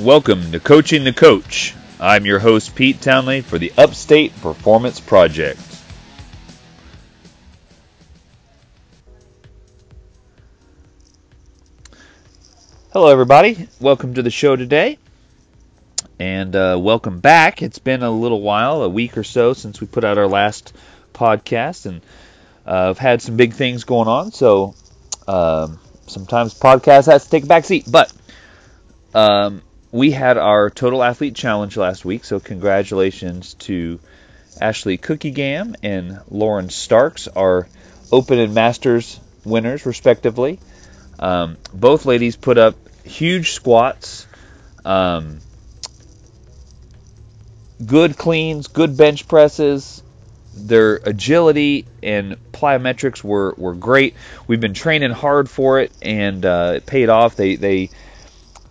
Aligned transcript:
Welcome 0.00 0.52
to 0.52 0.60
Coaching 0.60 1.04
the 1.04 1.12
Coach. 1.14 1.74
I'm 1.98 2.26
your 2.26 2.38
host, 2.38 2.74
Pete 2.74 3.00
Townley, 3.00 3.40
for 3.40 3.56
the 3.56 3.72
Upstate 3.78 4.38
Performance 4.42 5.00
Project. 5.00 5.58
Hello, 12.92 13.08
everybody. 13.08 13.68
Welcome 13.80 14.12
to 14.14 14.22
the 14.22 14.30
show 14.30 14.54
today. 14.54 14.98
And 16.20 16.54
uh, 16.54 16.78
welcome 16.78 17.20
back. 17.20 17.62
It's 17.62 17.78
been 17.78 18.02
a 18.02 18.10
little 18.10 18.42
while, 18.42 18.82
a 18.82 18.90
week 18.90 19.16
or 19.16 19.24
so, 19.24 19.54
since 19.54 19.80
we 19.80 19.86
put 19.86 20.04
out 20.04 20.18
our 20.18 20.28
last 20.28 20.74
podcast. 21.14 21.86
And 21.86 22.02
uh, 22.66 22.90
I've 22.90 22.98
had 22.98 23.22
some 23.22 23.38
big 23.38 23.54
things 23.54 23.84
going 23.84 24.08
on, 24.08 24.30
so 24.30 24.74
um, 25.26 25.80
sometimes 26.06 26.52
podcast 26.52 27.06
has 27.06 27.24
to 27.24 27.30
take 27.30 27.44
a 27.44 27.46
back 27.46 27.64
seat. 27.64 27.86
But 27.90 28.12
um, 29.14 29.62
we 29.92 30.10
had 30.10 30.36
our 30.36 30.70
Total 30.70 31.02
Athlete 31.02 31.34
Challenge 31.34 31.76
last 31.76 32.04
week, 32.04 32.24
so 32.24 32.40
congratulations 32.40 33.54
to 33.54 34.00
Ashley 34.60 34.98
Cookiegam 34.98 35.76
and 35.82 36.20
Lauren 36.28 36.70
Starks, 36.70 37.28
our 37.28 37.68
Open 38.10 38.38
and 38.38 38.54
Masters 38.54 39.20
winners, 39.44 39.86
respectively. 39.86 40.58
Um, 41.18 41.56
both 41.72 42.04
ladies 42.04 42.36
put 42.36 42.58
up 42.58 42.76
huge 43.04 43.52
squats, 43.52 44.26
um, 44.84 45.40
good 47.84 48.16
cleans, 48.16 48.68
good 48.68 48.96
bench 48.96 49.28
presses. 49.28 50.02
Their 50.58 50.96
agility 50.96 51.84
and 52.02 52.36
plyometrics 52.52 53.22
were, 53.22 53.54
were 53.58 53.74
great. 53.74 54.14
We've 54.46 54.60
been 54.60 54.72
training 54.72 55.10
hard 55.10 55.50
for 55.50 55.80
it, 55.80 55.92
and 56.00 56.44
uh, 56.46 56.74
it 56.76 56.86
paid 56.86 57.10
off. 57.10 57.36
They 57.36 57.56
they 57.56 57.90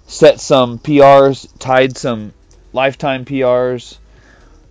set 0.08 0.40
some 0.40 0.80
PRs, 0.80 1.48
tied 1.60 1.98
some 1.98 2.34
lifetime 2.74 3.26
PRs, 3.26 3.98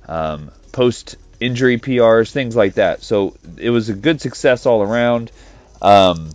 um, 0.07 0.51
post 0.73 1.17
injury 1.41 1.79
PRs, 1.79 2.31
things 2.31 2.55
like 2.55 2.75
that. 2.75 3.03
So 3.03 3.35
it 3.57 3.71
was 3.71 3.89
a 3.89 3.95
good 3.95 4.21
success 4.21 4.67
all 4.67 4.83
around. 4.83 5.31
Um, 5.83 6.31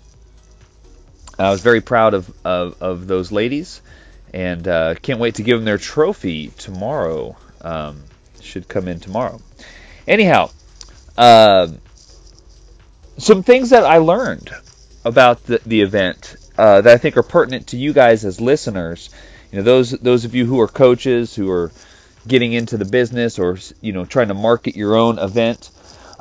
I 1.37 1.49
was 1.51 1.61
very 1.61 1.81
proud 1.81 2.13
of, 2.13 2.31
of, 2.43 2.81
of 2.81 3.07
those 3.07 3.31
ladies 3.31 3.81
and 4.33 4.67
uh, 4.67 4.95
can't 4.95 5.19
wait 5.19 5.35
to 5.35 5.43
give 5.43 5.57
them 5.57 5.65
their 5.65 5.77
trophy 5.77 6.49
tomorrow. 6.57 7.37
Um, 7.61 8.03
should 8.41 8.67
come 8.67 8.87
in 8.87 8.99
tomorrow. 8.99 9.41
Anyhow, 10.07 10.49
uh, 11.17 11.67
some 13.17 13.43
things 13.43 13.71
that 13.71 13.83
I 13.83 13.97
learned 13.97 14.49
about 15.05 15.43
the, 15.45 15.61
the 15.65 15.81
event 15.81 16.35
uh, 16.59 16.81
that 16.81 16.93
I 16.93 16.97
think 16.97 17.15
are 17.15 17.23
pertinent 17.23 17.67
to 17.67 17.77
you 17.77 17.93
guys 17.93 18.25
as 18.25 18.41
listeners. 18.41 19.09
You 19.49 19.59
know, 19.59 19.63
those 19.63 19.91
those 19.91 20.25
of 20.25 20.35
you 20.35 20.45
who 20.45 20.59
are 20.59 20.67
coaches 20.67 21.33
who 21.33 21.49
are 21.49 21.71
getting 22.27 22.51
into 22.51 22.75
the 22.75 22.83
business 22.83 23.39
or 23.39 23.57
you 23.79 23.93
know 23.93 24.03
trying 24.03 24.27
to 24.27 24.33
market 24.33 24.75
your 24.75 24.97
own 24.97 25.19
event. 25.19 25.71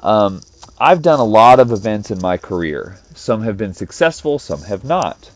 Um, 0.00 0.40
I've 0.78 1.02
done 1.02 1.18
a 1.18 1.24
lot 1.24 1.58
of 1.58 1.72
events 1.72 2.12
in 2.12 2.20
my 2.22 2.36
career. 2.36 3.00
Some 3.16 3.42
have 3.42 3.56
been 3.56 3.74
successful, 3.74 4.38
some 4.38 4.62
have 4.62 4.84
not. 4.84 5.28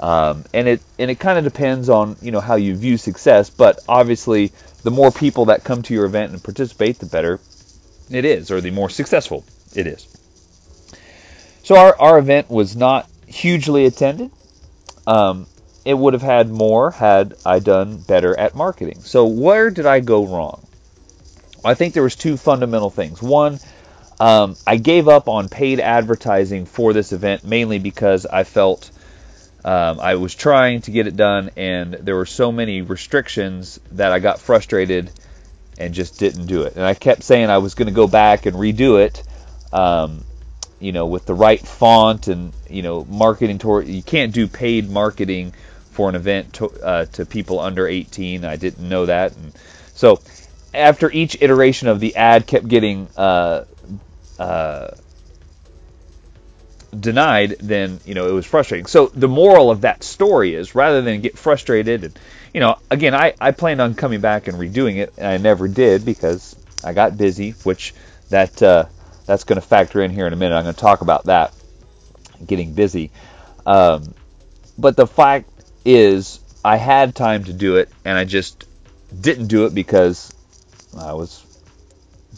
Um, 0.00 0.44
and 0.52 0.66
it 0.66 0.82
and 0.98 1.08
it 1.08 1.20
kind 1.20 1.38
of 1.38 1.44
depends 1.44 1.88
on 1.88 2.16
you 2.20 2.32
know 2.32 2.40
how 2.40 2.56
you 2.56 2.74
view 2.74 2.96
success. 2.96 3.48
But 3.48 3.78
obviously, 3.88 4.50
the 4.82 4.90
more 4.90 5.12
people 5.12 5.46
that 5.46 5.62
come 5.62 5.82
to 5.84 5.94
your 5.94 6.04
event 6.04 6.32
and 6.32 6.42
participate, 6.42 6.98
the 6.98 7.06
better 7.06 7.38
it 8.10 8.24
is, 8.24 8.50
or 8.50 8.60
the 8.60 8.72
more 8.72 8.90
successful 8.90 9.44
it 9.72 9.86
is. 9.86 10.04
So 11.62 11.76
our 11.76 11.96
our 12.00 12.18
event 12.18 12.50
was 12.50 12.74
not 12.74 13.08
hugely 13.26 13.86
attended. 13.86 14.30
Um, 15.06 15.46
it 15.84 15.94
would 15.94 16.14
have 16.14 16.22
had 16.22 16.50
more 16.50 16.90
had 16.90 17.34
I 17.44 17.60
done 17.60 17.98
better 17.98 18.36
at 18.36 18.54
marketing. 18.54 19.00
So 19.02 19.26
where 19.26 19.70
did 19.70 19.86
I 19.86 20.00
go 20.00 20.26
wrong? 20.26 20.66
I 21.64 21.74
think 21.74 21.94
there 21.94 22.02
was 22.02 22.16
two 22.16 22.36
fundamental 22.36 22.90
things. 22.90 23.22
One, 23.22 23.58
um, 24.18 24.56
I 24.66 24.76
gave 24.76 25.08
up 25.08 25.28
on 25.28 25.48
paid 25.48 25.78
advertising 25.80 26.66
for 26.66 26.92
this 26.92 27.12
event 27.12 27.44
mainly 27.44 27.78
because 27.78 28.26
I 28.26 28.44
felt 28.44 28.90
um, 29.64 30.00
I 30.00 30.14
was 30.14 30.34
trying 30.34 30.80
to 30.82 30.90
get 30.90 31.06
it 31.06 31.16
done 31.16 31.50
and 31.56 31.94
there 31.94 32.16
were 32.16 32.26
so 32.26 32.50
many 32.50 32.82
restrictions 32.82 33.78
that 33.92 34.12
I 34.12 34.18
got 34.20 34.40
frustrated 34.40 35.10
and 35.78 35.92
just 35.92 36.18
didn't 36.18 36.46
do 36.46 36.62
it. 36.62 36.76
And 36.76 36.84
I 36.84 36.94
kept 36.94 37.22
saying 37.22 37.50
I 37.50 37.58
was 37.58 37.74
going 37.74 37.88
to 37.88 37.94
go 37.94 38.06
back 38.06 38.46
and 38.46 38.56
redo 38.56 39.04
it. 39.04 39.22
Um, 39.72 40.24
you 40.78 40.92
know, 40.92 41.06
with 41.06 41.26
the 41.26 41.34
right 41.34 41.60
font 41.60 42.28
and 42.28 42.52
you 42.68 42.82
know, 42.82 43.04
marketing 43.04 43.58
toward. 43.58 43.88
You 43.88 44.02
can't 44.02 44.32
do 44.32 44.46
paid 44.46 44.90
marketing 44.90 45.52
for 45.92 46.08
an 46.08 46.14
event 46.14 46.54
to, 46.54 46.66
uh, 46.66 47.04
to 47.06 47.24
people 47.24 47.60
under 47.60 47.86
18. 47.86 48.44
I 48.44 48.56
didn't 48.56 48.86
know 48.88 49.06
that, 49.06 49.34
and 49.36 49.52
so 49.94 50.20
after 50.74 51.10
each 51.10 51.38
iteration 51.40 51.88
of 51.88 52.00
the 52.00 52.16
ad 52.16 52.46
kept 52.46 52.68
getting 52.68 53.08
uh, 53.16 53.64
uh, 54.38 54.88
denied, 56.98 57.56
then 57.60 58.00
you 58.04 58.14
know 58.14 58.28
it 58.28 58.32
was 58.32 58.46
frustrating. 58.46 58.86
So 58.86 59.06
the 59.06 59.28
moral 59.28 59.70
of 59.70 59.82
that 59.82 60.04
story 60.04 60.54
is, 60.54 60.74
rather 60.74 61.02
than 61.02 61.20
get 61.20 61.38
frustrated, 61.38 62.04
and 62.04 62.18
you 62.52 62.60
know, 62.60 62.78
again, 62.90 63.14
I 63.14 63.34
I 63.40 63.52
planned 63.52 63.80
on 63.80 63.94
coming 63.94 64.20
back 64.20 64.48
and 64.48 64.58
redoing 64.58 64.96
it, 64.96 65.14
and 65.16 65.26
I 65.26 65.38
never 65.38 65.68
did 65.68 66.04
because 66.04 66.56
I 66.84 66.92
got 66.92 67.16
busy, 67.16 67.52
which 67.64 67.94
that 68.30 68.62
uh, 68.62 68.86
that's 69.26 69.44
going 69.44 69.60
to 69.60 69.66
factor 69.66 70.00
in 70.02 70.10
here 70.10 70.26
in 70.26 70.32
a 70.32 70.36
minute. 70.36 70.54
I'm 70.54 70.64
going 70.64 70.74
to 70.74 70.80
talk 70.80 71.00
about 71.00 71.24
that 71.24 71.52
getting 72.44 72.72
busy. 72.72 73.10
Um, 73.64 74.14
but 74.78 74.96
the 74.96 75.06
fact 75.06 75.50
is, 75.84 76.40
I 76.64 76.76
had 76.76 77.14
time 77.14 77.44
to 77.44 77.52
do 77.52 77.76
it, 77.76 77.90
and 78.04 78.16
I 78.16 78.24
just 78.24 78.64
didn't 79.18 79.46
do 79.46 79.66
it 79.66 79.74
because 79.74 80.32
I 80.98 81.12
was 81.14 81.44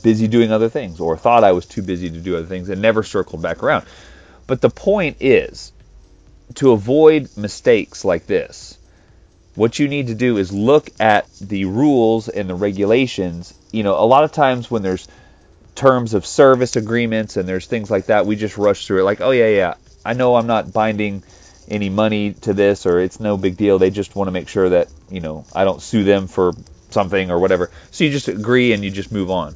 busy 0.02 0.28
doing 0.28 0.52
other 0.52 0.68
things, 0.68 1.00
or 1.00 1.16
thought 1.16 1.44
I 1.44 1.52
was 1.52 1.66
too 1.66 1.82
busy 1.82 2.10
to 2.10 2.18
do 2.18 2.36
other 2.36 2.46
things, 2.46 2.68
and 2.68 2.80
never 2.80 3.02
circled 3.02 3.42
back 3.42 3.62
around. 3.62 3.86
But 4.46 4.60
the 4.60 4.70
point 4.70 5.18
is, 5.20 5.72
to 6.56 6.72
avoid 6.72 7.36
mistakes 7.36 8.04
like 8.04 8.26
this, 8.26 8.78
what 9.54 9.78
you 9.78 9.88
need 9.88 10.06
to 10.06 10.14
do 10.14 10.36
is 10.36 10.52
look 10.52 10.88
at 11.00 11.28
the 11.40 11.64
rules 11.64 12.28
and 12.28 12.48
the 12.48 12.54
regulations. 12.54 13.52
You 13.72 13.82
know, 13.82 13.98
a 13.98 14.06
lot 14.06 14.24
of 14.24 14.32
times 14.32 14.70
when 14.70 14.82
there's 14.82 15.08
terms 15.78 16.14
of 16.14 16.26
service 16.26 16.74
agreements 16.74 17.36
and 17.36 17.48
there's 17.48 17.66
things 17.66 17.90
like 17.90 18.06
that, 18.06 18.26
we 18.26 18.34
just 18.34 18.58
rush 18.58 18.86
through 18.86 19.00
it 19.00 19.04
like, 19.04 19.20
oh, 19.20 19.30
yeah, 19.30 19.48
yeah, 19.48 19.74
I 20.04 20.14
know 20.14 20.34
I'm 20.34 20.48
not 20.48 20.72
binding 20.72 21.22
any 21.68 21.88
money 21.88 22.32
to 22.32 22.52
this 22.52 22.84
or 22.84 22.98
it's 22.98 23.20
no 23.20 23.36
big 23.36 23.56
deal. 23.56 23.78
They 23.78 23.90
just 23.90 24.16
want 24.16 24.26
to 24.26 24.32
make 24.32 24.48
sure 24.48 24.70
that, 24.70 24.88
you 25.08 25.20
know, 25.20 25.46
I 25.54 25.64
don't 25.64 25.80
sue 25.80 26.02
them 26.02 26.26
for 26.26 26.52
something 26.90 27.30
or 27.30 27.38
whatever. 27.38 27.70
So 27.92 28.04
you 28.04 28.10
just 28.10 28.26
agree 28.26 28.72
and 28.72 28.82
you 28.82 28.90
just 28.90 29.12
move 29.12 29.30
on. 29.30 29.54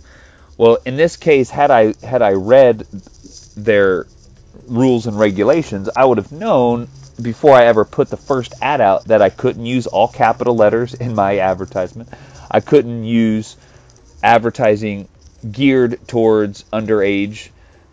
Well, 0.57 0.79
in 0.87 0.97
this 0.97 1.17
case, 1.17 1.51
had 1.51 1.71
I 1.71 1.95
had 2.05 2.23
I 2.23 2.33
read 2.33 2.87
their 3.57 4.07
rules 4.69 5.07
and 5.07 5.19
regulations, 5.19 5.89
I 5.97 6.05
would 6.05 6.19
have 6.19 6.31
known 6.31 6.89
before 7.21 7.55
I 7.55 7.65
ever 7.65 7.85
put 7.85 8.11
the 8.11 8.17
first 8.17 8.55
ad 8.63 8.81
out 8.81 9.07
that 9.07 9.23
I 9.23 9.31
couldn't 9.31 9.67
use 9.67 9.87
all 9.87 10.09
capital 10.09 10.55
letters 10.55 10.95
in 10.95 11.15
my 11.15 11.39
advertisement. 11.39 12.11
I 12.51 12.61
couldn't 12.61 13.05
use 13.05 13.57
advertising 14.23 15.09
geared 15.51 16.07
towards 16.07 16.65
underage 16.73 17.49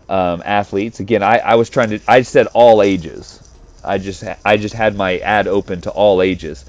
um, 0.08 0.42
athletes. 0.44 1.00
Again, 1.00 1.24
I, 1.24 1.38
I 1.38 1.56
was 1.56 1.70
trying 1.70 1.92
to. 1.92 2.00
I 2.08 2.24
said 2.24 2.48
all 2.48 2.82
ages. 2.82 3.46
I 3.84 3.98
just 3.98 4.24
I 4.44 4.58
just 4.58 4.74
had 4.74 4.96
my 4.96 5.20
ad 5.20 5.48
open 5.48 5.82
to 5.82 5.92
all 5.92 6.22
ages. 6.22 6.66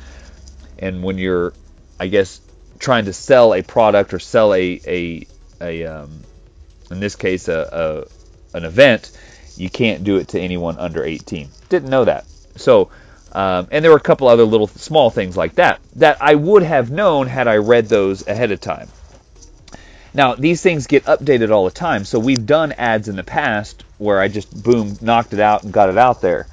And 0.79 1.03
when 1.03 1.19
you're, 1.19 1.53
I 1.99 2.07
guess, 2.07 2.41
trying 2.79 3.07
to 3.07 3.13
sell 3.13 3.55
a 3.55 3.63
product 3.63 4.15
or 4.15 4.19
sell 4.19 4.55
a 4.55 4.81
a, 4.87 5.27
a 5.61 5.85
um, 5.87 6.23
in 6.91 7.01
this 7.01 7.17
case 7.17 7.49
a, 7.49 8.07
a 8.53 8.57
an 8.57 8.65
event, 8.65 9.11
you 9.57 9.71
can't 9.71 10.05
do 10.05 10.17
it 10.17 10.29
to 10.29 10.41
anyone 10.41 10.79
under 10.79 11.05
18. 11.05 11.49
Didn't 11.69 11.91
know 11.91 12.05
that. 12.05 12.27
So. 12.57 12.91
Um, 13.33 13.69
and 13.71 13.85
there 13.85 13.93
were 13.93 13.97
a 13.97 14.01
couple 14.01 14.27
other 14.27 14.43
little 14.43 14.67
small 14.67 15.09
things 15.09 15.37
like 15.37 15.55
that 15.55 15.79
that 15.95 16.21
I 16.21 16.35
would 16.35 16.65
have 16.65 16.91
known 16.91 17.29
had 17.29 17.47
I 17.47 17.59
read 17.59 17.87
those 17.87 18.27
ahead 18.27 18.51
of 18.51 18.61
time. 18.61 18.89
Now, 20.13 20.35
these 20.35 20.61
things 20.63 20.87
get 20.87 21.05
updated 21.05 21.51
all 21.51 21.65
the 21.65 21.71
time, 21.71 22.05
so 22.05 22.19
we've 22.19 22.47
done 22.47 22.73
ads 22.73 23.09
in 23.09 23.17
the 23.17 23.23
past 23.23 23.85
where 23.99 24.21
I 24.21 24.29
just 24.29 24.63
boom 24.63 24.97
knocked 25.01 25.33
it 25.33 25.41
out 25.41 25.63
and 25.63 25.73
got 25.73 25.89
it 25.89 25.99
out 25.99 26.21
there. 26.21 26.47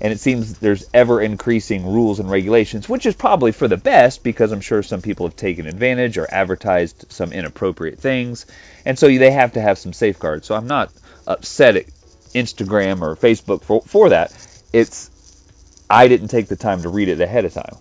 And 0.00 0.12
it 0.12 0.20
seems 0.20 0.58
there's 0.58 0.88
ever 0.94 1.20
increasing 1.20 1.84
rules 1.84 2.20
and 2.20 2.30
regulations, 2.30 2.88
which 2.88 3.06
is 3.06 3.16
probably 3.16 3.50
for 3.50 3.66
the 3.66 3.76
best 3.76 4.22
because 4.22 4.52
I'm 4.52 4.60
sure 4.60 4.82
some 4.82 5.02
people 5.02 5.26
have 5.26 5.36
taken 5.36 5.66
advantage 5.66 6.18
or 6.18 6.28
advertised 6.30 7.10
some 7.10 7.32
inappropriate 7.32 7.98
things. 7.98 8.46
And 8.84 8.98
so 8.98 9.08
they 9.08 9.30
have 9.32 9.54
to 9.54 9.60
have 9.60 9.78
some 9.78 9.92
safeguards. 9.92 10.46
So 10.46 10.54
I'm 10.54 10.68
not 10.68 10.92
upset 11.26 11.76
at 11.76 11.86
Instagram 12.32 13.00
or 13.00 13.16
Facebook 13.16 13.62
for, 13.62 13.82
for 13.82 14.10
that. 14.10 14.32
It's 14.72 15.10
I 15.90 16.06
didn't 16.06 16.28
take 16.28 16.48
the 16.48 16.56
time 16.56 16.82
to 16.82 16.90
read 16.90 17.08
it 17.08 17.20
ahead 17.20 17.44
of 17.44 17.54
time. 17.54 17.76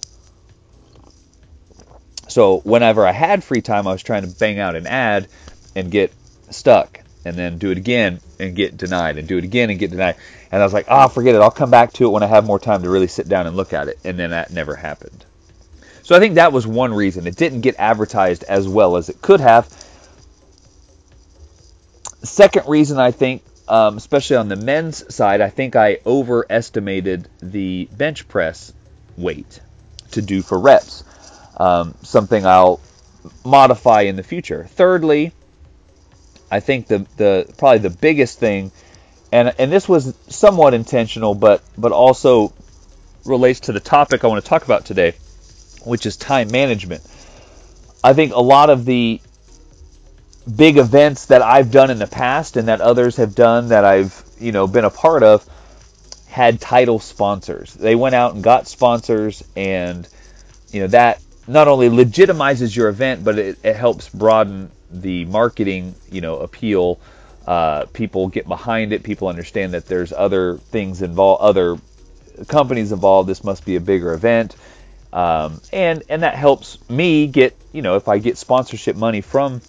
So 2.37 2.59
whenever 2.59 3.03
I 3.03 3.13
had 3.13 3.43
free 3.43 3.63
time, 3.63 3.87
I 3.87 3.91
was 3.93 4.03
trying 4.03 4.21
to 4.21 4.27
bang 4.27 4.59
out 4.59 4.75
an 4.75 4.85
ad 4.85 5.27
and 5.75 5.89
get 5.89 6.13
stuck, 6.51 6.99
and 7.25 7.35
then 7.35 7.57
do 7.57 7.71
it 7.71 7.79
again 7.79 8.19
and 8.39 8.55
get 8.55 8.77
denied, 8.77 9.17
and 9.17 9.27
do 9.27 9.39
it 9.39 9.43
again 9.43 9.71
and 9.71 9.79
get 9.79 9.89
denied. 9.89 10.17
And 10.51 10.61
I 10.61 10.63
was 10.63 10.71
like, 10.71 10.85
ah, 10.87 11.05
oh, 11.05 11.07
forget 11.07 11.33
it. 11.33 11.41
I'll 11.41 11.49
come 11.49 11.71
back 11.71 11.93
to 11.93 12.05
it 12.05 12.09
when 12.09 12.21
I 12.21 12.27
have 12.27 12.45
more 12.45 12.59
time 12.59 12.83
to 12.83 12.91
really 12.91 13.07
sit 13.07 13.27
down 13.27 13.47
and 13.47 13.57
look 13.57 13.73
at 13.73 13.87
it. 13.87 13.97
And 14.03 14.19
then 14.19 14.29
that 14.29 14.51
never 14.51 14.75
happened. 14.75 15.25
So 16.03 16.15
I 16.15 16.19
think 16.19 16.35
that 16.35 16.53
was 16.53 16.67
one 16.67 16.93
reason. 16.93 17.25
It 17.25 17.35
didn't 17.35 17.61
get 17.61 17.73
advertised 17.79 18.43
as 18.43 18.67
well 18.67 18.97
as 18.97 19.09
it 19.09 19.19
could 19.19 19.39
have. 19.39 19.65
Second 22.21 22.69
reason 22.69 22.99
I 22.99 23.09
think, 23.09 23.41
um, 23.67 23.97
especially 23.97 24.35
on 24.35 24.47
the 24.47 24.57
men's 24.57 25.11
side, 25.11 25.41
I 25.41 25.49
think 25.49 25.75
I 25.75 26.01
overestimated 26.05 27.29
the 27.41 27.89
bench 27.91 28.27
press 28.27 28.73
weight 29.17 29.59
to 30.11 30.21
do 30.21 30.43
for 30.43 30.59
reps. 30.59 31.03
Um, 31.57 31.95
something 32.03 32.45
I'll 32.45 32.79
modify 33.43 34.01
in 34.01 34.15
the 34.15 34.23
future. 34.23 34.65
Thirdly, 34.65 35.31
I 36.51 36.59
think 36.59 36.87
the 36.87 37.05
the 37.17 37.51
probably 37.57 37.79
the 37.79 37.89
biggest 37.89 38.39
thing, 38.39 38.71
and 39.31 39.53
and 39.59 39.71
this 39.71 39.89
was 39.89 40.15
somewhat 40.27 40.73
intentional, 40.73 41.35
but 41.35 41.61
but 41.77 41.91
also 41.91 42.53
relates 43.25 43.61
to 43.61 43.71
the 43.73 43.79
topic 43.79 44.23
I 44.23 44.27
want 44.27 44.43
to 44.43 44.49
talk 44.49 44.63
about 44.63 44.85
today, 44.85 45.13
which 45.83 46.05
is 46.05 46.15
time 46.15 46.51
management. 46.51 47.03
I 48.03 48.13
think 48.13 48.33
a 48.33 48.41
lot 48.41 48.69
of 48.69 48.85
the 48.85 49.19
big 50.55 50.77
events 50.77 51.25
that 51.25 51.41
I've 51.41 51.71
done 51.71 51.89
in 51.89 51.99
the 51.99 52.07
past 52.07 52.55
and 52.55 52.69
that 52.69 52.79
others 52.79 53.17
have 53.17 53.35
done 53.35 53.69
that 53.69 53.83
I've 53.83 54.23
you 54.39 54.51
know 54.51 54.67
been 54.67 54.85
a 54.85 54.89
part 54.89 55.23
of 55.23 55.45
had 56.27 56.61
title 56.61 56.99
sponsors. 56.99 57.73
They 57.73 57.95
went 57.95 58.15
out 58.15 58.35
and 58.35 58.43
got 58.43 58.67
sponsors, 58.67 59.43
and 59.55 60.07
you 60.71 60.81
know 60.81 60.87
that 60.87 61.21
not 61.47 61.67
only 61.67 61.89
legitimizes 61.89 62.75
your 62.75 62.89
event, 62.89 63.23
but 63.23 63.39
it, 63.39 63.57
it 63.63 63.75
helps 63.75 64.09
broaden 64.09 64.69
the 64.91 65.25
marketing, 65.25 65.95
you 66.11 66.21
know, 66.21 66.39
appeal. 66.39 66.99
Uh, 67.45 67.85
people 67.93 68.27
get 68.27 68.47
behind 68.47 68.91
it. 68.91 69.03
People 69.03 69.29
understand 69.29 69.73
that 69.73 69.85
there's 69.85 70.11
other 70.11 70.57
things 70.57 71.01
involved, 71.01 71.41
other 71.41 71.77
companies 72.47 72.91
involved. 72.91 73.29
This 73.29 73.43
must 73.43 73.65
be 73.65 73.77
a 73.77 73.79
bigger 73.79 74.13
event, 74.13 74.55
um, 75.13 75.61
and 75.71 76.03
and 76.09 76.23
that 76.23 76.35
helps 76.35 76.77
me 76.89 77.27
get, 77.27 77.55
you 77.71 77.81
know, 77.81 77.95
if 77.95 78.09
I 78.09 78.17
get 78.17 78.37
sponsorship 78.37 78.97
money 78.97 79.21
from 79.21 79.61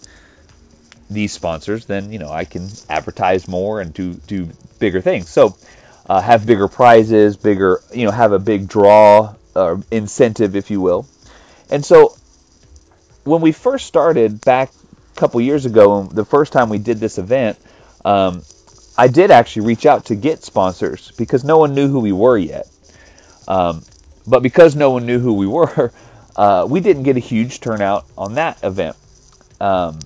these 1.08 1.32
sponsors, 1.32 1.86
then 1.86 2.12
you 2.12 2.18
know 2.18 2.30
I 2.30 2.44
can 2.44 2.68
advertise 2.88 3.46
more 3.46 3.80
and 3.80 3.94
do 3.94 4.14
do 4.14 4.48
bigger 4.80 5.00
things. 5.00 5.28
So 5.28 5.56
uh, 6.08 6.20
have 6.20 6.46
bigger 6.46 6.68
prizes, 6.68 7.36
bigger, 7.36 7.80
you 7.92 8.04
know, 8.06 8.10
have 8.10 8.32
a 8.32 8.38
big 8.38 8.68
draw 8.68 9.34
or 9.54 9.72
uh, 9.72 9.80
incentive, 9.90 10.56
if 10.56 10.70
you 10.70 10.80
will. 10.80 11.06
And 11.70 11.84
so 11.84 12.16
when 13.24 13.40
we 13.40 13.52
first 13.52 13.86
started 13.86 14.40
back 14.44 14.72
a 15.16 15.20
couple 15.20 15.40
years 15.40 15.66
ago, 15.66 16.04
the 16.04 16.24
first 16.24 16.52
time 16.52 16.68
we 16.68 16.78
did 16.78 16.98
this 16.98 17.18
event, 17.18 17.58
um, 18.04 18.42
I 18.96 19.08
did 19.08 19.30
actually 19.30 19.66
reach 19.66 19.86
out 19.86 20.06
to 20.06 20.14
get 20.14 20.42
sponsors 20.42 21.12
because 21.16 21.44
no 21.44 21.58
one 21.58 21.74
knew 21.74 21.88
who 21.88 22.00
we 22.00 22.12
were 22.12 22.38
yet. 22.38 22.66
Um, 23.46 23.82
but 24.26 24.42
because 24.42 24.76
no 24.76 24.90
one 24.90 25.06
knew 25.06 25.18
who 25.18 25.34
we 25.34 25.46
were, 25.46 25.92
uh, 26.36 26.66
we 26.68 26.80
didn't 26.80 27.04
get 27.04 27.16
a 27.16 27.20
huge 27.20 27.60
turnout 27.60 28.06
on 28.16 28.34
that 28.34 28.62
event. 28.64 28.96
Um, 29.60 29.98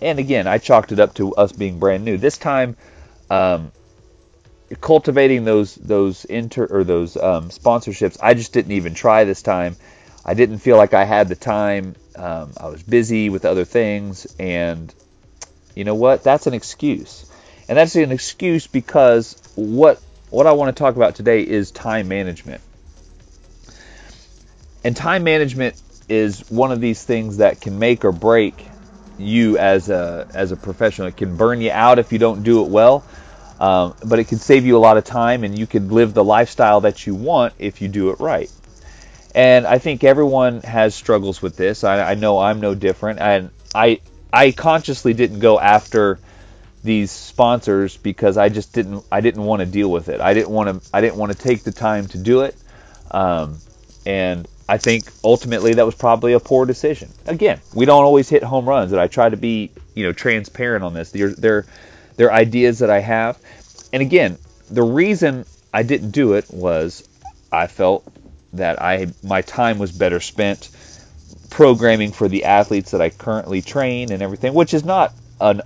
and 0.00 0.18
again, 0.18 0.46
I 0.46 0.58
chalked 0.58 0.92
it 0.92 1.00
up 1.00 1.14
to 1.14 1.34
us 1.34 1.52
being 1.52 1.78
brand 1.78 2.04
new. 2.04 2.16
This 2.16 2.38
time, 2.38 2.76
um, 3.28 3.70
cultivating 4.80 5.44
those 5.44 5.74
those 5.74 6.24
inter 6.24 6.66
or 6.66 6.84
those 6.84 7.16
um, 7.16 7.50
sponsorships, 7.50 8.16
I 8.22 8.34
just 8.34 8.52
didn't 8.52 8.72
even 8.72 8.94
try 8.94 9.24
this 9.24 9.42
time. 9.42 9.76
I 10.24 10.34
didn't 10.34 10.58
feel 10.58 10.76
like 10.76 10.94
I 10.94 11.04
had 11.04 11.28
the 11.28 11.36
time. 11.36 11.94
Um, 12.14 12.52
I 12.56 12.68
was 12.68 12.82
busy 12.82 13.30
with 13.30 13.44
other 13.44 13.64
things, 13.64 14.26
and 14.38 14.92
you 15.74 15.84
know 15.84 15.94
what? 15.94 16.22
That's 16.22 16.46
an 16.46 16.54
excuse, 16.54 17.30
and 17.68 17.78
that's 17.78 17.96
an 17.96 18.12
excuse 18.12 18.66
because 18.66 19.36
what 19.54 20.00
what 20.30 20.46
I 20.46 20.52
want 20.52 20.74
to 20.74 20.80
talk 20.80 20.96
about 20.96 21.14
today 21.14 21.42
is 21.42 21.70
time 21.70 22.08
management. 22.08 22.60
And 24.84 24.96
time 24.96 25.24
management 25.24 25.80
is 26.08 26.50
one 26.50 26.72
of 26.72 26.80
these 26.80 27.02
things 27.02 27.38
that 27.38 27.60
can 27.60 27.78
make 27.78 28.04
or 28.04 28.12
break 28.12 28.66
you 29.18 29.58
as 29.58 29.88
a 29.88 30.28
as 30.34 30.52
a 30.52 30.56
professional. 30.56 31.08
It 31.08 31.16
can 31.16 31.36
burn 31.36 31.60
you 31.60 31.70
out 31.70 31.98
if 31.98 32.12
you 32.12 32.18
don't 32.18 32.42
do 32.42 32.64
it 32.64 32.68
well, 32.68 33.04
um, 33.58 33.94
but 34.04 34.18
it 34.18 34.28
can 34.28 34.38
save 34.38 34.66
you 34.66 34.76
a 34.76 34.80
lot 34.80 34.96
of 34.96 35.04
time, 35.04 35.44
and 35.44 35.58
you 35.58 35.66
can 35.66 35.88
live 35.88 36.14
the 36.14 36.24
lifestyle 36.24 36.82
that 36.82 37.06
you 37.06 37.14
want 37.14 37.54
if 37.58 37.80
you 37.80 37.88
do 37.88 38.10
it 38.10 38.20
right. 38.20 38.50
And 39.34 39.66
I 39.66 39.78
think 39.78 40.02
everyone 40.04 40.60
has 40.62 40.94
struggles 40.94 41.40
with 41.40 41.56
this. 41.56 41.84
I, 41.84 42.12
I 42.12 42.14
know 42.14 42.38
I'm 42.38 42.60
no 42.60 42.74
different, 42.74 43.20
and 43.20 43.50
I 43.74 44.00
I 44.32 44.52
consciously 44.52 45.14
didn't 45.14 45.40
go 45.40 45.58
after 45.58 46.18
these 46.82 47.10
sponsors 47.10 47.96
because 47.96 48.36
I 48.36 48.48
just 48.48 48.72
didn't 48.72 49.04
I 49.12 49.20
didn't 49.20 49.44
want 49.44 49.60
to 49.60 49.66
deal 49.66 49.90
with 49.90 50.08
it. 50.08 50.20
I 50.20 50.34
didn't 50.34 50.50
want 50.50 50.82
to 50.82 50.90
I 50.92 51.00
didn't 51.00 51.16
want 51.16 51.32
to 51.32 51.38
take 51.38 51.62
the 51.62 51.72
time 51.72 52.06
to 52.08 52.18
do 52.18 52.42
it. 52.42 52.56
Um, 53.10 53.58
and 54.06 54.48
I 54.68 54.78
think 54.78 55.04
ultimately 55.24 55.74
that 55.74 55.84
was 55.84 55.94
probably 55.94 56.32
a 56.32 56.40
poor 56.40 56.64
decision. 56.64 57.10
Again, 57.26 57.60
we 57.74 57.86
don't 57.86 58.04
always 58.04 58.28
hit 58.28 58.42
home 58.42 58.68
runs, 58.68 58.92
and 58.92 59.00
I 59.00 59.08
try 59.08 59.28
to 59.28 59.36
be 59.36 59.70
you 59.94 60.04
know 60.04 60.12
transparent 60.12 60.84
on 60.84 60.94
this. 60.94 61.10
They're 61.10 61.30
they're, 61.30 61.66
they're 62.16 62.32
ideas 62.32 62.78
that 62.78 62.90
I 62.90 63.00
have, 63.00 63.38
and 63.92 64.00
again, 64.00 64.38
the 64.70 64.82
reason 64.82 65.44
I 65.74 65.82
didn't 65.82 66.12
do 66.12 66.34
it 66.34 66.50
was 66.50 67.06
I 67.52 67.66
felt 67.66 68.04
that 68.52 68.80
I 68.82 69.08
my 69.22 69.42
time 69.42 69.78
was 69.78 69.92
better 69.92 70.20
spent 70.20 70.70
programming 71.50 72.12
for 72.12 72.28
the 72.28 72.44
athletes 72.44 72.92
that 72.92 73.00
I 73.00 73.10
currently 73.10 73.62
train 73.62 74.12
and 74.12 74.22
everything, 74.22 74.54
which 74.54 74.74
is 74.74 74.84
not 74.84 75.14
an 75.40 75.62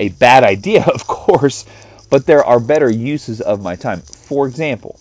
a 0.00 0.08
bad 0.08 0.44
idea, 0.44 0.84
of 0.94 1.06
course, 1.06 1.64
but 2.10 2.26
there 2.26 2.44
are 2.44 2.60
better 2.60 2.90
uses 2.90 3.40
of 3.40 3.62
my 3.62 3.76
time. 3.76 4.00
For 4.00 4.46
example, 4.46 4.98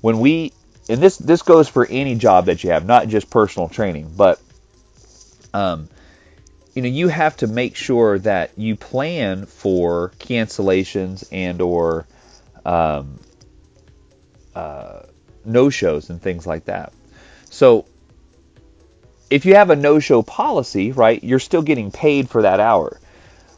when 0.00 0.20
we 0.20 0.52
and 0.88 1.00
this 1.00 1.16
this 1.16 1.42
goes 1.42 1.68
for 1.68 1.86
any 1.86 2.14
job 2.14 2.46
that 2.46 2.62
you 2.62 2.70
have, 2.70 2.86
not 2.86 3.08
just 3.08 3.30
personal 3.30 3.68
training, 3.68 4.12
but 4.16 4.40
um, 5.52 5.88
you 6.74 6.82
know 6.82 6.88
you 6.88 7.08
have 7.08 7.36
to 7.38 7.46
make 7.46 7.76
sure 7.76 8.18
that 8.20 8.52
you 8.56 8.76
plan 8.76 9.46
for 9.46 10.12
cancellations 10.18 11.26
and 11.32 11.60
or 11.60 12.06
um, 12.64 13.18
uh, 14.54 14.95
no 15.46 15.70
shows 15.70 16.10
and 16.10 16.20
things 16.20 16.46
like 16.46 16.66
that. 16.66 16.92
So 17.50 17.86
if 19.30 19.44
you 19.44 19.54
have 19.54 19.70
a 19.70 19.76
no 19.76 19.98
show 19.98 20.22
policy, 20.22 20.92
right, 20.92 21.22
you're 21.22 21.38
still 21.38 21.62
getting 21.62 21.90
paid 21.90 22.28
for 22.28 22.42
that 22.42 22.60
hour. 22.60 23.00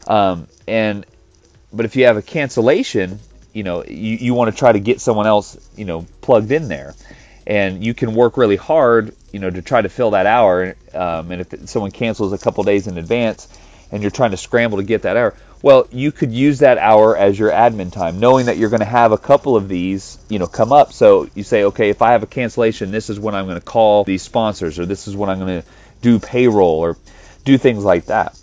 Um, 0.07 0.49
and 0.67 1.05
but 1.73 1.85
if 1.85 1.97
you 1.97 2.07
have 2.07 2.17
a 2.17 2.23
cancellation, 2.23 3.19
you 3.53 3.63
know, 3.63 3.85
you, 3.85 4.17
you 4.17 4.35
want 4.35 4.53
to 4.53 4.59
try 4.59 4.73
to 4.73 4.81
get 4.81 5.01
someone 5.01 5.27
else, 5.27 5.57
you 5.77 5.85
know, 5.85 6.07
plugged 6.21 6.53
in 6.53 6.69
there. 6.69 6.95
And 7.47 7.85
you 7.85 7.95
can 7.95 8.15
work 8.15 8.37
really 8.37 8.57
hard, 8.57 9.15
you 9.33 9.41
know, 9.41 9.49
to 9.49 9.63
try 9.63 9.81
to 9.81 9.89
fill 9.89 10.11
that 10.13 10.27
hour. 10.27 10.77
Um, 10.93 11.33
and 11.33 11.41
if 11.41 11.69
someone 11.69 11.91
cancels 11.91 12.33
a 12.33 12.39
couple 12.39 12.63
days 12.65 12.87
in 12.87 12.99
advance, 12.99 13.49
and 13.91 14.03
you're 14.03 14.11
trying 14.11 14.33
to 14.33 14.37
scramble 14.37 14.79
to 14.79 14.85
get 14.85 15.03
that 15.03 15.17
hour, 15.17 15.35
well, 15.63 15.89
you 15.91 16.13
could 16.13 16.33
use 16.33 16.61
that 16.61 16.79
hour 16.79 17.17
as 17.17 17.39
your 17.39 17.51
admin 17.51 17.93
time, 17.93 18.21
knowing 18.21 18.47
that 18.47 18.59
you're 18.59 18.71
going 18.71 18.81
to 18.81 18.87
have 18.87 19.13
a 19.13 19.19
couple 19.19 19.57
of 19.57 19.69
these, 19.69 20.19
you 20.29 20.39
know, 20.39 20.47
come 20.47 20.73
up. 20.73 20.93
So 20.93 21.29
you 21.35 21.43
say, 21.43 21.65
okay, 21.65 21.91
if 21.91 22.01
I 22.01 22.13
have 22.13 22.23
a 22.23 22.27
cancellation, 22.27 22.91
this 22.91 23.11
is 23.11 23.19
when 23.19 23.35
I'm 23.35 23.47
going 23.47 23.59
to 23.59 23.65
call 23.65 24.05
these 24.05 24.23
sponsors, 24.23 24.79
or 24.79 24.87
this 24.87 25.09
is 25.09 25.17
when 25.17 25.29
I'm 25.29 25.39
going 25.39 25.63
to 25.63 25.69
do 26.01 26.21
payroll, 26.21 26.79
or 26.79 26.97
do 27.45 27.59
things 27.59 27.85
like 27.85 28.07
that. 28.07 28.39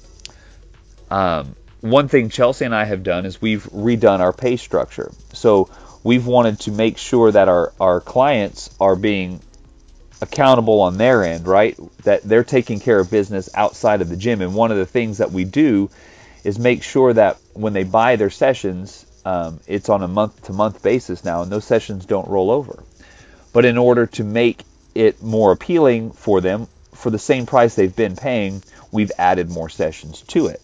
Um, 1.10 1.55
one 1.79 2.07
thing 2.07 2.29
Chelsea 2.29 2.65
and 2.65 2.75
I 2.75 2.84
have 2.84 3.03
done 3.03 3.25
is 3.25 3.41
we've 3.41 3.63
redone 3.65 4.19
our 4.19 4.34
pay 4.34 4.57
structure. 4.57 5.12
So 5.34 5.69
we've 6.03 6.25
wanted 6.25 6.60
to 6.62 6.72
make 6.72 6.98
sure 6.98 7.31
that 7.31 7.48
our, 7.48 7.72
our 7.79 8.01
clients 8.01 8.75
are 8.79 8.95
being 8.95 9.39
accountable 10.22 10.81
on 10.81 10.98
their 10.98 11.24
end, 11.24 11.48
right? 11.48 11.77
That 12.03 12.24
they're 12.24 12.43
taking 12.43 12.79
care 12.79 13.00
of 13.00 13.10
business 13.10 13.50
outside 13.53 14.01
of 14.01 14.10
the 14.10 14.17
gym. 14.17 14.41
And 14.41 14.55
one 14.55 14.72
of 14.72 14.77
the 14.77 14.86
things 14.86 15.19
that 15.19 15.31
we 15.31 15.43
do 15.43 15.89
is 16.45 16.59
make 16.59 16.83
sure 16.83 17.11
that 17.11 17.37
when 17.53 17.73
they 17.73 17.83
buy 17.83 18.15
their 18.15 18.29
sessions, 18.29 19.03
um, 19.25 19.59
it's 19.65 19.89
on 19.89 20.03
a 20.03 20.07
month 20.07 20.43
to 20.43 20.53
month 20.53 20.83
basis 20.83 21.25
now, 21.25 21.41
and 21.41 21.51
those 21.51 21.65
sessions 21.65 22.05
don't 22.05 22.27
roll 22.27 22.51
over. 22.51 22.83
But 23.51 23.65
in 23.65 23.79
order 23.79 24.05
to 24.05 24.23
make 24.23 24.63
it 24.93 25.23
more 25.23 25.51
appealing 25.51 26.11
for 26.11 26.41
them, 26.41 26.67
for 26.93 27.09
the 27.09 27.17
same 27.17 27.47
price 27.47 27.73
they've 27.73 27.95
been 27.95 28.15
paying, 28.15 28.61
we've 28.91 29.11
added 29.17 29.49
more 29.49 29.69
sessions 29.69 30.21
to 30.21 30.45
it. 30.45 30.61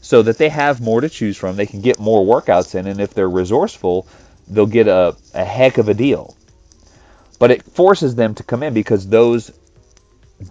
So 0.00 0.22
that 0.22 0.38
they 0.38 0.48
have 0.48 0.80
more 0.80 1.00
to 1.00 1.08
choose 1.08 1.36
from, 1.36 1.54
they 1.54 1.66
can 1.66 1.80
get 1.80 2.00
more 2.00 2.26
workouts 2.26 2.74
in, 2.74 2.88
and 2.88 3.00
if 3.00 3.14
they're 3.14 3.30
resourceful, 3.30 4.08
they'll 4.48 4.66
get 4.66 4.88
a, 4.88 5.14
a 5.34 5.44
heck 5.44 5.78
of 5.78 5.88
a 5.88 5.94
deal. 5.94 6.36
But 7.38 7.52
it 7.52 7.62
forces 7.62 8.16
them 8.16 8.34
to 8.34 8.42
come 8.42 8.64
in 8.64 8.74
because 8.74 9.06
those 9.06 9.52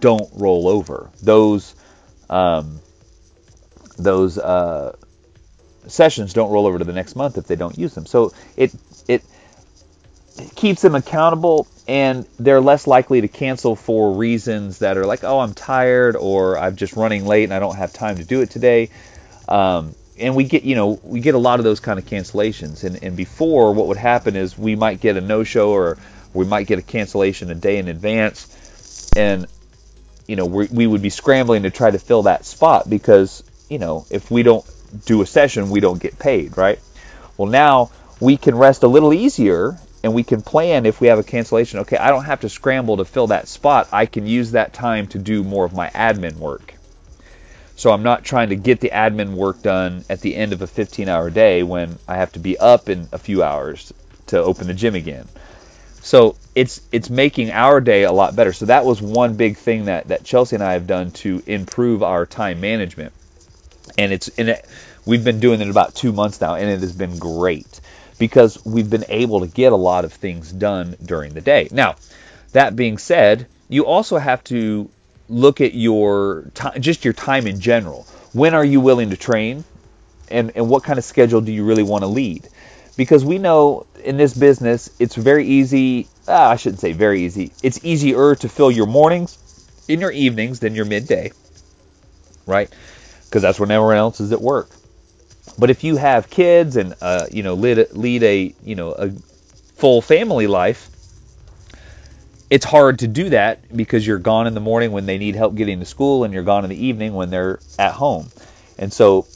don't 0.00 0.30
roll 0.32 0.66
over. 0.66 1.10
Those 1.22 1.74
um, 2.30 2.80
those 3.96 4.38
uh, 4.38 4.96
sessions 5.86 6.32
don't 6.32 6.50
roll 6.50 6.66
over 6.66 6.78
to 6.78 6.84
the 6.84 6.92
next 6.92 7.16
month 7.16 7.38
if 7.38 7.46
they 7.46 7.56
don't 7.56 7.78
use 7.78 7.94
them. 7.94 8.06
So 8.06 8.32
it 8.56 8.74
it 9.08 9.24
keeps 10.56 10.82
them 10.82 10.94
accountable 10.94 11.68
and 11.86 12.26
they're 12.38 12.60
less 12.60 12.86
likely 12.86 13.20
to 13.20 13.28
cancel 13.28 13.76
for 13.76 14.14
reasons 14.16 14.78
that 14.80 14.96
are 14.96 15.06
like, 15.06 15.22
oh, 15.24 15.38
I'm 15.40 15.54
tired 15.54 16.16
or 16.16 16.58
I'm 16.58 16.76
just 16.76 16.94
running 16.96 17.26
late 17.26 17.44
and 17.44 17.54
I 17.54 17.58
don't 17.58 17.76
have 17.76 17.92
time 17.92 18.16
to 18.18 18.24
do 18.24 18.40
it 18.40 18.50
today. 18.50 18.90
Um, 19.48 19.94
and 20.18 20.34
we 20.34 20.44
get, 20.44 20.64
you 20.64 20.76
know, 20.76 20.98
we 21.02 21.20
get 21.20 21.34
a 21.34 21.38
lot 21.38 21.60
of 21.60 21.64
those 21.64 21.80
kind 21.80 21.98
of 21.98 22.06
cancellations. 22.06 22.84
And, 22.84 23.02
and 23.02 23.16
before, 23.16 23.74
what 23.74 23.88
would 23.88 23.96
happen 23.96 24.36
is 24.36 24.56
we 24.56 24.76
might 24.76 25.00
get 25.00 25.16
a 25.16 25.20
no-show 25.20 25.70
or 25.70 25.98
We 26.32 26.44
might 26.44 26.66
get 26.66 26.78
a 26.78 26.82
cancellation 26.82 27.50
a 27.50 27.54
day 27.54 27.78
in 27.78 27.88
advance, 27.88 28.48
and 29.16 29.46
you 30.26 30.36
know 30.36 30.46
we 30.46 30.66
we 30.66 30.86
would 30.86 31.02
be 31.02 31.10
scrambling 31.10 31.62
to 31.64 31.70
try 31.70 31.90
to 31.90 31.98
fill 31.98 32.24
that 32.24 32.44
spot 32.44 32.88
because 32.88 33.42
you 33.74 33.80
know 33.80 34.06
if 34.08 34.30
we 34.30 34.44
don't 34.44 34.64
do 35.04 35.20
a 35.20 35.26
session, 35.26 35.68
we 35.68 35.80
don't 35.80 36.00
get 36.00 36.16
paid, 36.16 36.56
right? 36.56 36.78
Well, 37.36 37.48
now 37.48 37.90
we 38.20 38.36
can 38.36 38.54
rest 38.56 38.84
a 38.84 38.86
little 38.86 39.12
easier 39.12 39.76
and 40.04 40.14
we 40.14 40.22
can 40.22 40.42
plan 40.42 40.86
if 40.86 41.00
we 41.00 41.08
have 41.08 41.18
a 41.18 41.24
cancellation. 41.24 41.80
Okay, 41.80 41.96
I 41.96 42.10
don't 42.10 42.24
have 42.24 42.42
to 42.42 42.48
scramble 42.48 42.98
to 42.98 43.04
fill 43.04 43.26
that 43.28 43.48
spot. 43.48 43.88
I 43.90 44.06
can 44.06 44.28
use 44.28 44.52
that 44.52 44.72
time 44.72 45.08
to 45.08 45.18
do 45.18 45.42
more 45.42 45.64
of 45.64 45.72
my 45.72 45.88
admin 45.88 46.36
work. 46.36 46.74
So 47.74 47.90
I'm 47.90 48.04
not 48.04 48.22
trying 48.22 48.50
to 48.50 48.56
get 48.56 48.78
the 48.78 48.90
admin 48.90 49.32
work 49.32 49.60
done 49.60 50.04
at 50.08 50.20
the 50.20 50.36
end 50.36 50.52
of 50.52 50.62
a 50.62 50.68
15 50.68 51.08
hour 51.08 51.28
day 51.28 51.64
when 51.64 51.98
I 52.06 52.14
have 52.14 52.30
to 52.34 52.38
be 52.38 52.56
up 52.56 52.88
in 52.88 53.08
a 53.10 53.18
few 53.18 53.42
hours 53.42 53.92
to 54.28 54.38
open 54.38 54.68
the 54.68 54.74
gym 54.74 54.94
again. 54.94 55.26
So 56.00 56.36
it's 56.54 56.80
it's 56.92 57.10
making 57.10 57.50
our 57.50 57.80
day 57.80 58.04
a 58.04 58.12
lot 58.12 58.36
better. 58.36 58.52
So 58.52 58.66
that 58.66 58.84
was 58.84 59.02
one 59.02 59.34
big 59.34 59.56
thing 59.56 59.86
that, 59.86 60.08
that 60.08 60.22
Chelsea 60.22 60.54
and 60.54 60.62
I 60.62 60.74
have 60.74 60.86
done 60.86 61.10
to 61.22 61.42
improve 61.46 62.04
our 62.04 62.26
time 62.26 62.60
management. 62.60 63.12
And 63.96 64.12
it's 64.12 64.28
it, 64.36 64.66
we've 65.06 65.24
been 65.24 65.40
doing 65.40 65.60
it 65.60 65.68
about 65.68 65.94
two 65.94 66.12
months 66.12 66.40
now, 66.40 66.54
and 66.54 66.68
it 66.68 66.80
has 66.80 66.92
been 66.92 67.18
great 67.18 67.80
because 68.18 68.64
we've 68.64 68.88
been 68.88 69.04
able 69.08 69.40
to 69.40 69.46
get 69.46 69.72
a 69.72 69.76
lot 69.76 70.04
of 70.04 70.12
things 70.12 70.50
done 70.50 70.96
during 71.04 71.34
the 71.34 71.40
day. 71.40 71.68
Now, 71.70 71.96
that 72.52 72.76
being 72.76 72.98
said, 72.98 73.46
you 73.68 73.86
also 73.86 74.18
have 74.18 74.42
to 74.44 74.88
look 75.28 75.60
at 75.60 75.74
your 75.74 76.44
time, 76.54 76.80
just 76.80 77.04
your 77.04 77.14
time 77.14 77.46
in 77.46 77.60
general. 77.60 78.06
When 78.32 78.54
are 78.54 78.64
you 78.64 78.80
willing 78.80 79.10
to 79.10 79.16
train? 79.16 79.64
And, 80.28 80.52
and 80.54 80.68
what 80.68 80.84
kind 80.84 80.98
of 80.98 81.04
schedule 81.04 81.40
do 81.40 81.52
you 81.52 81.64
really 81.64 81.82
want 81.82 82.02
to 82.02 82.08
lead? 82.08 82.48
Because 82.96 83.24
we 83.24 83.38
know 83.38 83.86
in 84.04 84.16
this 84.16 84.34
business, 84.34 84.90
it's 84.98 85.16
very 85.16 85.46
easy. 85.46 86.08
Ah, 86.26 86.50
I 86.50 86.56
shouldn't 86.56 86.80
say 86.80 86.92
very 86.92 87.22
easy. 87.22 87.52
It's 87.62 87.84
easier 87.84 88.34
to 88.36 88.48
fill 88.48 88.70
your 88.70 88.86
mornings 88.86 89.38
in 89.88 90.00
your 90.00 90.12
evenings 90.12 90.60
than 90.60 90.74
your 90.74 90.84
midday, 90.84 91.32
right? 92.46 92.72
Because 93.34 93.42
that's 93.42 93.58
when 93.58 93.72
everyone 93.72 93.96
else 93.96 94.20
is 94.20 94.30
at 94.30 94.40
work. 94.40 94.70
But 95.58 95.68
if 95.68 95.82
you 95.82 95.96
have 95.96 96.30
kids 96.30 96.76
and 96.76 96.94
uh, 97.00 97.26
you 97.32 97.42
know 97.42 97.54
lead, 97.54 97.90
lead 97.90 98.22
a 98.22 98.54
you 98.62 98.76
know 98.76 98.92
a 98.92 99.10
full 99.74 100.00
family 100.00 100.46
life, 100.46 100.88
it's 102.48 102.64
hard 102.64 103.00
to 103.00 103.08
do 103.08 103.30
that 103.30 103.76
because 103.76 104.06
you're 104.06 104.20
gone 104.20 104.46
in 104.46 104.54
the 104.54 104.60
morning 104.60 104.92
when 104.92 105.06
they 105.06 105.18
need 105.18 105.34
help 105.34 105.56
getting 105.56 105.80
to 105.80 105.84
school 105.84 106.22
and 106.22 106.32
you're 106.32 106.44
gone 106.44 106.62
in 106.62 106.70
the 106.70 106.86
evening 106.86 107.12
when 107.12 107.30
they're 107.30 107.58
at 107.76 107.94
home. 107.94 108.30
And 108.78 108.92
so 108.92 109.26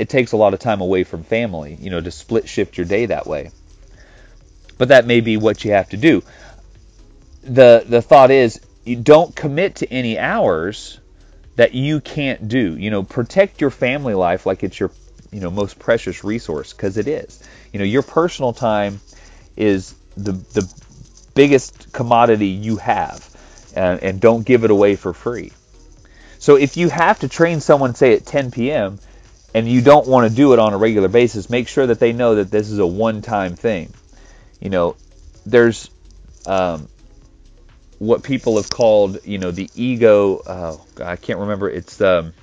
it 0.00 0.08
takes 0.08 0.32
a 0.32 0.36
lot 0.36 0.52
of 0.52 0.58
time 0.58 0.80
away 0.80 1.04
from 1.04 1.22
family, 1.22 1.78
you 1.80 1.90
know, 1.90 2.00
to 2.00 2.10
split 2.10 2.48
shift 2.48 2.76
your 2.76 2.86
day 2.86 3.06
that 3.06 3.24
way. 3.24 3.52
But 4.78 4.88
that 4.88 5.06
may 5.06 5.20
be 5.20 5.36
what 5.36 5.64
you 5.64 5.70
have 5.70 5.90
to 5.90 5.96
do. 5.96 6.24
The 7.44 7.84
the 7.86 8.02
thought 8.02 8.32
is 8.32 8.60
you 8.84 8.96
don't 8.96 9.32
commit 9.36 9.76
to 9.76 9.92
any 9.92 10.18
hours 10.18 10.98
that 11.62 11.74
you 11.74 12.00
can't 12.00 12.48
do. 12.48 12.76
You 12.76 12.90
know, 12.90 13.04
protect 13.04 13.60
your 13.60 13.70
family 13.70 14.14
life 14.14 14.46
like 14.46 14.64
it's 14.64 14.80
your, 14.80 14.90
you 15.30 15.38
know, 15.38 15.48
most 15.48 15.78
precious 15.78 16.24
resource 16.24 16.72
because 16.72 16.96
it 16.96 17.06
is. 17.06 17.40
You 17.72 17.78
know, 17.78 17.84
your 17.84 18.02
personal 18.02 18.52
time 18.52 19.00
is 19.56 19.94
the 20.16 20.32
the 20.32 20.68
biggest 21.36 21.92
commodity 21.92 22.48
you 22.48 22.78
have, 22.78 23.30
and, 23.76 24.02
and 24.02 24.20
don't 24.20 24.44
give 24.44 24.64
it 24.64 24.72
away 24.72 24.96
for 24.96 25.12
free. 25.12 25.52
So 26.40 26.56
if 26.56 26.76
you 26.76 26.88
have 26.88 27.20
to 27.20 27.28
train 27.28 27.60
someone, 27.60 27.94
say 27.94 28.14
at 28.14 28.26
10 28.26 28.50
p.m., 28.50 28.98
and 29.54 29.68
you 29.68 29.82
don't 29.82 30.08
want 30.08 30.28
to 30.28 30.34
do 30.34 30.54
it 30.54 30.58
on 30.58 30.72
a 30.72 30.78
regular 30.78 31.06
basis, 31.06 31.48
make 31.48 31.68
sure 31.68 31.86
that 31.86 32.00
they 32.00 32.12
know 32.12 32.34
that 32.34 32.50
this 32.50 32.70
is 32.70 32.80
a 32.80 32.86
one-time 32.86 33.54
thing. 33.54 33.94
You 34.58 34.70
know, 34.70 34.96
there's 35.46 35.88
um, 36.44 36.88
what 38.02 38.24
people 38.24 38.56
have 38.56 38.68
called, 38.68 39.24
you 39.24 39.38
know, 39.38 39.52
the 39.52 39.70
ego. 39.76 40.42
Oh, 40.44 40.84
I 41.00 41.14
can't 41.14 41.38
remember. 41.38 41.70
It's 41.70 42.00
um, 42.00 42.34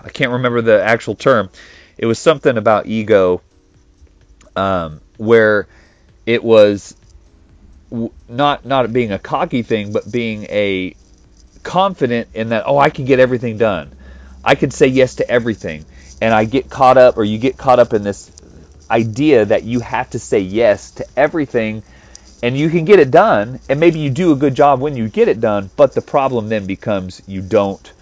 I 0.00 0.08
can't 0.10 0.30
remember 0.30 0.62
the 0.62 0.80
actual 0.80 1.16
term. 1.16 1.50
It 1.98 2.06
was 2.06 2.20
something 2.20 2.56
about 2.56 2.86
ego, 2.86 3.42
um, 4.54 5.00
where 5.16 5.66
it 6.24 6.44
was 6.44 6.94
not 8.28 8.64
not 8.64 8.92
being 8.92 9.10
a 9.10 9.18
cocky 9.18 9.62
thing, 9.62 9.92
but 9.92 10.10
being 10.10 10.44
a 10.44 10.94
confident 11.64 12.28
in 12.34 12.50
that. 12.50 12.62
Oh, 12.66 12.78
I 12.78 12.90
can 12.90 13.04
get 13.04 13.18
everything 13.18 13.58
done. 13.58 13.90
I 14.44 14.54
can 14.54 14.70
say 14.70 14.86
yes 14.86 15.16
to 15.16 15.28
everything, 15.28 15.84
and 16.22 16.32
I 16.32 16.44
get 16.44 16.70
caught 16.70 16.98
up, 16.98 17.18
or 17.18 17.24
you 17.24 17.38
get 17.38 17.56
caught 17.58 17.80
up 17.80 17.94
in 17.94 18.04
this 18.04 18.30
idea 18.88 19.46
that 19.46 19.64
you 19.64 19.80
have 19.80 20.10
to 20.10 20.20
say 20.20 20.38
yes 20.38 20.92
to 20.92 21.06
everything, 21.16 21.82
and 22.44 22.58
you 22.58 22.68
can 22.68 22.84
get 22.84 23.00
it 23.00 23.10
done, 23.10 23.58
and 23.70 23.80
maybe 23.80 23.98
you 24.00 24.10
do 24.10 24.32
a 24.32 24.36
good 24.36 24.54
job 24.54 24.80
when 24.80 24.96
you 24.96 25.08
get 25.08 25.28
it 25.28 25.40
done. 25.40 25.70
But 25.76 25.94
the 25.94 26.02
problem 26.02 26.50
then 26.50 26.66
becomes 26.66 27.22
you 27.26 27.40
don't. 27.40 27.92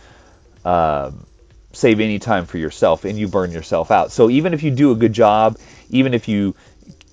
Um, 0.65 1.27
save 1.73 2.01
any 2.01 2.19
time 2.19 2.47
for 2.47 2.59
yourself 2.59 3.05
and 3.05 3.19
you 3.19 3.29
burn 3.29 3.51
yourself 3.51 3.91
out. 3.91 4.13
So 4.13 4.31
even 4.31 4.53
if 4.53 4.63
you 4.63 4.71
do 4.71 4.93
a 4.93 4.95
good 4.95 5.13
job, 5.13 5.59
even 5.91 6.13
if 6.13 6.29
you 6.29 6.55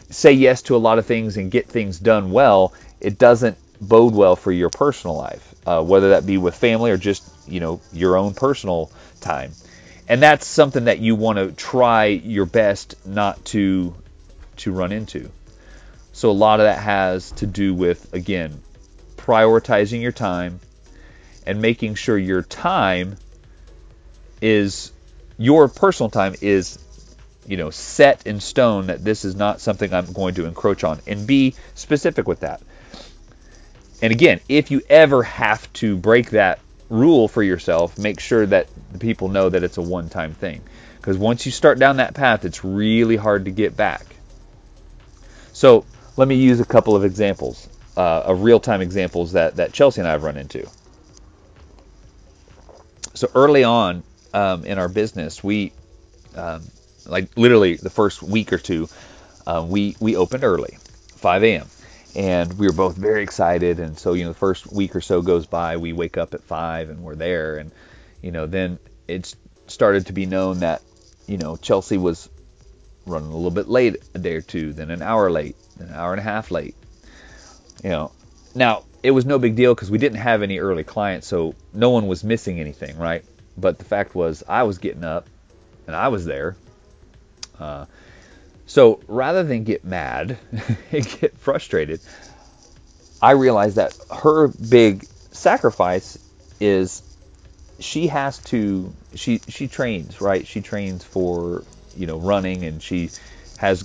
say 0.09 0.33
yes 0.33 0.63
to 0.63 0.75
a 0.75 0.77
lot 0.77 1.00
of 1.00 1.05
things 1.05 1.38
and 1.38 1.51
get 1.51 1.67
things 1.67 2.00
done 2.00 2.31
well, 2.31 2.74
it 3.00 3.17
doesn't 3.17 3.57
bode 3.79 4.13
well 4.13 4.36
for 4.36 4.51
your 4.51 4.69
personal 4.69 5.15
life, 5.15 5.55
uh, 5.65 5.81
whether 5.83 6.09
that 6.09 6.25
be 6.25 6.38
with 6.38 6.55
family 6.55 6.91
or 6.91 6.98
just 6.98 7.24
you 7.48 7.59
know 7.59 7.79
your 7.93 8.17
own 8.17 8.33
personal 8.33 8.91
time. 9.21 9.51
And 10.07 10.21
that's 10.21 10.48
something 10.48 10.86
that 10.86 11.00
you 11.00 11.15
want 11.15 11.38
to 11.38 11.51
try 11.51 12.05
your 12.05 12.45
best 12.45 12.95
not 13.05 13.43
to 13.45 13.95
to 14.57 14.71
run 14.71 14.91
into. 14.91 15.31
So 16.19 16.29
a 16.29 16.33
lot 16.33 16.59
of 16.59 16.65
that 16.65 16.79
has 16.79 17.31
to 17.31 17.45
do 17.45 17.73
with 17.73 18.13
again 18.13 18.61
prioritizing 19.15 20.01
your 20.01 20.11
time 20.11 20.59
and 21.45 21.61
making 21.61 21.95
sure 21.95 22.17
your 22.17 22.41
time 22.41 23.15
is 24.41 24.91
your 25.38 25.69
personal 25.69 26.09
time 26.09 26.35
is 26.41 26.77
you 27.47 27.55
know, 27.55 27.69
set 27.69 28.27
in 28.27 28.41
stone 28.41 28.88
that 28.88 29.01
this 29.01 29.23
is 29.23 29.33
not 29.33 29.61
something 29.61 29.93
I'm 29.93 30.11
going 30.11 30.35
to 30.35 30.45
encroach 30.45 30.83
on, 30.83 30.99
and 31.07 31.25
be 31.25 31.55
specific 31.73 32.27
with 32.27 32.41
that. 32.41 32.61
And 34.01 34.11
again, 34.11 34.41
if 34.49 34.71
you 34.71 34.81
ever 34.89 35.23
have 35.23 35.71
to 35.75 35.95
break 35.95 36.31
that 36.31 36.59
rule 36.89 37.29
for 37.29 37.41
yourself, 37.41 37.97
make 37.97 38.19
sure 38.19 38.45
that 38.45 38.67
the 38.91 38.99
people 38.99 39.29
know 39.29 39.47
that 39.47 39.63
it's 39.63 39.77
a 39.77 39.81
one 39.81 40.09
time 40.09 40.33
thing. 40.33 40.63
Because 40.97 41.17
once 41.17 41.45
you 41.45 41.53
start 41.53 41.79
down 41.79 41.95
that 41.97 42.13
path, 42.13 42.43
it's 42.43 42.65
really 42.65 43.15
hard 43.15 43.45
to 43.45 43.51
get 43.51 43.77
back. 43.77 44.05
So 45.53 45.85
let 46.18 46.28
me 46.28 46.36
use 46.36 46.60
a 46.60 46.66
couple 46.66 46.96
of 46.96 47.06
examples, 47.06 47.70
uh, 47.98 48.22
of 48.25 48.44
real 48.44 48.60
time 48.60 48.82
examples 48.82 49.34
that, 49.34 49.58
that 49.58 49.74
Chelsea 49.74 50.01
and 50.01 50.08
I 50.08 50.12
have 50.12 50.24
run 50.24 50.38
into. 50.38 50.68
So 53.16 53.30
early 53.36 53.63
on 53.63 54.04
um, 54.34 54.66
in 54.66 54.78
our 54.78 54.88
business, 54.88 55.44
we 55.44 55.74
um, 56.36 56.72
like 57.06 57.30
literally 57.36 57.75
the 57.75 57.89
first 57.89 58.22
week 58.22 58.54
or 58.54 58.58
two, 58.58 58.88
um, 59.48 59.70
we 59.70 59.96
we 60.00 60.16
opened 60.16 60.44
early, 60.44 60.78
5 61.18 61.44
a.m. 61.44 61.68
And 62.16 62.54
we 62.54 62.68
were 62.68 62.74
both 62.74 62.96
very 62.96 63.24
excited. 63.24 63.80
And 63.80 63.98
so 63.98 64.13
you 64.13 64.24
know, 64.24 64.30
the 64.30 64.39
first 64.39 64.72
week 64.72 64.96
or 64.96 65.01
so 65.01 65.22
goes 65.22 65.46
by, 65.46 65.78
we 65.78 65.94
wake 65.94 66.18
up 66.18 66.34
at 66.34 66.44
five 66.44 66.89
and 66.89 67.04
we're 67.04 67.16
there. 67.16 67.58
And 67.58 67.72
you 68.22 68.32
know, 68.32 68.46
then 68.46 68.80
it 69.08 69.34
started 69.68 70.08
to 70.08 70.13
be 70.13 70.25
known 70.25 70.60
that 70.60 70.82
you 71.28 71.38
know 71.38 71.58
Chelsea 71.58 71.98
was 71.98 72.30
running 73.06 73.30
a 73.30 73.36
little 73.36 73.51
bit 73.51 73.68
late 73.68 73.98
a 74.13 74.20
day 74.20 74.36
or 74.36 74.42
two, 74.42 74.74
then 74.74 74.92
an 74.92 75.01
hour 75.01 75.32
late, 75.32 75.56
an 75.79 75.91
hour 75.93 76.12
and 76.13 76.19
a 76.19 76.24
half 76.24 76.51
late. 76.51 76.75
You 77.83 77.89
know, 77.89 78.12
now 78.55 78.83
it 79.03 79.12
was 79.12 79.25
no 79.25 79.39
big 79.39 79.55
deal 79.55 79.74
because 79.74 79.89
we 79.89 79.98
didn't 79.98 80.19
have 80.19 80.41
any 80.41 80.59
early 80.59 80.83
clients, 80.83 81.27
so 81.27 81.55
no 81.74 81.89
one 81.89 82.07
was 82.07 82.24
missing 82.24 82.59
anything, 82.59 82.98
right? 82.98 83.24
But 83.57 83.77
the 83.77 83.86
fact 83.86 84.15
was, 84.15 84.43
I 84.48 84.63
was 84.63 84.77
getting 84.77 85.03
up 85.03 85.27
and 85.88 85.95
I 85.95 86.09
was 86.09 86.25
there, 86.25 86.55
uh, 87.59 87.86
so 88.69 89.01
rather 89.07 89.43
than 89.43 89.63
get 89.63 89.83
mad 89.83 90.38
and 90.91 91.19
get 91.19 91.38
frustrated, 91.39 92.00
I 93.21 93.31
realized 93.31 93.77
that 93.77 93.98
her 94.12 94.48
big 94.48 95.05
sacrifice 95.31 96.19
is 96.59 97.01
she 97.79 98.07
has 98.07 98.38
to 98.39 98.93
she 99.15 99.39
she 99.48 99.67
trains 99.67 100.19
right 100.19 100.45
she 100.45 100.59
trains 100.59 101.03
for 101.03 101.63
you 101.95 102.05
know 102.05 102.17
running 102.17 102.65
and 102.65 102.83
she 102.83 103.09
has 103.57 103.83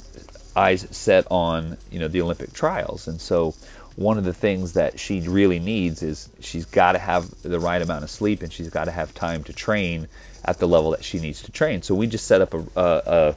eyes 0.56 0.87
set 0.90 1.26
on 1.30 1.76
you 1.90 1.99
know 1.99 2.08
the 2.08 2.23
Olympic 2.23 2.52
trials 2.52 3.08
and 3.08 3.20
so 3.20 3.54
one 3.96 4.18
of 4.18 4.25
the 4.25 4.34
things 4.34 4.73
that 4.73 4.99
she 4.99 5.20
really 5.20 5.61
needs 5.61 6.02
is 6.02 6.28
she's 6.40 6.64
got 6.64 6.92
to 6.92 6.99
have 6.99 7.30
the 7.42 7.61
right 7.61 7.80
amount 7.80 8.02
of 8.02 8.11
sleep 8.11 8.42
and 8.42 8.52
she's 8.52 8.68
got 8.68 8.87
to 8.87 8.90
have 8.90 9.14
time 9.14 9.44
to 9.44 9.52
train 9.52 10.08
at 10.44 10.58
the 10.58 10.66
level 10.66 10.90
that 10.90 11.04
she 11.04 11.20
needs 11.20 11.42
to 11.42 11.52
train 11.52 11.82
so 11.82 11.94
we 11.94 12.06
just 12.06 12.26
set 12.26 12.40
up 12.40 12.54
a, 12.54 12.64
a, 12.76 13.37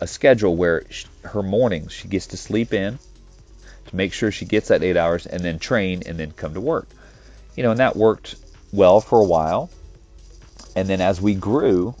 a 0.00 0.06
schedule 0.06 0.54
where 0.54 0.84
she, 0.90 1.06
her 1.24 1.42
mornings 1.42 1.92
she 1.92 2.08
gets 2.08 2.28
to 2.28 2.36
sleep 2.36 2.72
in 2.72 2.98
to 3.92 3.96
make 3.96 4.12
sure 4.12 4.30
she 4.30 4.44
gets 4.44 4.68
that 4.68 4.82
eight 4.82 4.96
hours 4.96 5.26
and 5.26 5.44
then 5.44 5.58
train 5.58 6.02
and 6.06 6.18
then 6.18 6.32
come 6.32 6.54
to 6.54 6.60
work. 6.60 6.88
You 7.56 7.62
know, 7.62 7.70
and 7.70 7.80
that 7.80 7.96
worked 7.96 8.36
well 8.72 9.00
for 9.00 9.20
a 9.20 9.24
while. 9.24 9.70
And 10.74 10.88
then 10.88 11.00
as 11.00 11.20
we 11.20 11.34
grew, 11.34 11.94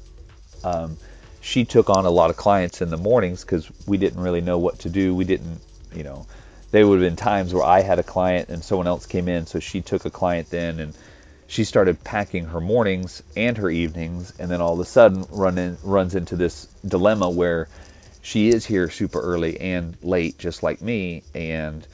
um, 0.64 0.96
she 1.42 1.64
took 1.64 1.90
on 1.90 2.06
a 2.06 2.10
lot 2.10 2.30
of 2.30 2.36
clients 2.36 2.80
in 2.80 2.88
the 2.90 2.96
mornings 2.96 3.42
because 3.44 3.70
we 3.84 3.98
didn't 3.98 4.20
really 4.20 4.40
know 4.40 4.58
what 4.58 4.78
to 4.78 4.88
do. 4.88 5.14
We 5.14 5.24
didn't 5.24 5.60
you 5.94 6.04
know, 6.04 6.26
they 6.70 6.84
would 6.84 7.00
have 7.00 7.06
been 7.10 7.16
times 7.16 7.52
where 7.52 7.64
I 7.64 7.82
had 7.82 7.98
a 7.98 8.02
client 8.02 8.48
and 8.48 8.64
someone 8.64 8.86
else 8.86 9.06
came 9.06 9.28
in, 9.28 9.46
so 9.46 9.58
she 9.58 9.82
took 9.82 10.04
a 10.06 10.10
client 10.10 10.48
then 10.50 10.80
and 10.80 10.94
she 11.46 11.64
started 11.64 12.02
packing 12.02 12.46
her 12.46 12.60
mornings 12.60 13.22
and 13.36 13.58
her 13.58 13.68
evenings, 13.68 14.32
and 14.38 14.50
then 14.50 14.62
all 14.62 14.72
of 14.72 14.80
a 14.80 14.86
sudden 14.86 15.26
run 15.30 15.58
in, 15.58 15.76
runs 15.82 16.14
into 16.14 16.36
this 16.36 16.66
dilemma 16.86 17.28
where 17.28 17.68
she 18.22 18.48
is 18.48 18.64
here 18.64 18.88
super 18.88 19.20
early 19.20 19.60
and 19.60 19.96
late, 20.02 20.38
just 20.38 20.62
like 20.62 20.80
me, 20.80 21.24
and 21.34 21.86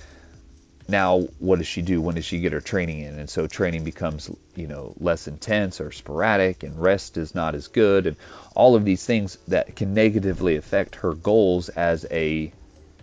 now 0.89 1.21
what 1.39 1.59
does 1.59 1.67
she 1.67 1.83
do? 1.83 2.01
When 2.01 2.15
does 2.15 2.25
she 2.25 2.41
get 2.41 2.53
her 2.53 2.61
training 2.61 3.01
in? 3.01 3.19
And 3.19 3.29
so 3.29 3.47
training 3.47 3.85
becomes, 3.85 4.31
you 4.57 4.67
know, 4.67 4.95
less 4.99 5.29
intense 5.29 5.81
or 5.81 5.93
sporadic, 5.93 6.63
and 6.63 6.81
rest 6.81 7.19
is 7.19 7.35
not 7.35 7.55
as 7.55 7.69
good, 7.69 8.07
and 8.07 8.17
all 8.55 8.75
of 8.75 8.85
these 8.85 9.05
things 9.05 9.37
that 9.49 9.77
can 9.77 9.93
negatively 9.93 10.57
affect 10.57 10.97
her 10.97 11.13
goals 11.13 11.69
as 11.69 12.07
a 12.11 12.51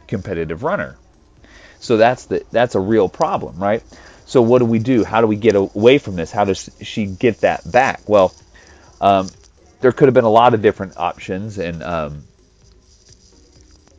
competitive 0.07 0.63
runner. 0.63 0.97
So 1.79 1.97
that's 1.97 2.25
the 2.25 2.43
that's 2.51 2.73
a 2.73 2.79
real 2.79 3.07
problem, 3.07 3.57
right? 3.57 3.83
So 4.25 4.41
what 4.41 4.59
do 4.59 4.65
we 4.65 4.79
do? 4.79 5.03
How 5.03 5.21
do 5.21 5.27
we 5.27 5.35
get 5.35 5.55
away 5.55 5.99
from 5.99 6.15
this? 6.15 6.31
How 6.31 6.45
does 6.45 6.69
she 6.81 7.05
get 7.05 7.41
that 7.41 7.69
back? 7.71 8.01
Well, 8.09 8.33
um, 8.99 9.29
there 9.81 9.91
could 9.91 10.07
have 10.07 10.15
been 10.15 10.23
a 10.23 10.29
lot 10.29 10.55
of 10.55 10.63
different 10.63 10.97
options, 10.97 11.59
and 11.59 11.83
um, 11.83 12.23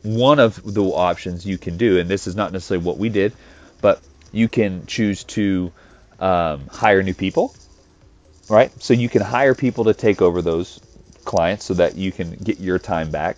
one 0.03 0.39
of 0.39 0.61
the 0.61 0.83
options 0.83 1.45
you 1.45 1.57
can 1.57 1.77
do, 1.77 1.99
and 1.99 2.09
this 2.09 2.27
is 2.27 2.35
not 2.35 2.51
necessarily 2.51 2.85
what 2.85 2.97
we 2.97 3.07
did, 3.07 3.31
but 3.81 4.01
you 4.31 4.47
can 4.47 4.85
choose 4.85 5.23
to 5.23 5.71
um, 6.19 6.67
hire 6.67 7.03
new 7.03 7.13
people, 7.13 7.53
right? 8.49 8.71
So 8.81 8.93
you 8.93 9.09
can 9.09 9.21
hire 9.21 9.55
people 9.55 9.85
to 9.85 9.93
take 9.93 10.21
over 10.21 10.41
those 10.41 10.79
clients 11.25 11.65
so 11.65 11.75
that 11.75 11.95
you 11.95 12.11
can 12.11 12.31
get 12.31 12.59
your 12.59 12.79
time 12.79 13.11
back. 13.11 13.37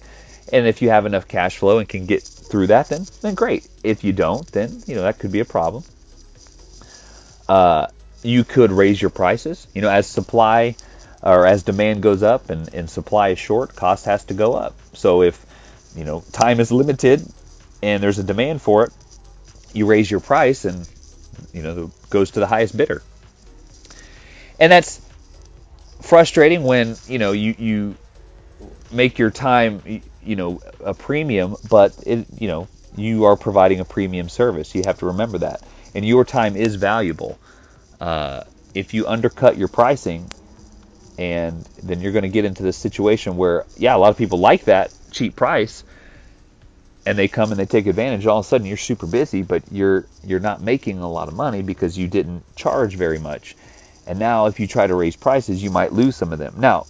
And 0.52 0.66
if 0.66 0.82
you 0.82 0.90
have 0.90 1.06
enough 1.06 1.28
cash 1.28 1.58
flow 1.58 1.80
and 1.80 1.88
can 1.88 2.06
get 2.06 2.24
through 2.24 2.68
that, 2.68 2.90
then 2.90 3.06
then 3.22 3.36
great. 3.36 3.68
If 3.84 4.04
you 4.04 4.14
don't, 4.14 4.48
then 4.52 4.82
you 4.88 4.96
know 4.96 5.04
that 5.04 5.20
could 5.20 5.32
be 5.32 5.42
a 5.42 5.46
problem. 5.46 5.84
Uh, 7.48 7.88
you 8.24 8.44
could 8.44 8.72
raise 8.72 9.02
your 9.02 9.12
prices. 9.12 9.68
You 9.74 9.82
know, 9.82 9.90
as 9.90 10.08
supply 10.08 10.76
or 11.22 11.46
as 11.46 11.64
demand 11.64 12.02
goes 12.02 12.24
up 12.24 12.50
and, 12.50 12.74
and 12.74 12.90
supply 12.90 13.30
is 13.30 13.40
short, 13.40 13.76
cost 13.76 14.06
has 14.06 14.26
to 14.26 14.34
go 14.34 14.54
up. 14.54 14.76
So 14.94 15.22
if 15.22 15.46
you 15.96 16.06
know 16.06 16.24
time 16.32 16.60
is 16.60 16.72
limited 16.72 17.26
and 17.82 18.02
there's 18.02 18.20
a 18.20 18.24
demand 18.24 18.62
for 18.62 18.86
it, 18.86 18.94
you 19.74 19.86
raise 19.86 20.10
your 20.10 20.20
price 20.20 20.66
and 20.66 20.88
you 21.54 21.62
know 21.62 21.92
goes 22.10 22.32
to 22.32 22.40
the 22.40 22.48
highest 22.48 22.76
bidder. 22.76 23.02
And 24.60 24.72
that's 24.72 25.02
frustrating 26.02 26.64
when 26.64 26.96
you 27.08 27.20
know 27.20 27.32
you 27.32 27.56
you 27.58 27.96
make 28.92 29.20
your 29.20 29.32
time 29.32 30.02
you 30.24 30.36
know 30.36 30.62
a 30.84 30.94
premium, 30.94 31.56
but 31.70 31.94
it 32.06 32.26
you 32.38 32.48
know 32.48 32.68
you 32.96 33.26
are 33.26 33.36
providing 33.36 33.80
a 33.80 33.86
premium 33.86 34.30
service. 34.30 34.74
You 34.76 34.84
have 34.86 35.00
to 35.00 35.08
remember 35.08 35.40
that, 35.40 35.64
and 35.94 36.06
your 36.06 36.26
time 36.26 36.56
is 36.56 36.76
valuable. 36.76 37.38
Uh, 38.00 38.44
if 38.74 38.94
you 38.94 39.08
undercut 39.08 39.58
your 39.58 39.68
pricing, 39.68 40.30
and 41.18 41.68
then 41.84 42.02
you're 42.02 42.12
going 42.12 42.24
to 42.24 42.30
get 42.30 42.46
into 42.46 42.64
this 42.64 42.78
situation 42.78 43.38
where 43.38 43.66
yeah, 43.78 43.96
a 43.96 43.98
lot 43.98 44.10
of 44.10 44.18
people 44.18 44.40
like 44.40 44.66
that 44.66 44.92
cheap 45.12 45.36
price, 45.36 45.84
and 47.10 47.18
they 47.18 47.28
come 47.28 47.50
and 47.50 47.60
they 47.60 47.66
take 47.66 47.88
advantage. 47.88 48.28
All 48.28 48.38
of 48.38 48.46
a 48.46 48.48
sudden, 48.48 48.68
you're 48.68 48.78
super 48.78 49.08
busy, 49.08 49.42
but 49.42 49.64
you're 49.72 50.06
you're 50.24 50.40
not 50.40 50.62
making 50.62 51.00
a 51.00 51.10
lot 51.10 51.28
of 51.28 51.34
money 51.34 51.64
because 51.64 51.98
you 51.98 52.08
didn't 52.08 52.44
charge 52.56 52.96
very 52.96 53.18
much. 53.18 53.56
And 54.06 54.20
now, 54.20 54.46
if 54.46 54.60
you 54.60 54.68
try 54.68 54.86
to 54.86 54.94
raise 54.94 55.16
prices, 55.16 55.62
you 55.62 55.72
might 55.72 55.92
lose 55.92 56.16
some 56.16 56.32
of 56.34 56.38
them. 56.38 56.54
Now, 56.58 56.86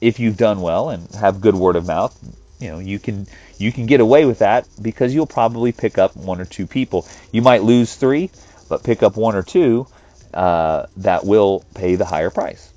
if 0.00 0.18
you've 0.18 0.38
done 0.38 0.62
well 0.62 0.88
and 0.88 1.14
have 1.14 1.42
good 1.42 1.54
word 1.54 1.76
of 1.76 1.86
mouth, 1.86 2.18
you 2.58 2.70
know 2.70 2.78
you 2.78 2.98
can 2.98 3.26
you 3.58 3.70
can 3.70 3.84
get 3.84 4.00
away 4.00 4.24
with 4.24 4.38
that 4.38 4.66
because 4.80 5.14
you'll 5.14 5.26
probably 5.26 5.72
pick 5.72 5.98
up 5.98 6.16
one 6.16 6.40
or 6.40 6.46
two 6.46 6.66
people. 6.66 7.06
You 7.32 7.42
might 7.42 7.62
lose 7.62 7.94
three, 7.94 8.30
but 8.70 8.82
pick 8.82 9.02
up 9.02 9.18
one 9.18 9.36
or 9.36 9.42
two 9.42 9.88
uh, 10.32 10.86
that 10.96 11.26
will 11.26 11.66
pay 11.74 11.96
the 11.96 12.06
higher 12.06 12.30
price. 12.30 12.72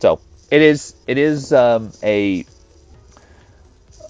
So 0.00 0.20
it 0.50 0.62
is 0.62 0.94
it 1.06 1.18
is 1.18 1.52
um, 1.52 1.92
a 2.02 2.46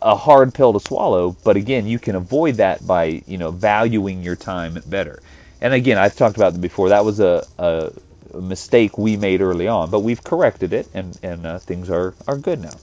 a 0.02 0.16
hard 0.16 0.54
pill 0.54 0.72
to 0.72 0.80
swallow, 0.80 1.37
but 1.44 1.56
again, 1.56 1.87
you 1.87 1.98
can 1.98 2.14
avoid 2.14 2.56
that 2.56 2.87
by 2.87 3.22
you 3.26 3.38
know 3.38 3.50
valuing 3.50 4.22
your 4.22 4.37
time 4.37 4.82
better. 4.87 5.22
And 5.61 5.72
again, 5.72 5.98
I've 5.98 6.14
talked 6.14 6.37
about 6.37 6.61
before. 6.61 6.90
That 6.90 7.04
was 7.04 7.20
a, 7.20 7.46
a, 7.59 7.92
a 8.35 8.40
mistake 8.40 8.98
we 8.98 9.16
made 9.16 9.40
early 9.40 9.68
on, 9.68 9.90
but 9.90 10.00
we've 10.00 10.22
corrected 10.22 10.72
it, 10.72 10.88
and 10.94 11.18
and 11.22 11.46
uh, 11.46 11.59
things 11.59 11.90
are 11.90 12.14
are 12.26 12.37
good 12.37 12.61
now. 12.61 12.76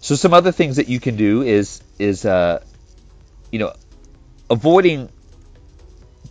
So 0.00 0.14
some 0.16 0.34
other 0.34 0.52
things 0.52 0.76
that 0.76 0.88
you 0.88 1.00
can 1.00 1.16
do 1.16 1.42
is 1.42 1.82
is 1.98 2.24
uh, 2.24 2.62
you 3.50 3.58
know 3.58 3.72
avoiding 4.50 5.08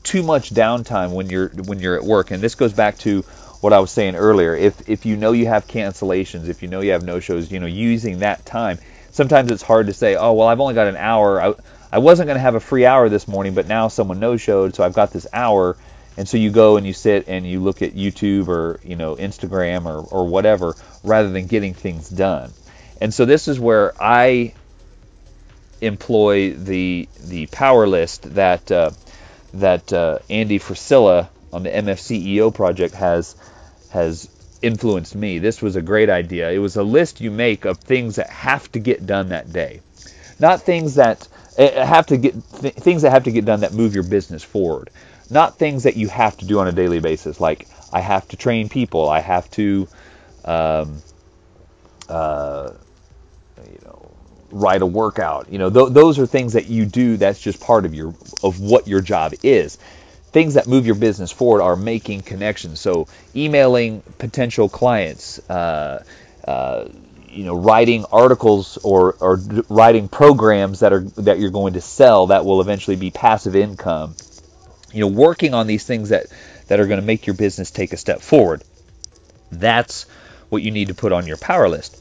too 0.03 0.21
much 0.21 0.53
downtime 0.53 1.13
when 1.13 1.29
you're 1.29 1.49
when 1.49 1.79
you're 1.79 1.95
at 1.95 2.03
work, 2.03 2.31
and 2.31 2.41
this 2.41 2.55
goes 2.55 2.73
back 2.73 2.97
to 2.99 3.23
what 3.63 3.71
I 3.71 3.79
was 3.79 3.91
saying 3.91 4.15
earlier. 4.15 4.55
If 4.55 4.89
if 4.89 5.05
you 5.05 5.15
know 5.15 5.31
you 5.31 5.47
have 5.47 5.67
cancellations, 5.67 6.49
if 6.49 6.61
you 6.61 6.67
know 6.67 6.81
you 6.81 6.91
have 6.91 7.03
no 7.03 7.21
shows, 7.21 7.49
you 7.49 7.61
know, 7.61 7.65
using 7.65 8.19
that 8.19 8.45
time. 8.45 8.77
Sometimes 9.11 9.51
it's 9.51 9.63
hard 9.63 9.87
to 9.87 9.93
say, 9.93 10.15
oh 10.15 10.33
well, 10.33 10.49
I've 10.49 10.59
only 10.59 10.73
got 10.73 10.87
an 10.87 10.97
hour. 10.97 11.41
I, 11.41 11.53
I 11.89 11.99
wasn't 11.99 12.27
going 12.27 12.35
to 12.35 12.41
have 12.41 12.55
a 12.55 12.59
free 12.59 12.85
hour 12.85 13.07
this 13.07 13.25
morning, 13.25 13.53
but 13.53 13.67
now 13.67 13.87
someone 13.87 14.19
no 14.19 14.35
showed, 14.35 14.75
so 14.75 14.83
I've 14.83 14.93
got 14.93 15.13
this 15.13 15.27
hour. 15.31 15.77
And 16.17 16.27
so 16.27 16.37
you 16.37 16.51
go 16.51 16.75
and 16.77 16.85
you 16.85 16.91
sit 16.91 17.29
and 17.29 17.47
you 17.47 17.61
look 17.61 17.81
at 17.81 17.93
YouTube 17.93 18.49
or 18.49 18.81
you 18.83 18.97
know 18.97 19.15
Instagram 19.15 19.85
or 19.85 19.99
or 19.99 20.27
whatever, 20.27 20.75
rather 21.01 21.29
than 21.29 21.47
getting 21.47 21.73
things 21.73 22.09
done. 22.09 22.51
And 22.99 23.13
so 23.13 23.23
this 23.23 23.47
is 23.47 23.61
where 23.61 23.93
I 23.97 24.53
employ 25.79 26.53
the 26.53 27.07
the 27.23 27.45
power 27.45 27.87
list 27.87 28.35
that 28.35 28.69
uh, 28.69 28.91
that 29.53 29.93
uh, 29.93 30.19
Andy 30.29 30.59
Frisella 30.59 31.29
on 31.53 31.63
the 31.63 31.69
MFCEO 31.69 32.53
project 32.53 32.95
has 32.95 33.35
has 33.93 34.29
influenced 34.63 35.15
me. 35.15 35.39
This 35.39 35.61
was 35.61 35.77
a 35.77 35.83
great 35.83 36.09
idea. 36.11 36.51
It 36.51 36.59
was 36.59 36.77
a 36.77 36.83
list 36.83 37.21
you 37.21 37.31
make 37.31 37.65
of 37.65 37.79
things 37.79 38.17
that 38.17 38.29
have 38.31 38.71
to 38.73 38.79
get 38.79 39.07
done 39.07 39.29
that 39.29 39.53
day, 39.53 39.81
not 40.39 40.63
things 40.63 40.95
that 40.95 41.27
eh, 41.57 41.85
have 41.85 42.07
to 42.07 42.17
get 42.17 42.35
th- 42.61 42.75
things 42.75 43.03
that 43.03 43.11
have 43.11 43.25
to 43.25 43.31
get 43.31 43.45
done 43.45 43.61
that 43.61 43.73
move 43.73 43.95
your 43.95 44.03
business 44.03 44.43
forward, 44.43 44.91
not 45.29 45.59
things 45.59 45.83
that 45.83 45.97
you 45.97 46.09
have 46.09 46.37
to 46.37 46.45
do 46.45 46.59
on 46.59 46.69
a 46.69 46.73
daily 46.73 47.01
basis. 47.01 47.41
Like 47.41 47.69
I 47.93 48.01
have 48.01 48.27
to 48.29 48.37
train 48.37 48.69
people. 48.69 49.09
I 49.09 49.21
have 49.21 49.49
to, 49.51 49.89
um, 50.45 51.03
uh, 52.09 52.73
you 53.65 53.79
know, 53.85 54.17
write 54.51 54.81
a 54.83 54.87
workout. 54.87 55.49
You 55.51 55.59
know, 55.59 55.69
th- 55.69 55.93
those 55.93 56.19
are 56.19 56.27
things 56.27 56.53
that 56.53 56.67
you 56.67 56.85
do. 56.85 57.17
That's 57.17 57.39
just 57.41 57.59
part 57.61 57.85
of 57.85 57.95
your 57.95 58.15
of 58.43 58.59
what 58.61 58.87
your 58.87 59.01
job 59.01 59.33
is 59.43 59.77
things 60.33 60.55
that 60.55 60.67
move 60.67 60.85
your 60.85 60.95
business 60.95 61.31
forward 61.31 61.61
are 61.61 61.75
making 61.75 62.23
connections. 62.23 62.79
So 62.79 63.07
emailing 63.35 64.01
potential 64.17 64.67
clients, 64.67 65.37
uh, 65.49 66.03
uh, 66.45 66.89
you 67.29 67.45
know, 67.45 67.55
writing 67.55 68.05
articles 68.11 68.77
or, 68.83 69.13
or 69.19 69.39
writing 69.69 70.09
programs 70.09 70.81
that 70.81 70.91
are 70.91 71.01
that 71.01 71.39
you're 71.39 71.51
going 71.51 71.73
to 71.73 71.81
sell 71.81 72.27
that 72.27 72.45
will 72.45 72.61
eventually 72.61 72.95
be 72.95 73.11
passive 73.11 73.55
income. 73.55 74.15
You 74.91 75.01
know, 75.01 75.07
working 75.07 75.53
on 75.53 75.67
these 75.67 75.85
things 75.85 76.09
that 76.09 76.25
that 76.67 76.79
are 76.79 76.87
going 76.87 76.99
to 76.99 77.05
make 77.05 77.27
your 77.27 77.35
business 77.35 77.71
take 77.71 77.93
a 77.93 77.97
step 77.97 78.21
forward. 78.21 78.63
That's 79.51 80.03
what 80.49 80.63
you 80.63 80.71
need 80.71 80.87
to 80.87 80.93
put 80.95 81.11
on 81.11 81.27
your 81.27 81.37
power 81.37 81.69
list. 81.69 81.99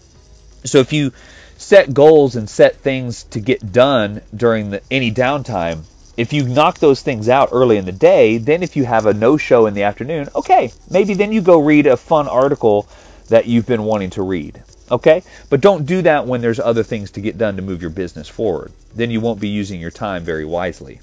So 0.64 0.79
if 0.79 0.92
you 0.92 1.12
set 1.59 1.92
goals 1.92 2.37
and 2.37 2.49
set 2.49 2.77
things 2.77 3.25
to 3.25 3.40
get 3.40 3.73
done 3.73 4.23
during 4.35 4.71
the, 4.71 4.83
any 4.90 5.12
downtime, 5.12 5.85
if 6.16 6.33
you 6.33 6.46
knock 6.46 6.79
those 6.79 7.03
things 7.03 7.29
out 7.29 7.51
early 7.53 7.79
in 7.79 7.85
the 7.85 7.92
day, 7.92 8.38
then 8.38 8.62
if 8.62 8.77
you 8.77 8.85
have 8.85 9.07
a 9.07 9.14
no 9.14 9.37
show 9.37 9.66
in 9.66 9.75
the 9.75 9.85
afternoon, 9.85 10.29
okay, 10.35 10.72
maybe 10.90 11.14
then 11.14 11.33
you 11.33 11.40
go 11.40 11.61
read 11.61 11.87
a 11.87 11.96
fun 11.96 12.29
article 12.29 12.87
that 13.29 13.46
you've 13.46 13.66
been 13.66 13.85
wanting 13.85 14.11
to 14.11 14.22
read. 14.22 14.62
Okay? 14.90 15.22
But 15.48 15.62
don't 15.62 15.87
do 15.87 16.03
that 16.03 16.27
when 16.27 16.42
there's 16.42 16.61
other 16.61 16.83
things 16.83 17.12
to 17.12 17.20
get 17.20 17.38
done 17.38 17.57
to 17.57 17.62
move 17.62 17.81
your 17.81 17.90
business 17.90 18.29
forward. 18.29 18.72
Then 18.94 19.11
you 19.11 19.20
won't 19.20 19.40
be 19.40 19.48
using 19.48 19.81
your 19.81 19.90
time 19.90 20.22
very 20.22 20.44
wisely. 20.44 21.01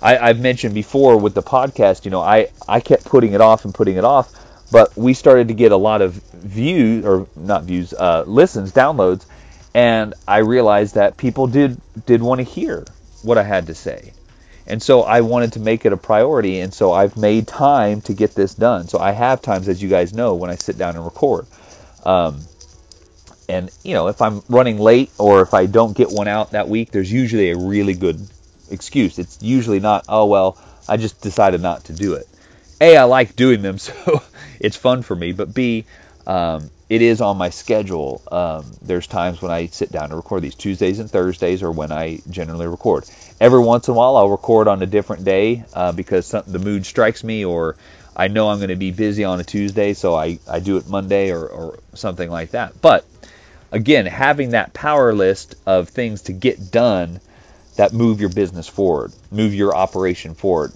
I, 0.00 0.28
have 0.28 0.40
mentioned 0.40 0.74
before 0.74 1.18
with 1.18 1.34
the 1.34 1.42
podcast, 1.42 2.04
you 2.04 2.10
know, 2.10 2.20
I, 2.20 2.48
I 2.68 2.80
kept 2.80 3.04
putting 3.04 3.32
it 3.32 3.40
off 3.40 3.64
and 3.64 3.74
putting 3.74 3.96
it 3.96 4.04
off, 4.04 4.30
but 4.70 4.96
we 4.96 5.14
started 5.14 5.48
to 5.48 5.54
get 5.54 5.72
a 5.72 5.76
lot 5.76 6.00
of 6.00 6.14
views, 6.32 7.04
or 7.04 7.26
not 7.34 7.64
views, 7.64 7.92
uh, 7.92 8.24
listens, 8.26 8.72
downloads, 8.72 9.26
and 9.74 10.14
I 10.26 10.38
realized 10.38 10.94
that 10.94 11.16
people 11.16 11.46
did 11.46 11.80
did 12.06 12.22
want 12.22 12.38
to 12.38 12.44
hear 12.44 12.84
what 13.26 13.38
I 13.38 13.42
had 13.42 13.66
to 13.66 13.74
say. 13.74 14.12
And 14.66 14.82
so 14.82 15.02
I 15.02 15.20
wanted 15.20 15.52
to 15.52 15.60
make 15.60 15.84
it 15.84 15.92
a 15.92 15.96
priority, 15.96 16.60
and 16.60 16.72
so 16.72 16.92
I've 16.92 17.16
made 17.16 17.46
time 17.46 18.00
to 18.02 18.14
get 18.14 18.34
this 18.34 18.54
done. 18.54 18.88
So 18.88 18.98
I 18.98 19.12
have 19.12 19.42
times, 19.42 19.68
as 19.68 19.80
you 19.82 19.88
guys 19.88 20.12
know, 20.12 20.34
when 20.34 20.50
I 20.50 20.56
sit 20.56 20.76
down 20.76 20.96
and 20.96 21.04
record. 21.04 21.46
Um, 22.04 22.40
and 23.48 23.70
you 23.84 23.94
know, 23.94 24.08
if 24.08 24.20
I'm 24.20 24.42
running 24.48 24.78
late 24.78 25.10
or 25.18 25.42
if 25.42 25.54
I 25.54 25.66
don't 25.66 25.96
get 25.96 26.10
one 26.10 26.26
out 26.26 26.52
that 26.52 26.68
week, 26.68 26.90
there's 26.90 27.12
usually 27.12 27.50
a 27.50 27.56
really 27.56 27.94
good 27.94 28.20
excuse. 28.70 29.18
It's 29.18 29.40
usually 29.40 29.80
not, 29.80 30.04
oh 30.08 30.26
well, 30.26 30.58
I 30.88 30.96
just 30.96 31.20
decided 31.20 31.60
not 31.60 31.84
to 31.84 31.92
do 31.92 32.14
it. 32.14 32.28
A, 32.80 32.96
I 32.96 33.04
like 33.04 33.36
doing 33.36 33.62
them, 33.62 33.78
so 33.86 34.22
it's 34.58 34.76
fun 34.76 35.02
for 35.02 35.14
me. 35.14 35.32
But 35.32 35.54
B, 35.54 35.84
um, 36.26 36.70
it 36.88 37.02
is 37.02 37.20
on 37.20 37.36
my 37.36 37.50
schedule. 37.50 38.22
Um, 38.30 38.64
there's 38.82 39.06
times 39.06 39.42
when 39.42 39.50
I 39.50 39.66
sit 39.66 39.90
down 39.90 40.10
to 40.10 40.16
record 40.16 40.42
these 40.42 40.54
Tuesdays 40.54 40.98
and 40.98 41.10
Thursdays, 41.10 41.62
or 41.62 41.72
when 41.72 41.92
I 41.92 42.20
generally 42.30 42.66
record. 42.66 43.04
Every 43.40 43.60
once 43.60 43.88
in 43.88 43.92
a 43.92 43.96
while, 43.96 44.16
I'll 44.16 44.30
record 44.30 44.68
on 44.68 44.82
a 44.82 44.86
different 44.86 45.24
day 45.24 45.64
uh, 45.74 45.92
because 45.92 46.26
some, 46.26 46.44
the 46.46 46.58
mood 46.58 46.86
strikes 46.86 47.24
me, 47.24 47.44
or 47.44 47.76
I 48.16 48.28
know 48.28 48.48
I'm 48.48 48.58
going 48.58 48.70
to 48.70 48.76
be 48.76 48.92
busy 48.92 49.24
on 49.24 49.40
a 49.40 49.44
Tuesday, 49.44 49.94
so 49.94 50.14
I, 50.14 50.38
I 50.48 50.60
do 50.60 50.76
it 50.76 50.88
Monday 50.88 51.32
or, 51.32 51.46
or 51.46 51.78
something 51.94 52.30
like 52.30 52.52
that. 52.52 52.80
But 52.80 53.04
again, 53.72 54.06
having 54.06 54.50
that 54.50 54.72
power 54.72 55.12
list 55.12 55.56
of 55.66 55.88
things 55.88 56.22
to 56.22 56.32
get 56.32 56.70
done 56.70 57.20
that 57.76 57.92
move 57.92 58.20
your 58.20 58.30
business 58.30 58.66
forward, 58.68 59.12
move 59.30 59.54
your 59.54 59.76
operation 59.76 60.34
forward. 60.34 60.72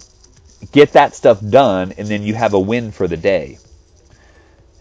Get 0.71 0.93
that 0.93 1.15
stuff 1.15 1.41
done, 1.41 1.93
and 1.97 2.07
then 2.07 2.21
you 2.21 2.35
have 2.35 2.53
a 2.53 2.59
win 2.59 2.91
for 2.91 3.07
the 3.07 3.17
day. 3.17 3.57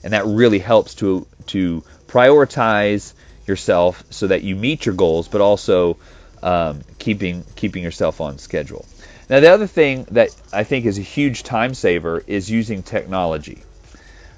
And 0.03 0.13
that 0.13 0.27
really 0.27 0.59
helps 0.59 0.95
to 0.97 1.27
to 1.49 1.85
prioritize 2.07 3.13
yourself 3.47 4.05
so 4.11 4.29
that 4.29 4.43
you 4.43 4.57
meet 4.57 4.87
your 4.87 4.95
goals, 4.95 5.29
but 5.29 5.41
also 5.41 5.99
um, 6.43 6.83
keeping 6.99 7.45
keeping 7.57 7.83
yourself 7.83 8.21
on 8.21 8.39
schedule. 8.39 8.85
Now, 9.29 9.41
the 9.41 9.53
other 9.53 9.67
thing 9.67 10.07
that 10.11 10.35
I 10.53 10.65
think 10.65 10.87
is 10.87 10.99
a 10.99 11.03
huge 11.03 11.43
time 11.43 11.75
saver 11.75 12.23
is 12.27 12.51
using 12.51 12.83
technology. 12.83 13.63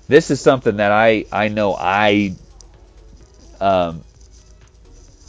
This 0.09 0.31
is 0.31 0.40
something 0.40 0.77
that 0.77 0.92
I 0.92 1.25
I 1.33 1.48
know 1.48 1.75
I 1.79 2.35
um, 3.61 4.03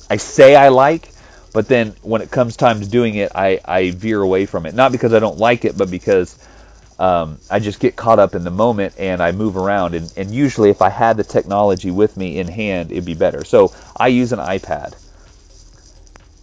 I 0.10 0.17
say 0.17 0.56
I 0.56 0.69
like, 0.69 1.08
but 1.54 1.67
then 1.67 1.96
when 2.02 2.22
it 2.22 2.32
comes 2.32 2.58
time 2.58 2.82
to 2.82 2.88
doing 2.88 3.15
it, 3.15 3.32
I, 3.36 3.60
I 3.63 3.91
veer 3.91 4.22
away 4.22 4.48
from 4.48 4.65
it. 4.65 4.74
Not 4.74 4.91
because 4.91 5.13
I 5.13 5.19
don't 5.19 5.38
like 5.38 5.65
it, 5.65 5.78
but 5.78 5.89
because 5.89 6.36
um, 6.99 7.39
I 7.49 7.60
just 7.60 7.79
get 7.79 7.95
caught 7.95 8.19
up 8.19 8.36
in 8.36 8.43
the 8.43 8.51
moment 8.51 8.95
and 8.97 9.21
I 9.21 9.32
move 9.32 9.58
around. 9.58 9.95
And, 9.95 10.12
and 10.15 10.34
usually, 10.34 10.69
if 10.69 10.82
I 10.82 10.89
had 10.89 11.17
the 11.17 11.23
technology 11.23 11.91
with 11.91 12.15
me 12.17 12.39
in 12.39 12.47
hand, 12.47 12.91
it'd 12.91 13.06
be 13.06 13.15
better. 13.15 13.43
So 13.43 13.73
I 13.97 14.08
use 14.08 14.32
an 14.32 14.39
iPad, 14.39 14.93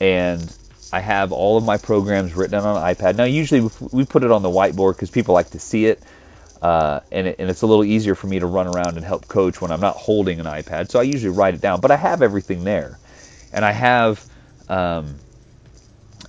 and 0.01 0.53
I 0.93 1.01
have 1.01 1.33
all 1.33 1.57
of 1.57 1.65
my 1.65 1.77
programs 1.77 2.35
written 2.35 2.59
on 2.59 2.77
an 2.77 2.95
iPad. 2.95 3.17
Now, 3.17 3.25
usually 3.25 3.71
we 3.93 4.05
put 4.05 4.25
it 4.25 4.31
on 4.31 4.43
the 4.43 4.49
whiteboard 4.51 4.95
because 4.95 5.11
people 5.11 5.35
like 5.35 5.51
to 5.51 5.61
see 5.61 5.87
it. 5.87 6.03
Uh, 6.61 7.01
and, 7.11 7.27
it, 7.27 7.37
and 7.39 7.49
it's 7.49 7.63
a 7.63 7.67
little 7.67 7.85
easier 7.85 8.15
for 8.15 8.27
me 8.27 8.39
to 8.39 8.45
run 8.47 8.67
around 8.67 8.97
and 8.97 9.05
help 9.05 9.27
coach 9.27 9.63
when 9.63 9.71
I'm 9.71 9.81
not 9.81 9.97
holding 9.97 10.41
an 10.41 10.47
iPad. 10.47 10.91
So 10.91 11.01
I 11.01 11.05
usually 11.05 11.35
write 11.35 11.55
it 11.55 11.63
down, 11.63 11.81
but 11.81 11.91
I 11.91 11.97
have 11.97 12.21
everything 12.21 12.65
there, 12.65 12.99
and 13.51 13.65
I 13.65 13.73
have, 13.73 14.23
um, 14.69 15.15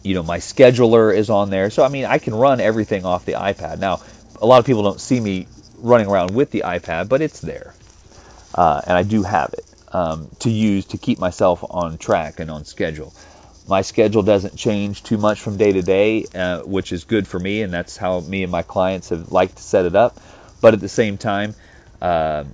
you 0.04 0.14
know, 0.14 0.24
my 0.24 0.38
scheduler 0.38 1.14
is 1.14 1.30
on 1.30 1.50
there. 1.50 1.70
So 1.70 1.84
I 1.84 1.90
mean, 1.90 2.06
I 2.06 2.18
can 2.18 2.34
run 2.34 2.62
everything 2.62 3.04
off 3.04 3.26
the 3.26 3.34
iPad. 3.34 3.80
Now, 3.80 4.00
a 4.42 4.46
lot 4.46 4.60
of 4.60 4.66
people 4.66 4.84
don't 4.84 5.00
see 5.00 5.20
me 5.20 5.48
running 5.78 6.08
around 6.08 6.32
with 6.34 6.52
the 6.52 6.64
iPad, 6.66 7.08
but 7.08 7.22
it's 7.22 7.40
there, 7.40 7.74
uh, 8.56 8.82
and 8.86 8.98
I 8.98 9.04
do 9.04 9.24
have 9.24 9.54
it 9.54 9.66
um, 9.94 10.30
to 10.40 10.50
use 10.50 10.86
to 10.88 10.98
keep 10.98 11.20
myself 11.20 11.64
on 11.70 11.98
track 11.98 12.40
and 12.40 12.50
on 12.50 12.66
schedule. 12.66 13.14
My 13.68 13.84
schedule 13.84 14.24
doesn't 14.24 14.56
change 14.56 15.04
too 15.04 15.18
much 15.18 15.40
from 15.40 15.58
day 15.58 15.72
to 15.72 15.82
day, 15.82 16.26
uh, 16.34 16.62
which 16.62 16.92
is 16.92 17.04
good 17.04 17.28
for 17.28 17.40
me, 17.40 17.62
and 17.62 17.72
that's 17.72 17.96
how 17.96 18.20
me 18.20 18.44
and 18.44 18.52
my 18.52 18.64
clients 18.64 19.10
have 19.10 19.32
liked 19.32 19.58
to 19.58 19.64
set 19.64 19.86
it 19.86 19.96
up. 19.96 20.20
But 20.60 20.74
at 20.74 20.80
the 20.80 20.90
same 20.90 21.18
time, 21.18 21.56
uh, 22.02 22.46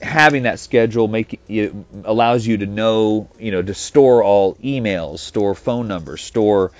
having 0.00 0.44
that 0.44 0.58
schedule 0.58 1.08
make 1.08 1.40
it 1.48 1.72
allows 2.04 2.46
you 2.46 2.58
to 2.58 2.66
know, 2.66 3.28
you 3.38 3.50
know, 3.50 3.62
to 3.62 3.74
store 3.74 4.22
all 4.22 4.54
emails, 4.56 5.18
store 5.18 5.54
phone 5.54 5.88
numbers, 5.88 6.22
store 6.22 6.72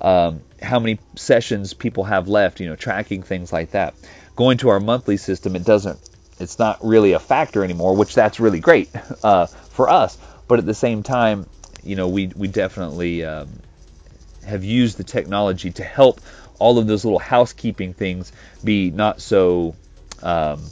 um, 0.00 0.40
how 0.62 0.78
many 0.78 0.98
sessions 1.16 1.74
people 1.74 2.04
have 2.04 2.28
left, 2.28 2.60
you 2.60 2.68
know, 2.68 2.76
tracking 2.76 3.22
things 3.22 3.52
like 3.52 3.72
that. 3.72 3.94
Going 4.36 4.58
to 4.58 4.68
our 4.70 4.80
monthly 4.80 5.16
system, 5.16 5.56
it 5.56 5.64
doesn't, 5.64 5.98
it's 6.38 6.58
not 6.58 6.84
really 6.84 7.12
a 7.12 7.18
factor 7.18 7.64
anymore, 7.64 7.96
which 7.96 8.14
that's 8.14 8.40
really 8.40 8.60
great 8.60 8.90
uh, 9.22 9.46
for 9.46 9.88
us. 9.88 10.18
But 10.46 10.58
at 10.58 10.66
the 10.66 10.74
same 10.74 11.02
time, 11.02 11.46
you 11.82 11.96
know, 11.96 12.08
we 12.08 12.28
we 12.34 12.48
definitely 12.48 13.24
um, 13.24 13.48
have 14.44 14.64
used 14.64 14.96
the 14.96 15.04
technology 15.04 15.70
to 15.72 15.84
help 15.84 16.20
all 16.58 16.78
of 16.78 16.86
those 16.86 17.04
little 17.04 17.18
housekeeping 17.18 17.94
things 17.94 18.32
be 18.64 18.90
not 18.90 19.20
so 19.20 19.76
um, 20.22 20.62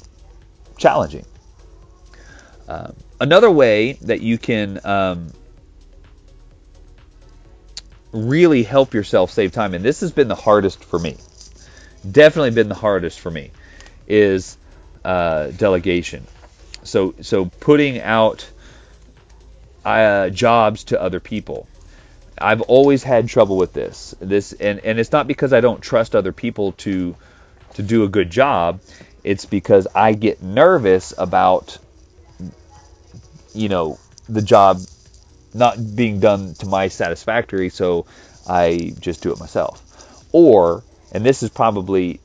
challenging. 0.79 1.25
Uh, 2.68 2.90
another 3.20 3.51
way 3.51 3.92
that 4.03 4.20
you 4.20 4.38
can 4.38 4.81
um, 4.85 5.33
really 8.16 8.62
help 8.62 8.94
yourself 8.94 9.31
save 9.31 9.52
time, 9.52 9.74
and 9.74 9.85
this 9.85 10.00
has 10.00 10.12
been 10.12 10.29
the 10.29 10.35
hardest 10.35 10.85
for 10.85 10.98
me, 10.98 11.16
definitely 12.11 12.50
been 12.50 12.68
the 12.68 12.74
hardest 12.74 13.20
for 13.20 13.31
me, 13.31 13.50
is 14.09 14.57
uh, 15.05 15.48
delegation. 15.48 16.26
So 16.83 17.14
so 17.20 17.46
putting 17.46 18.00
out 18.00 18.48
uh, 19.85 20.31
jobs 20.31 20.85
to 20.85 21.00
other 21.00 21.20
people. 21.20 21.68
I've 22.38 22.61
always 22.62 23.02
had 23.02 23.29
trouble 23.29 23.57
with 23.57 23.72
this. 23.72 24.14
This 24.20 24.52
and, 24.52 24.81
and 24.81 24.98
it's 24.98 25.12
not 25.12 25.26
because 25.26 25.52
I 25.52 25.61
don't 25.61 25.81
trust 25.81 26.14
other 26.14 26.33
people 26.33 26.72
to 26.72 27.16
to 27.74 27.83
do 27.83 28.05
a 28.05 28.09
good 28.09 28.31
job. 28.31 28.81
It's 29.22 29.44
because 29.44 29.87
I 29.94 30.12
get 30.12 30.42
nervous 30.42 31.14
about 31.16 31.79
you 33.55 33.68
know 33.68 33.98
the 34.29 34.42
job 34.42 34.81
not 35.57 35.97
being 35.97 36.21
done 36.21 36.55
to 36.57 36.66
my 36.66 36.88
satisfactory, 36.88 37.71
so 37.71 38.07
I 38.47 38.95
just 39.01 39.23
do 39.23 39.33
it 39.33 39.38
myself. 39.38 39.83
Or, 40.33 40.85
and 41.12 41.25
this 41.25 41.42
is 41.42 41.51
probably 41.51 42.21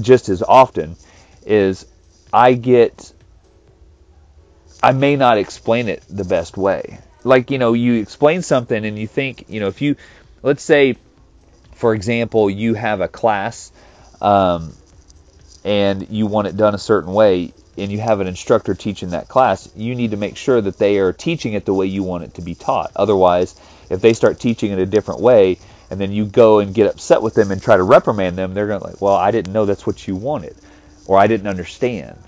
just 0.00 0.28
as 0.28 0.42
often, 0.42 0.96
is 1.44 1.86
I 2.32 2.54
get 2.54 3.12
I 4.82 4.92
may 4.92 5.16
not 5.16 5.38
explain 5.38 5.88
it 5.88 6.02
the 6.08 6.24
best 6.24 6.56
way. 6.56 7.00
Like, 7.24 7.50
you 7.50 7.58
know, 7.58 7.72
you 7.72 7.94
explain 7.94 8.42
something 8.42 8.84
and 8.84 8.98
you 8.98 9.06
think, 9.08 9.46
you 9.48 9.58
know, 9.58 9.68
if 9.68 9.82
you, 9.82 9.96
let's 10.42 10.62
say, 10.62 10.96
for 11.74 11.94
example, 11.94 12.48
you 12.48 12.74
have 12.74 13.00
a 13.00 13.08
class 13.08 13.72
um, 14.20 14.72
and 15.64 16.08
you 16.10 16.26
want 16.26 16.46
it 16.46 16.56
done 16.56 16.74
a 16.74 16.78
certain 16.78 17.12
way 17.12 17.52
and 17.76 17.92
you 17.92 17.98
have 17.98 18.20
an 18.20 18.26
instructor 18.26 18.74
teaching 18.74 19.10
that 19.10 19.28
class, 19.28 19.68
you 19.76 19.94
need 19.94 20.12
to 20.12 20.16
make 20.16 20.36
sure 20.36 20.60
that 20.60 20.78
they 20.78 20.98
are 20.98 21.12
teaching 21.12 21.52
it 21.52 21.64
the 21.64 21.74
way 21.74 21.86
you 21.86 22.02
want 22.02 22.24
it 22.24 22.34
to 22.34 22.42
be 22.42 22.54
taught. 22.54 22.92
Otherwise, 22.96 23.54
if 23.90 24.00
they 24.00 24.12
start 24.12 24.40
teaching 24.40 24.72
it 24.72 24.78
a 24.78 24.86
different 24.86 25.20
way 25.20 25.58
and 25.90 26.00
then 26.00 26.12
you 26.12 26.24
go 26.24 26.58
and 26.58 26.74
get 26.74 26.88
upset 26.88 27.22
with 27.22 27.34
them 27.34 27.50
and 27.50 27.62
try 27.62 27.76
to 27.76 27.82
reprimand 27.82 28.36
them, 28.36 28.54
they're 28.54 28.66
going 28.66 28.80
to 28.80 28.86
like, 28.86 29.00
well, 29.00 29.14
I 29.14 29.30
didn't 29.30 29.52
know 29.52 29.66
that's 29.66 29.86
what 29.86 30.06
you 30.08 30.16
wanted 30.16 30.56
or 31.06 31.18
I 31.18 31.26
didn't 31.26 31.46
understand. 31.46 32.18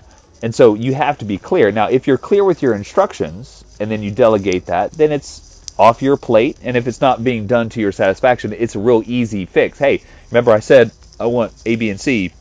And 0.41 0.55
so 0.55 0.75
you 0.75 0.93
have 0.93 1.17
to 1.17 1.25
be 1.25 1.37
clear. 1.37 1.71
Now, 1.71 1.89
if 1.89 2.07
you're 2.07 2.17
clear 2.17 2.43
with 2.43 2.61
your 2.61 2.73
instructions 2.73 3.63
and 3.79 3.91
then 3.91 4.01
you 4.01 4.11
delegate 4.11 4.67
that, 4.67 4.91
then 4.91 5.11
it's 5.11 5.49
off 5.77 6.01
your 6.01 6.17
plate. 6.17 6.57
And 6.61 6.77
if 6.77 6.87
it's 6.87 7.01
not 7.01 7.23
being 7.23 7.47
done 7.47 7.69
to 7.69 7.81
your 7.81 7.91
satisfaction, 7.91 8.53
it's 8.53 8.75
a 8.75 8.79
real 8.79 9.03
easy 9.05 9.45
fix. 9.45 9.77
Hey, 9.79 10.01
remember 10.29 10.51
I 10.51 10.59
said 10.59 10.91
I 11.19 11.25
want 11.25 11.53
A, 11.65 11.75
B, 11.75 11.89
and 11.89 11.99
C. 11.99 12.31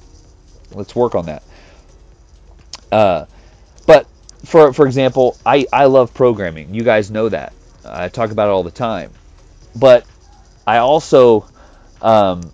Let's 0.73 0.95
work 0.95 1.15
on 1.15 1.27
that. 1.27 1.43
Uh, 2.91 3.27
but 3.87 4.07
for 4.45 4.73
for 4.73 4.87
example, 4.87 5.37
I 5.45 5.67
I 5.73 5.87
love 5.87 6.15
programming. 6.15 6.75
You 6.75 6.83
guys 6.83 7.11
know 7.11 7.29
that. 7.29 7.53
I 7.85 8.09
talk 8.09 8.31
about 8.31 8.49
it 8.49 8.53
all 8.53 8.63
the 8.63 8.71
time. 8.71 9.11
But 9.75 10.05
I 10.67 10.79
also, 10.79 11.47
um, 12.03 12.53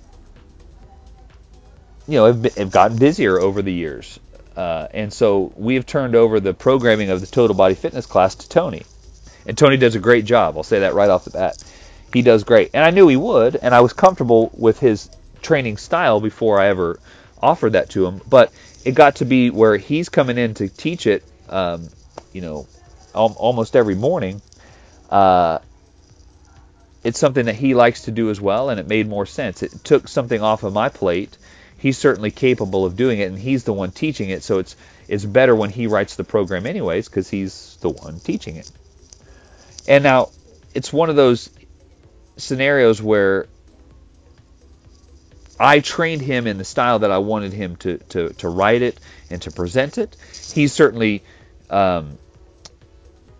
you 2.06 2.18
know, 2.18 2.26
have, 2.26 2.54
have 2.54 2.70
gotten 2.70 2.96
busier 2.98 3.40
over 3.40 3.62
the 3.62 3.72
years. 3.72 4.18
Uh, 4.56 4.86
and 4.92 5.12
so 5.12 5.52
we 5.56 5.74
have 5.74 5.86
turned 5.86 6.14
over 6.14 6.38
the 6.38 6.54
programming 6.54 7.10
of 7.10 7.20
the 7.20 7.26
total 7.26 7.56
body 7.56 7.74
fitness 7.74 8.06
class 8.06 8.36
to 8.36 8.48
Tony. 8.48 8.82
And 9.46 9.58
Tony 9.58 9.76
does 9.76 9.94
a 9.94 9.98
great 9.98 10.24
job. 10.24 10.56
I'll 10.56 10.62
say 10.62 10.80
that 10.80 10.94
right 10.94 11.10
off 11.10 11.24
the 11.24 11.30
bat. 11.30 11.62
He 12.12 12.22
does 12.22 12.44
great. 12.44 12.70
And 12.72 12.84
I 12.84 12.90
knew 12.90 13.08
he 13.08 13.16
would, 13.16 13.56
and 13.56 13.74
I 13.74 13.80
was 13.80 13.92
comfortable 13.92 14.50
with 14.56 14.78
his 14.78 15.10
training 15.42 15.76
style 15.76 16.20
before 16.20 16.60
I 16.60 16.68
ever 16.68 17.00
offered 17.42 17.72
that 17.72 17.90
to 17.90 18.06
him. 18.06 18.20
But 18.28 18.52
it 18.84 18.94
got 18.94 19.16
to 19.16 19.24
be 19.24 19.50
where 19.50 19.76
he's 19.76 20.08
coming 20.08 20.38
in 20.38 20.54
to 20.54 20.68
teach 20.68 21.06
it, 21.06 21.24
um, 21.48 21.88
you 22.32 22.40
know, 22.40 22.66
al- 23.14 23.36
almost 23.38 23.76
every 23.76 23.94
morning. 23.94 24.42
Uh, 25.10 25.58
it's 27.02 27.18
something 27.18 27.46
that 27.46 27.54
he 27.54 27.74
likes 27.74 28.02
to 28.02 28.10
do 28.10 28.30
as 28.30 28.40
well, 28.40 28.70
and 28.70 28.80
it 28.80 28.88
made 28.88 29.08
more 29.08 29.26
sense. 29.26 29.62
It 29.62 29.72
took 29.84 30.08
something 30.08 30.40
off 30.40 30.62
of 30.62 30.72
my 30.72 30.88
plate 30.88 31.36
he's 31.84 31.98
certainly 31.98 32.30
capable 32.30 32.86
of 32.86 32.96
doing 32.96 33.18
it, 33.18 33.24
and 33.24 33.38
he's 33.38 33.64
the 33.64 33.72
one 33.74 33.90
teaching 33.90 34.30
it. 34.30 34.42
So 34.42 34.58
it's 34.58 34.74
it's 35.06 35.22
better 35.22 35.54
when 35.54 35.68
he 35.68 35.86
writes 35.86 36.16
the 36.16 36.24
program 36.24 36.64
anyways, 36.64 37.10
because 37.10 37.28
he's 37.28 37.76
the 37.82 37.90
one 37.90 38.20
teaching 38.20 38.56
it. 38.56 38.70
And 39.86 40.02
now 40.02 40.30
it's 40.72 40.90
one 40.90 41.10
of 41.10 41.16
those 41.16 41.50
scenarios 42.38 43.02
where 43.02 43.48
I 45.58 45.80
trained 45.80 46.22
him 46.22 46.46
in 46.46 46.58
the 46.58 46.64
style 46.64 47.00
that 47.00 47.10
I 47.10 47.18
wanted 47.18 47.52
him 47.52 47.76
to 47.76 47.98
to, 47.98 48.30
to 48.34 48.48
write 48.48 48.82
it 48.82 48.98
and 49.30 49.40
to 49.42 49.50
present 49.50 49.98
it. 49.98 50.16
He 50.52 50.68
certainly 50.68 51.22
um, 51.70 52.18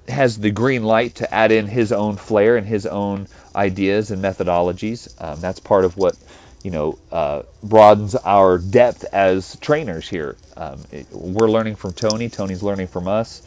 has 0.08 0.38
the 0.38 0.50
green 0.50 0.84
light 0.84 1.16
to 1.16 1.34
add 1.34 1.52
in 1.52 1.66
his 1.66 1.92
own 1.92 2.16
flair 2.16 2.56
and 2.56 2.66
his 2.66 2.86
own 2.86 3.26
ideas 3.54 4.10
and 4.10 4.22
methodologies. 4.22 5.08
Um, 5.22 5.40
that's 5.40 5.60
part 5.60 5.84
of 5.84 5.96
what 5.96 6.16
you 6.64 6.70
know, 6.70 6.98
uh, 7.12 7.42
broadens 7.62 8.16
our 8.16 8.56
depth 8.58 9.04
as 9.12 9.54
trainers 9.56 10.08
here. 10.08 10.34
Um, 10.56 10.80
it, 10.90 11.06
we're 11.12 11.50
learning 11.50 11.76
from 11.76 11.92
Tony. 11.92 12.30
Tony's 12.30 12.62
learning 12.62 12.86
from 12.86 13.06
us. 13.06 13.42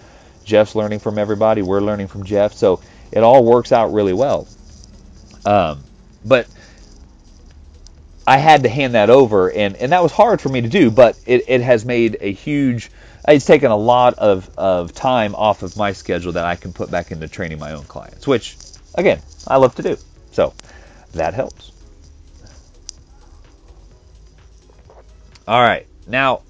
Jeff's 0.46 0.76
learning 0.76 1.00
from 1.00 1.18
everybody. 1.18 1.64
We're 1.64 1.82
learning 1.82 2.08
from 2.08 2.24
Jeff. 2.24 2.54
So 2.54 2.80
it 3.12 3.24
all 3.24 3.44
works 3.44 3.72
out 3.72 3.92
really 3.92 4.14
well. 4.14 4.48
Um, 5.46 5.84
but 6.24 6.48
I 8.28 8.36
had 8.36 8.64
to 8.64 8.70
hand 8.70 8.94
that 8.96 9.10
over, 9.10 9.50
and, 9.50 9.78
and 9.78 9.94
that 9.94 10.04
was 10.04 10.12
hard 10.12 10.42
for 10.42 10.50
me 10.50 10.60
to 10.60 10.68
do, 10.68 10.92
but 10.92 11.18
it, 11.26 11.46
it 11.48 11.62
has 11.62 11.86
made 11.86 12.18
a 12.20 12.34
huge, 12.34 12.92
it's 13.26 13.46
taken 13.46 13.72
a 13.72 13.78
lot 13.78 14.16
of, 14.16 14.50
of 14.58 14.94
time 14.94 15.34
off 15.34 15.64
of 15.64 15.78
my 15.78 15.94
schedule 15.94 16.34
that 16.34 16.44
I 16.44 16.58
can 16.58 16.74
put 16.74 16.92
back 16.92 17.12
into 17.12 17.30
training 17.30 17.58
my 17.58 17.72
own 17.72 17.86
clients, 17.86 18.28
which, 18.28 18.58
again, 18.96 19.22
I 19.48 19.56
love 19.56 19.76
to 19.76 19.82
do. 19.82 19.98
So 20.34 20.54
that 21.14 21.36
helps. 21.36 21.72
All 25.48 25.62
right, 25.62 25.88
now, 26.06 26.42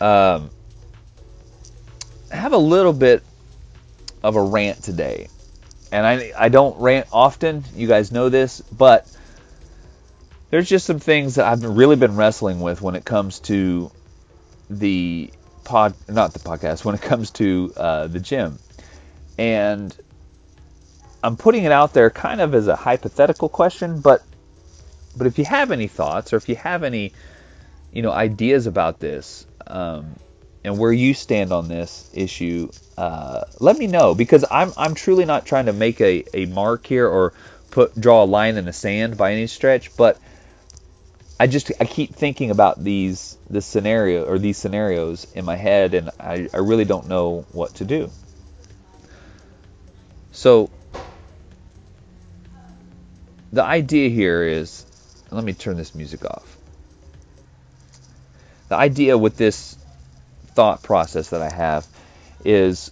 um, 0.00 0.48
I 2.32 2.36
have 2.36 2.54
a 2.54 2.58
little 2.58 2.94
bit 2.94 3.22
of 4.22 4.36
a 4.36 4.42
rant 4.42 4.82
today, 4.82 5.28
and 5.92 6.06
I 6.06 6.32
I 6.36 6.48
don't 6.48 6.78
rant 6.78 7.06
often. 7.12 7.64
You 7.74 7.86
guys 7.86 8.12
know 8.12 8.28
this, 8.28 8.60
but 8.60 9.06
there's 10.50 10.68
just 10.68 10.86
some 10.86 10.98
things 10.98 11.36
that 11.36 11.46
I've 11.46 11.64
really 11.64 11.96
been 11.96 12.16
wrestling 12.16 12.60
with 12.60 12.82
when 12.82 12.94
it 12.96 13.04
comes 13.04 13.40
to 13.40 13.90
the 14.68 15.30
pod, 15.64 15.94
not 16.08 16.32
the 16.32 16.40
podcast, 16.40 16.84
when 16.84 16.94
it 16.94 17.02
comes 17.02 17.30
to 17.32 17.72
uh, 17.76 18.06
the 18.08 18.20
gym, 18.20 18.58
and 19.38 19.96
I'm 21.22 21.36
putting 21.36 21.64
it 21.64 21.72
out 21.72 21.92
there 21.92 22.10
kind 22.10 22.40
of 22.40 22.54
as 22.54 22.66
a 22.68 22.76
hypothetical 22.76 23.48
question, 23.48 24.00
but 24.00 24.22
but 25.16 25.26
if 25.26 25.38
you 25.38 25.44
have 25.44 25.70
any 25.70 25.88
thoughts 25.88 26.32
or 26.32 26.36
if 26.36 26.48
you 26.48 26.56
have 26.56 26.82
any, 26.82 27.12
you 27.92 28.02
know, 28.02 28.12
ideas 28.12 28.66
about 28.66 29.00
this 29.00 29.46
um, 29.66 30.16
and 30.64 30.78
where 30.78 30.92
you 30.92 31.14
stand 31.14 31.52
on 31.52 31.68
this 31.68 32.08
issue, 32.14 32.70
uh, 33.00 33.46
let 33.60 33.78
me 33.78 33.86
know 33.86 34.14
because 34.14 34.44
I'm 34.50 34.74
I'm 34.76 34.94
truly 34.94 35.24
not 35.24 35.46
trying 35.46 35.66
to 35.66 35.72
make 35.72 36.02
a, 36.02 36.22
a 36.34 36.44
mark 36.44 36.86
here 36.86 37.08
or 37.08 37.32
put 37.70 37.98
draw 37.98 38.24
a 38.24 38.26
line 38.26 38.58
in 38.58 38.66
the 38.66 38.74
sand 38.74 39.16
by 39.16 39.32
any 39.32 39.46
stretch, 39.46 39.96
but 39.96 40.20
I 41.38 41.46
just 41.46 41.72
I 41.80 41.86
keep 41.86 42.14
thinking 42.14 42.50
about 42.50 42.84
these 42.84 43.38
this 43.48 43.64
scenario 43.64 44.24
or 44.24 44.38
these 44.38 44.58
scenarios 44.58 45.26
in 45.34 45.46
my 45.46 45.56
head 45.56 45.94
and 45.94 46.10
I, 46.20 46.50
I 46.52 46.58
really 46.58 46.84
don't 46.84 47.08
know 47.08 47.46
what 47.52 47.76
to 47.76 47.86
do. 47.86 48.10
So 50.32 50.68
the 53.50 53.64
idea 53.64 54.10
here 54.10 54.42
is 54.42 54.84
let 55.30 55.42
me 55.42 55.54
turn 55.54 55.78
this 55.78 55.94
music 55.94 56.26
off. 56.26 56.54
The 58.68 58.76
idea 58.76 59.16
with 59.16 59.38
this 59.38 59.78
thought 60.48 60.82
process 60.82 61.30
that 61.30 61.40
I 61.40 61.48
have 61.48 61.86
is 62.44 62.90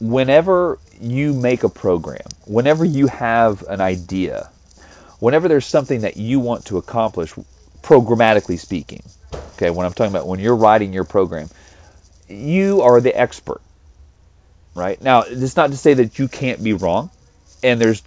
whenever 0.00 0.78
you 1.00 1.32
make 1.32 1.62
a 1.62 1.68
program, 1.68 2.26
whenever 2.46 2.84
you 2.84 3.06
have 3.06 3.62
an 3.68 3.80
idea, 3.80 4.48
whenever 5.18 5.48
there's 5.48 5.66
something 5.66 6.02
that 6.02 6.16
you 6.16 6.40
want 6.40 6.66
to 6.66 6.78
accomplish, 6.78 7.34
programmatically 7.82 8.58
speaking, 8.58 9.02
okay, 9.56 9.70
when 9.70 9.86
I'm 9.86 9.92
talking 9.92 10.12
about 10.12 10.26
when 10.26 10.40
you're 10.40 10.56
writing 10.56 10.92
your 10.92 11.04
program, 11.04 11.48
you 12.28 12.82
are 12.82 13.00
the 13.00 13.14
expert, 13.14 13.60
right? 14.74 15.00
Now, 15.02 15.22
it's 15.22 15.56
not 15.56 15.70
to 15.70 15.76
say 15.76 15.94
that 15.94 16.18
you 16.18 16.28
can't 16.28 16.62
be 16.62 16.72
wrong, 16.72 17.10
and 17.62 17.80
there's 17.80 18.02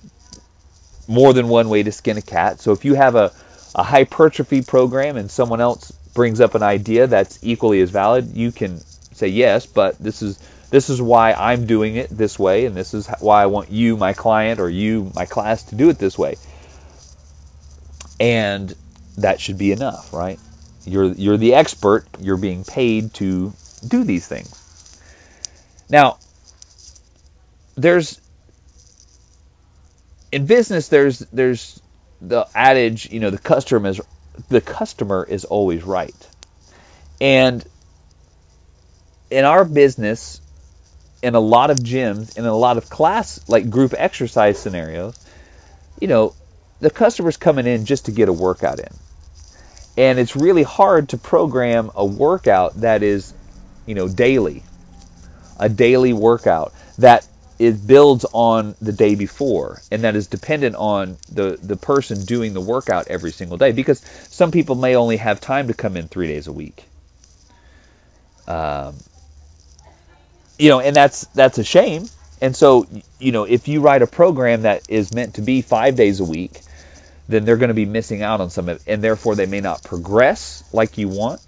more 1.07 1.33
than 1.33 1.47
one 1.49 1.69
way 1.69 1.83
to 1.83 1.91
skin 1.91 2.17
a 2.17 2.21
cat. 2.21 2.59
So 2.59 2.71
if 2.71 2.85
you 2.85 2.95
have 2.95 3.15
a, 3.15 3.31
a 3.75 3.83
hypertrophy 3.83 4.61
program 4.61 5.17
and 5.17 5.29
someone 5.29 5.61
else 5.61 5.91
brings 6.13 6.39
up 6.39 6.55
an 6.55 6.63
idea 6.63 7.07
that's 7.07 7.39
equally 7.41 7.81
as 7.81 7.89
valid, 7.89 8.35
you 8.35 8.51
can 8.51 8.79
say 9.13 9.27
yes, 9.27 9.65
but 9.65 9.97
this 9.99 10.21
is 10.21 10.39
this 10.69 10.89
is 10.89 11.01
why 11.01 11.33
I'm 11.33 11.67
doing 11.67 11.95
it 11.97 12.09
this 12.09 12.39
way, 12.39 12.65
and 12.65 12.75
this 12.75 12.93
is 12.93 13.07
why 13.19 13.43
I 13.43 13.45
want 13.45 13.69
you, 13.69 13.95
my 13.95 14.13
client, 14.13 14.59
or 14.59 14.69
you, 14.69 15.11
my 15.15 15.25
class, 15.25 15.63
to 15.65 15.75
do 15.75 15.89
it 15.89 15.99
this 15.99 16.17
way. 16.17 16.35
And 18.19 18.73
that 19.17 19.39
should 19.39 19.57
be 19.57 19.71
enough, 19.71 20.13
right? 20.13 20.39
You're 20.85 21.13
you're 21.13 21.37
the 21.37 21.53
expert. 21.53 22.05
You're 22.19 22.37
being 22.37 22.63
paid 22.63 23.13
to 23.15 23.53
do 23.87 24.03
these 24.03 24.27
things. 24.27 24.59
Now, 25.89 26.17
there's 27.75 28.19
in 30.31 30.45
business 30.47 30.87
there's 30.87 31.19
there's 31.19 31.79
the 32.21 32.47
adage, 32.55 33.11
you 33.11 33.19
know, 33.19 33.29
the 33.29 33.37
customer 33.37 33.89
is 33.89 34.01
the 34.49 34.61
customer 34.61 35.25
is 35.27 35.45
always 35.45 35.83
right. 35.83 36.15
And 37.21 37.63
in 39.33 39.45
our 39.45 39.65
business, 39.65 40.41
in 41.23 41.33
a 41.33 41.39
lot 41.39 41.71
of 41.71 41.79
gyms, 41.79 42.37
in 42.37 42.45
a 42.45 42.55
lot 42.55 42.77
of 42.77 42.87
class 42.89 43.39
like 43.47 43.69
group 43.69 43.93
exercise 43.97 44.59
scenarios, 44.59 45.19
you 45.99 46.07
know, 46.07 46.35
the 46.79 46.91
customer's 46.91 47.37
coming 47.37 47.65
in 47.65 47.85
just 47.85 48.05
to 48.05 48.11
get 48.11 48.29
a 48.29 48.33
workout 48.33 48.79
in. 48.79 48.93
And 49.97 50.19
it's 50.19 50.35
really 50.35 50.63
hard 50.63 51.09
to 51.09 51.17
program 51.17 51.91
a 51.95 52.05
workout 52.05 52.81
that 52.81 53.01
is, 53.01 53.33
you 53.87 53.95
know, 53.95 54.07
daily. 54.07 54.63
A 55.57 55.69
daily 55.69 56.13
workout 56.13 56.73
that 56.99 57.25
it 57.57 57.87
builds 57.87 58.25
on 58.33 58.75
the 58.81 58.91
day 58.91 59.15
before 59.15 59.81
and 59.91 60.03
that 60.03 60.15
is 60.15 60.27
dependent 60.27 60.75
on 60.75 61.17
the 61.29 61.57
the 61.61 61.77
person 61.77 62.25
doing 62.25 62.53
the 62.53 62.61
workout 62.61 63.07
every 63.07 63.31
single 63.31 63.57
day 63.57 63.71
because 63.71 64.01
some 64.29 64.51
people 64.51 64.75
may 64.75 64.95
only 64.95 65.17
have 65.17 65.39
time 65.39 65.67
to 65.67 65.73
come 65.73 65.95
in 65.95 66.07
three 66.07 66.27
days 66.27 66.47
a 66.47 66.51
week 66.51 66.83
um, 68.47 68.95
you 70.57 70.69
know 70.69 70.79
and 70.79 70.95
that's 70.95 71.27
that's 71.35 71.57
a 71.57 71.63
shame. 71.63 72.09
And 72.41 72.55
so 72.55 72.87
you 73.19 73.31
know 73.31 73.45
if 73.45 73.67
you 73.67 73.81
write 73.81 74.01
a 74.01 74.07
program 74.07 74.63
that 74.63 74.83
is 74.87 75.11
meant 75.11 75.35
to 75.35 75.41
be 75.41 75.61
five 75.61 75.95
days 75.95 76.19
a 76.19 76.25
week 76.25 76.63
then 77.29 77.45
they're 77.45 77.57
going 77.57 77.69
to 77.69 77.73
be 77.73 77.85
missing 77.85 78.21
out 78.21 78.41
on 78.41 78.49
some 78.49 78.67
of 78.67 78.75
it 78.77 78.81
and 78.85 79.03
therefore 79.03 79.35
they 79.35 79.45
may 79.45 79.61
not 79.61 79.83
progress 79.83 80.63
like 80.73 80.97
you 80.97 81.07
want 81.07 81.41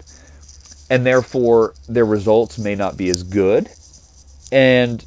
and 0.88 1.04
therefore 1.04 1.74
their 1.88 2.04
results 2.04 2.58
may 2.58 2.74
not 2.74 2.96
be 2.96 3.10
as 3.10 3.22
good. 3.22 3.70
And 4.52 5.04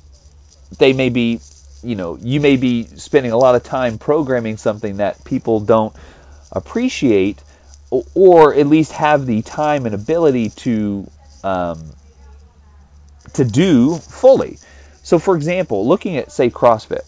they 0.78 0.94
may 0.94 1.10
be, 1.10 1.42
you 1.82 1.96
know, 1.96 2.18
you 2.22 2.40
may 2.40 2.58
be 2.58 2.88
spending 2.98 3.32
a 3.32 3.38
lot 3.38 3.56
of 3.56 3.64
time 3.64 3.98
programming 3.98 4.58
something 4.58 4.98
that 4.98 5.24
people 5.24 5.62
don't 5.62 5.96
appreciate, 6.52 7.44
or 7.90 8.54
at 8.54 8.68
least 8.68 8.92
have 8.92 9.26
the 9.26 9.42
time 9.42 9.86
and 9.86 9.96
ability 9.96 10.50
to 10.52 11.10
um, 11.44 11.96
to 13.34 13.46
do 13.46 13.96
fully. 13.98 14.58
So, 15.04 15.20
for 15.20 15.36
example, 15.36 15.88
looking 15.88 16.18
at 16.18 16.32
say 16.32 16.50
CrossFit, 16.50 17.06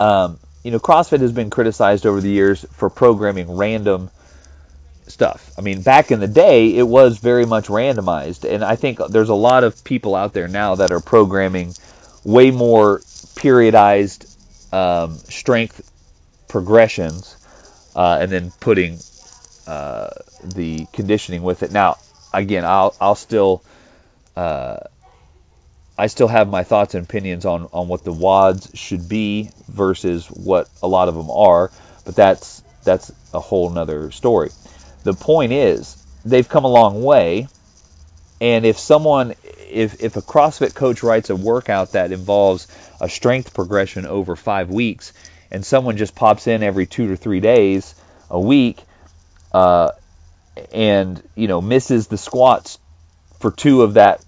um, 0.00 0.38
you 0.62 0.70
know, 0.70 0.78
CrossFit 0.78 1.20
has 1.20 1.32
been 1.32 1.50
criticized 1.50 2.06
over 2.06 2.20
the 2.20 2.30
years 2.30 2.64
for 2.72 2.88
programming 2.90 3.56
random 3.56 4.10
stuff. 5.06 5.52
I 5.58 5.60
mean, 5.60 5.82
back 5.82 6.10
in 6.10 6.20
the 6.20 6.28
day, 6.28 6.74
it 6.74 6.86
was 6.86 7.18
very 7.18 7.46
much 7.46 7.66
randomized, 7.66 8.48
and 8.50 8.64
I 8.64 8.76
think 8.76 8.98
there's 9.10 9.28
a 9.28 9.34
lot 9.34 9.64
of 9.64 9.84
people 9.84 10.14
out 10.14 10.32
there 10.32 10.48
now 10.48 10.76
that 10.76 10.92
are 10.92 11.00
programming 11.00 11.74
way 12.24 12.50
more 12.50 13.00
periodized 13.36 14.30
um, 14.72 15.16
strength 15.16 15.90
progressions, 16.48 17.36
uh, 17.94 18.18
and 18.20 18.30
then 18.30 18.52
putting 18.60 18.98
uh, 19.66 20.10
the 20.42 20.86
conditioning 20.92 21.42
with 21.42 21.62
it. 21.62 21.72
Now, 21.72 21.96
again, 22.32 22.64
I'll 22.64 22.94
I'll 23.00 23.14
still 23.14 23.62
uh, 24.36 24.78
I 25.96 26.08
still 26.08 26.28
have 26.28 26.48
my 26.48 26.64
thoughts 26.64 26.94
and 26.94 27.04
opinions 27.04 27.44
on 27.44 27.68
on 27.72 27.88
what 27.88 28.04
the 28.04 28.12
WODs 28.12 28.76
should 28.76 29.08
be 29.08 29.50
versus 29.68 30.26
what 30.26 30.68
a 30.82 30.88
lot 30.88 31.08
of 31.08 31.14
them 31.14 31.30
are, 31.30 31.70
but 32.04 32.16
that's 32.16 32.62
that's 32.82 33.12
a 33.32 33.40
whole 33.40 33.70
nother 33.70 34.10
story. 34.10 34.50
The 35.04 35.14
point 35.14 35.52
is, 35.52 35.96
they've 36.24 36.48
come 36.48 36.64
a 36.64 36.68
long 36.68 37.02
way, 37.02 37.48
and 38.40 38.66
if 38.66 38.78
someone 38.78 39.34
if 39.70 40.02
if 40.02 40.16
a 40.16 40.22
CrossFit 40.22 40.74
coach 40.74 41.02
writes 41.02 41.30
a 41.30 41.36
workout 41.36 41.92
that 41.92 42.10
involves 42.10 42.66
a 43.00 43.08
strength 43.08 43.54
progression 43.54 44.06
over 44.06 44.34
five 44.34 44.70
weeks, 44.70 45.12
and 45.50 45.64
someone 45.64 45.96
just 45.96 46.14
pops 46.16 46.48
in 46.48 46.62
every 46.64 46.86
two 46.86 47.08
to 47.08 47.16
three 47.16 47.40
days 47.40 47.94
a 48.30 48.40
week, 48.40 48.82
uh, 49.52 49.90
and 50.72 51.22
you 51.36 51.46
know 51.46 51.60
misses 51.60 52.08
the 52.08 52.18
squats 52.18 52.78
for 53.38 53.52
two 53.52 53.82
of 53.82 53.94
that 53.94 54.24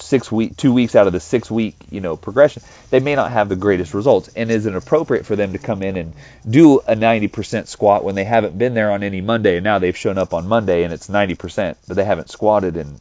six 0.00 0.30
week 0.30 0.56
two 0.56 0.72
weeks 0.72 0.94
out 0.94 1.06
of 1.06 1.12
the 1.12 1.20
six 1.20 1.50
week 1.50 1.76
you 1.90 2.00
know 2.00 2.16
progression 2.16 2.62
they 2.90 3.00
may 3.00 3.14
not 3.14 3.30
have 3.30 3.48
the 3.48 3.56
greatest 3.56 3.94
results 3.94 4.28
and 4.36 4.50
is 4.50 4.66
it 4.66 4.74
appropriate 4.74 5.26
for 5.26 5.36
them 5.36 5.52
to 5.52 5.58
come 5.58 5.82
in 5.82 5.96
and 5.96 6.12
do 6.48 6.78
a 6.80 6.94
90% 6.94 7.66
squat 7.66 8.04
when 8.04 8.14
they 8.14 8.24
haven't 8.24 8.56
been 8.58 8.74
there 8.74 8.90
on 8.90 9.02
any 9.02 9.20
monday 9.20 9.56
and 9.56 9.64
now 9.64 9.78
they've 9.78 9.96
shown 9.96 10.18
up 10.18 10.34
on 10.34 10.48
monday 10.48 10.82
and 10.84 10.92
it's 10.92 11.08
90% 11.08 11.76
but 11.86 11.96
they 11.96 12.04
haven't 12.04 12.30
squatted 12.30 12.76
in 12.76 13.00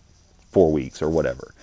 four 0.52 0.72
weeks 0.72 1.02
or 1.02 1.10
whatever. 1.10 1.54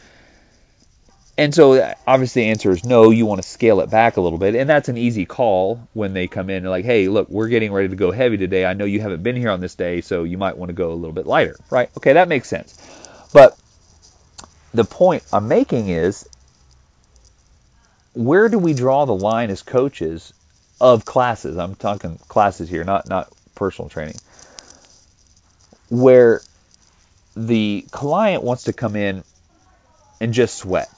And 1.39 1.55
so 1.55 1.95
obviously 2.07 2.43
the 2.43 2.49
answer 2.49 2.71
is 2.71 2.83
no, 2.85 3.11
you 3.11 3.27
want 3.27 3.43
to 3.43 3.49
scale 3.49 3.81
it 3.81 3.91
back 3.91 4.17
a 4.17 4.23
little 4.23 4.39
bit. 4.39 4.55
And 4.55 4.71
that's 4.71 4.89
an 4.89 4.97
easy 4.97 5.27
call 5.27 5.87
when 5.93 6.15
they 6.15 6.29
come 6.29 6.49
in 6.49 6.59
and 6.59 6.71
like, 6.71 6.87
hey, 6.87 7.09
look, 7.09 7.29
we're 7.29 7.49
getting 7.49 7.73
ready 7.73 7.89
to 7.89 7.97
go 7.97 8.11
heavy 8.11 8.39
today. 8.39 8.65
I 8.65 8.73
know 8.73 8.87
you 8.87 9.01
haven't 9.01 9.23
been 9.23 9.37
here 9.37 9.51
on 9.51 9.61
this 9.61 9.75
day, 9.75 10.01
so 10.01 10.25
you 10.25 10.39
might 10.39 10.57
want 10.57 10.71
to 10.71 10.75
go 10.75 10.93
a 10.93 10.95
little 10.95 11.13
bit 11.13 11.27
lighter, 11.27 11.57
right? 11.69 11.91
Okay, 11.99 12.15
that 12.15 12.29
makes 12.29 12.49
sense. 12.49 12.79
But 13.35 13.59
the 14.77 14.85
point 14.85 15.25
I'm 15.33 15.49
making 15.49 15.89
is 15.89 16.29
where 18.15 18.49
do 18.49 18.59
we 18.59 18.75
draw 18.75 19.05
the 19.05 19.15
line 19.15 19.51
as 19.51 19.63
coaches 19.63 20.33
of 20.81 21.05
classes? 21.05 21.59
I'm 21.59 21.75
talking 21.75 22.19
classes 22.29 22.69
here, 22.69 22.85
not 22.85 23.09
not 23.09 23.33
personal 23.55 23.89
training. 23.89 24.17
Where 25.89 26.41
the 27.37 27.85
client 27.91 28.43
wants 28.43 28.65
to 28.65 28.73
come 28.73 28.97
in 28.97 29.23
and 30.21 30.33
just 30.33 30.57
sweat. 30.57 30.89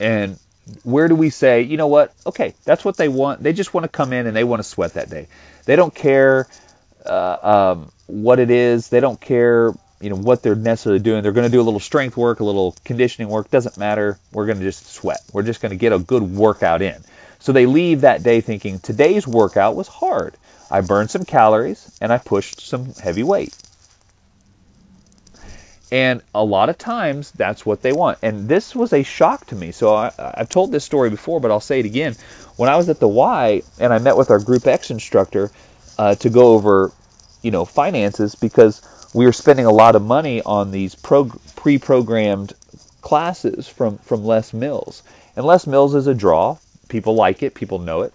And 0.00 0.38
where 0.82 1.08
do 1.08 1.14
we 1.14 1.30
say, 1.30 1.62
you 1.62 1.76
know 1.76 1.88
what? 1.88 2.14
Okay, 2.26 2.54
that's 2.64 2.84
what 2.84 2.96
they 2.96 3.08
want. 3.08 3.42
They 3.42 3.52
just 3.52 3.74
want 3.74 3.84
to 3.84 3.88
come 3.88 4.12
in 4.12 4.26
and 4.26 4.34
they 4.34 4.44
want 4.44 4.60
to 4.60 4.68
sweat 4.68 4.94
that 4.94 5.10
day. 5.10 5.28
They 5.66 5.76
don't 5.76 5.94
care 5.94 6.48
uh, 7.04 7.74
um, 7.76 7.92
what 8.06 8.38
it 8.38 8.50
is. 8.50 8.88
They 8.88 9.00
don't 9.00 9.20
care, 9.20 9.74
you 10.04 10.10
know, 10.10 10.16
what 10.16 10.42
they're 10.42 10.54
necessarily 10.54 11.00
doing. 11.00 11.22
They're 11.22 11.32
going 11.32 11.50
to 11.50 11.52
do 11.52 11.62
a 11.62 11.64
little 11.64 11.80
strength 11.80 12.14
work, 12.14 12.40
a 12.40 12.44
little 12.44 12.76
conditioning 12.84 13.30
work. 13.30 13.50
Doesn't 13.50 13.78
matter. 13.78 14.18
We're 14.32 14.44
going 14.44 14.58
to 14.58 14.64
just 14.64 14.86
sweat. 14.86 15.22
We're 15.32 15.42
just 15.42 15.62
going 15.62 15.70
to 15.70 15.76
get 15.76 15.94
a 15.94 15.98
good 15.98 16.22
workout 16.22 16.82
in. 16.82 17.02
So 17.38 17.52
they 17.52 17.64
leave 17.64 18.02
that 18.02 18.22
day 18.22 18.42
thinking 18.42 18.80
today's 18.80 19.26
workout 19.26 19.76
was 19.76 19.88
hard. 19.88 20.34
I 20.70 20.82
burned 20.82 21.10
some 21.10 21.24
calories 21.24 21.90
and 22.02 22.12
I 22.12 22.18
pushed 22.18 22.60
some 22.60 22.92
heavy 22.94 23.22
weight. 23.22 23.56
And 25.90 26.20
a 26.34 26.44
lot 26.44 26.68
of 26.68 26.76
times 26.76 27.30
that's 27.30 27.64
what 27.64 27.80
they 27.80 27.92
want. 27.92 28.18
And 28.20 28.46
this 28.46 28.74
was 28.74 28.92
a 28.92 29.04
shock 29.04 29.46
to 29.46 29.54
me. 29.54 29.72
So 29.72 29.94
I, 29.94 30.10
have 30.36 30.50
told 30.50 30.70
this 30.70 30.84
story 30.84 31.08
before, 31.08 31.40
but 31.40 31.50
I'll 31.50 31.60
say 31.60 31.80
it 31.80 31.86
again. 31.86 32.14
When 32.56 32.68
I 32.68 32.76
was 32.76 32.90
at 32.90 33.00
the 33.00 33.08
Y 33.08 33.62
and 33.78 33.92
I 33.92 33.98
met 34.00 34.18
with 34.18 34.30
our 34.30 34.38
Group 34.38 34.66
X 34.66 34.90
instructor 34.90 35.50
uh, 35.98 36.14
to 36.16 36.28
go 36.28 36.54
over, 36.54 36.92
you 37.40 37.50
know, 37.50 37.64
finances 37.64 38.34
because 38.34 38.82
we 39.14 39.24
were 39.24 39.32
spending 39.32 39.64
a 39.64 39.72
lot 39.72 39.96
of 39.96 40.02
money 40.02 40.42
on 40.42 40.72
these 40.72 40.94
pro- 40.96 41.30
pre-programmed 41.56 42.52
classes 43.00 43.68
from 43.68 43.98
from 43.98 44.24
Les 44.24 44.52
Mills. 44.52 45.02
And 45.36 45.46
Les 45.46 45.66
Mills 45.66 45.94
is 45.94 46.06
a 46.06 46.14
draw. 46.14 46.58
People 46.88 47.14
like 47.14 47.42
it. 47.42 47.54
People 47.54 47.78
know 47.78 48.02
it. 48.02 48.12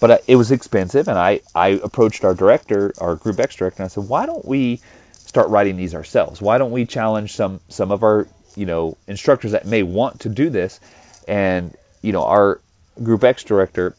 But 0.00 0.10
uh, 0.10 0.18
it 0.26 0.36
was 0.36 0.50
expensive, 0.52 1.08
and 1.08 1.18
I 1.18 1.40
I 1.54 1.68
approached 1.68 2.24
our 2.24 2.34
director, 2.34 2.92
our 2.98 3.16
Group 3.16 3.40
X 3.40 3.56
director, 3.56 3.82
and 3.82 3.86
I 3.86 3.88
said, 3.88 4.08
why 4.08 4.26
don't 4.26 4.44
we 4.44 4.80
start 5.12 5.48
writing 5.48 5.76
these 5.76 5.94
ourselves? 5.94 6.40
Why 6.40 6.58
don't 6.58 6.72
we 6.72 6.86
challenge 6.86 7.34
some 7.34 7.60
some 7.68 7.90
of 7.90 8.02
our 8.02 8.28
you 8.54 8.66
know 8.66 8.96
instructors 9.08 9.52
that 9.52 9.66
may 9.66 9.82
want 9.82 10.20
to 10.20 10.28
do 10.28 10.50
this? 10.50 10.78
And 11.26 11.76
you 12.00 12.12
know 12.12 12.24
our 12.24 12.60
Group 13.02 13.24
X 13.24 13.42
director, 13.42 13.96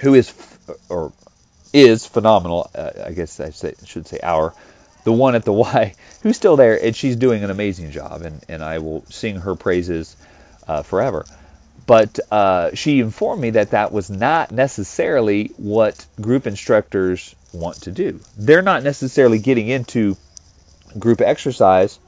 who 0.00 0.14
is 0.14 0.32
or 0.88 1.12
is 1.72 2.06
phenomenal. 2.06 2.70
Uh, 2.74 2.90
I 3.06 3.12
guess 3.12 3.38
I 3.38 3.50
say, 3.50 3.74
should 3.84 4.06
say 4.06 4.18
our 4.22 4.54
the 5.08 5.12
one 5.12 5.34
at 5.34 5.44
the 5.44 5.52
Y 5.70 5.94
who's 6.22 6.36
still 6.36 6.56
there, 6.56 6.78
and 6.84 6.94
she's 6.94 7.16
doing 7.16 7.42
an 7.42 7.50
amazing 7.50 7.90
job, 7.90 8.20
and 8.20 8.44
and 8.46 8.62
I 8.62 8.78
will 8.78 9.04
sing 9.08 9.36
her 9.36 9.54
praises 9.54 10.14
uh, 10.68 10.82
forever. 10.82 11.24
But 11.86 12.20
uh, 12.30 12.74
she 12.74 13.00
informed 13.00 13.40
me 13.40 13.50
that 13.50 13.70
that 13.70 13.90
was 13.90 14.10
not 14.10 14.52
necessarily 14.52 15.52
what 15.56 16.04
group 16.20 16.46
instructors 16.46 17.34
want 17.54 17.80
to 17.82 17.90
do. 17.90 18.20
They're 18.36 18.60
not 18.60 18.82
necessarily 18.82 19.38
getting 19.38 19.68
into 19.68 20.18
group 20.98 21.22
exercise 21.22 21.98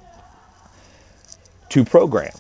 to 1.70 1.86
program. 1.86 2.34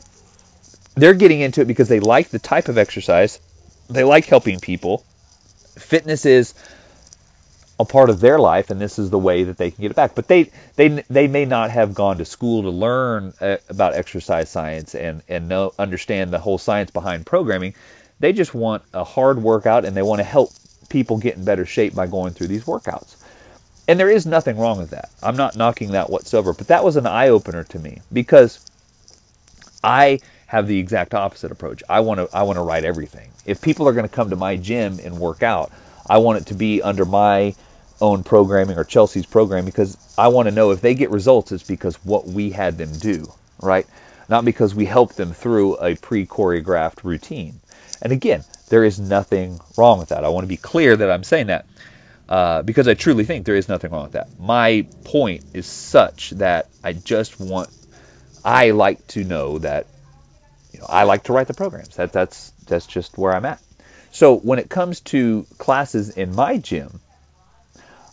They're 0.94 1.14
getting 1.14 1.40
into 1.40 1.62
it 1.62 1.68
because 1.68 1.88
they 1.88 2.00
like 2.00 2.28
the 2.28 2.38
type 2.38 2.68
of 2.68 2.76
exercise, 2.76 3.40
they 3.88 4.04
like 4.04 4.26
helping 4.26 4.60
people. 4.60 5.02
Fitness 5.78 6.26
is 6.26 6.52
a 7.80 7.84
part 7.84 8.10
of 8.10 8.20
their 8.20 8.38
life, 8.38 8.68
and 8.68 8.78
this 8.78 8.98
is 8.98 9.08
the 9.08 9.18
way 9.18 9.44
that 9.44 9.56
they 9.56 9.70
can 9.70 9.80
get 9.80 9.90
it 9.90 9.94
back. 9.94 10.14
But 10.14 10.28
they 10.28 10.50
they 10.76 11.02
they 11.08 11.26
may 11.26 11.46
not 11.46 11.70
have 11.70 11.94
gone 11.94 12.18
to 12.18 12.24
school 12.26 12.62
to 12.62 12.70
learn 12.70 13.32
uh, 13.40 13.56
about 13.70 13.94
exercise 13.94 14.50
science 14.50 14.94
and 14.94 15.22
and 15.28 15.48
know 15.48 15.72
understand 15.78 16.30
the 16.30 16.38
whole 16.38 16.58
science 16.58 16.90
behind 16.90 17.24
programming. 17.24 17.74
They 18.20 18.34
just 18.34 18.54
want 18.54 18.82
a 18.92 19.02
hard 19.02 19.42
workout, 19.42 19.86
and 19.86 19.96
they 19.96 20.02
want 20.02 20.18
to 20.18 20.24
help 20.24 20.52
people 20.90 21.16
get 21.16 21.36
in 21.36 21.44
better 21.44 21.64
shape 21.64 21.94
by 21.94 22.06
going 22.06 22.34
through 22.34 22.48
these 22.48 22.64
workouts. 22.64 23.16
And 23.88 23.98
there 23.98 24.10
is 24.10 24.26
nothing 24.26 24.58
wrong 24.58 24.78
with 24.78 24.90
that. 24.90 25.08
I'm 25.22 25.36
not 25.36 25.56
knocking 25.56 25.92
that 25.92 26.10
whatsoever. 26.10 26.52
But 26.52 26.68
that 26.68 26.84
was 26.84 26.96
an 26.96 27.06
eye 27.06 27.28
opener 27.28 27.64
to 27.64 27.78
me 27.78 28.02
because 28.12 28.60
I 29.82 30.20
have 30.46 30.68
the 30.68 30.78
exact 30.78 31.14
opposite 31.14 31.50
approach. 31.50 31.82
I 31.88 32.00
want 32.00 32.20
to 32.20 32.28
I 32.36 32.42
want 32.42 32.58
to 32.58 32.62
write 32.62 32.84
everything. 32.84 33.30
If 33.46 33.62
people 33.62 33.88
are 33.88 33.92
going 33.92 34.06
to 34.06 34.14
come 34.14 34.28
to 34.30 34.36
my 34.36 34.56
gym 34.56 35.00
and 35.02 35.18
work 35.18 35.42
out, 35.42 35.72
I 36.06 36.18
want 36.18 36.38
it 36.38 36.46
to 36.46 36.54
be 36.54 36.82
under 36.82 37.04
my 37.04 37.54
own 38.00 38.22
programming 38.22 38.78
or 38.78 38.84
Chelsea's 38.84 39.26
program 39.26 39.64
because 39.64 39.96
I 40.16 40.28
want 40.28 40.48
to 40.48 40.54
know 40.54 40.70
if 40.70 40.80
they 40.80 40.94
get 40.94 41.10
results 41.10 41.52
it's 41.52 41.62
because 41.62 41.96
what 42.04 42.26
we 42.26 42.50
had 42.50 42.78
them 42.78 42.92
do, 42.92 43.32
right? 43.60 43.86
Not 44.28 44.44
because 44.44 44.74
we 44.74 44.84
helped 44.84 45.16
them 45.16 45.32
through 45.32 45.76
a 45.76 45.96
pre-choreographed 45.96 47.04
routine. 47.04 47.60
And 48.00 48.12
again, 48.12 48.44
there 48.68 48.84
is 48.84 48.98
nothing 48.98 49.60
wrong 49.76 49.98
with 49.98 50.10
that. 50.10 50.24
I 50.24 50.28
want 50.28 50.44
to 50.44 50.48
be 50.48 50.56
clear 50.56 50.96
that 50.96 51.10
I'm 51.10 51.24
saying 51.24 51.48
that 51.48 51.66
uh, 52.28 52.62
because 52.62 52.86
I 52.86 52.94
truly 52.94 53.24
think 53.24 53.44
there 53.44 53.56
is 53.56 53.68
nothing 53.68 53.90
wrong 53.90 54.04
with 54.04 54.12
that. 54.12 54.28
My 54.38 54.86
point 55.04 55.44
is 55.52 55.66
such 55.66 56.30
that 56.30 56.68
I 56.82 56.92
just 56.92 57.40
want, 57.40 57.68
I 58.44 58.70
like 58.70 59.04
to 59.08 59.24
know 59.24 59.58
that, 59.58 59.86
you 60.72 60.78
know, 60.78 60.86
I 60.88 61.02
like 61.02 61.24
to 61.24 61.32
write 61.32 61.48
the 61.48 61.54
programs. 61.54 61.96
That 61.96 62.12
that's 62.12 62.52
that's 62.66 62.86
just 62.86 63.18
where 63.18 63.34
I'm 63.34 63.44
at. 63.44 63.60
So 64.12 64.36
when 64.36 64.60
it 64.60 64.70
comes 64.70 65.00
to 65.00 65.44
classes 65.58 66.10
in 66.16 66.34
my 66.34 66.56
gym, 66.58 67.00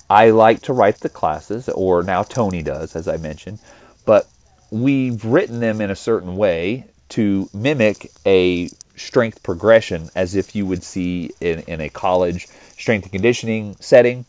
I 0.10 0.30
like 0.30 0.62
to 0.64 0.74
write 0.74 1.00
the 1.00 1.10
classes, 1.10 1.68
or 1.70 2.04
now 2.04 2.24
Tony 2.24 2.64
does, 2.64 2.96
as 2.96 3.08
I 3.08 3.18
mentioned, 3.18 3.60
but 4.06 4.28
we've 4.72 5.24
written 5.26 5.60
them 5.60 5.82
in 5.82 5.92
a 5.92 5.96
certain 5.96 6.38
way 6.38 6.86
to 7.10 7.50
mimic 7.54 8.12
a 8.26 8.70
strength 8.96 9.44
progression 9.44 10.10
as 10.16 10.36
if 10.36 10.56
you 10.56 10.66
would 10.66 10.84
see 10.84 11.32
in, 11.40 11.60
in 11.62 11.82
a 11.82 11.90
college 11.90 12.48
strength 12.78 13.04
and 13.04 13.12
conditioning 13.12 13.76
setting, 13.80 14.26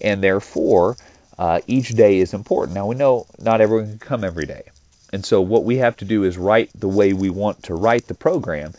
and 0.00 0.22
therefore 0.22 0.96
uh, 1.38 1.60
each 1.66 1.90
day 1.90 2.18
is 2.18 2.34
important. 2.34 2.74
Now 2.74 2.86
we 2.86 2.96
know 2.96 3.26
not 3.38 3.60
everyone 3.60 3.90
can 3.90 3.98
come 3.98 4.24
every 4.24 4.46
day, 4.46 4.64
and 5.12 5.24
so 5.24 5.40
what 5.40 5.64
we 5.64 5.76
have 5.76 5.96
to 5.98 6.04
do 6.04 6.24
is 6.24 6.38
write 6.38 6.70
the 6.74 6.88
way 6.88 7.12
we 7.12 7.30
want 7.30 7.64
to 7.64 7.74
write 7.74 8.06
the 8.06 8.14
program, 8.14 8.72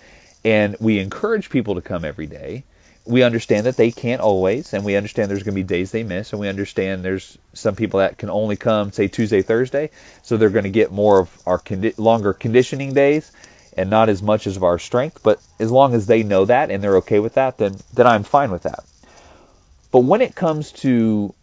and 0.44 0.76
we 0.80 1.00
encourage 1.00 1.50
people 1.50 1.76
to 1.76 1.82
come 1.82 2.06
every 2.06 2.28
day. 2.28 2.64
We 3.06 3.24
understand 3.24 3.66
that 3.66 3.78
they 3.78 3.92
can't 3.92 4.22
always, 4.22 4.74
and 4.74 4.86
we 4.86 4.96
understand 4.96 5.32
there's 5.32 5.44
going 5.44 5.56
to 5.56 5.64
be 5.64 5.64
days 5.64 5.92
they 5.92 6.04
miss, 6.04 6.32
and 6.32 6.40
we 6.40 6.48
understand 6.48 7.04
there's 7.04 7.38
some 7.54 7.76
people 7.76 8.00
that 8.00 8.18
can 8.18 8.30
only 8.30 8.56
come, 8.56 8.92
say 8.92 9.08
Tuesday, 9.08 9.42
Thursday, 9.42 9.90
so 10.22 10.38
they're 10.38 10.50
going 10.50 10.66
to 10.66 10.70
get 10.70 10.92
more 10.92 11.20
of 11.20 11.30
our 11.46 11.58
condi- 11.58 11.98
longer 11.98 12.34
conditioning 12.34 12.94
days 12.94 13.32
and 13.76 13.90
not 13.90 14.10
as 14.10 14.22
much 14.22 14.46
as 14.46 14.58
of 14.58 14.64
our 14.64 14.78
strength. 14.78 15.22
But 15.24 15.40
as 15.60 15.72
long 15.72 15.96
as 15.96 16.06
they 16.06 16.24
know 16.24 16.46
that 16.46 16.70
and 16.70 16.84
they're 16.84 16.98
okay 16.98 17.20
with 17.20 17.36
that, 17.36 17.58
then 17.58 17.78
then 17.94 18.06
I'm 18.06 18.24
fine 18.24 18.52
with 18.52 18.64
that. 18.64 18.84
But 19.92 20.02
when 20.02 20.22
it 20.22 20.36
comes 20.36 20.72
to 20.74 21.34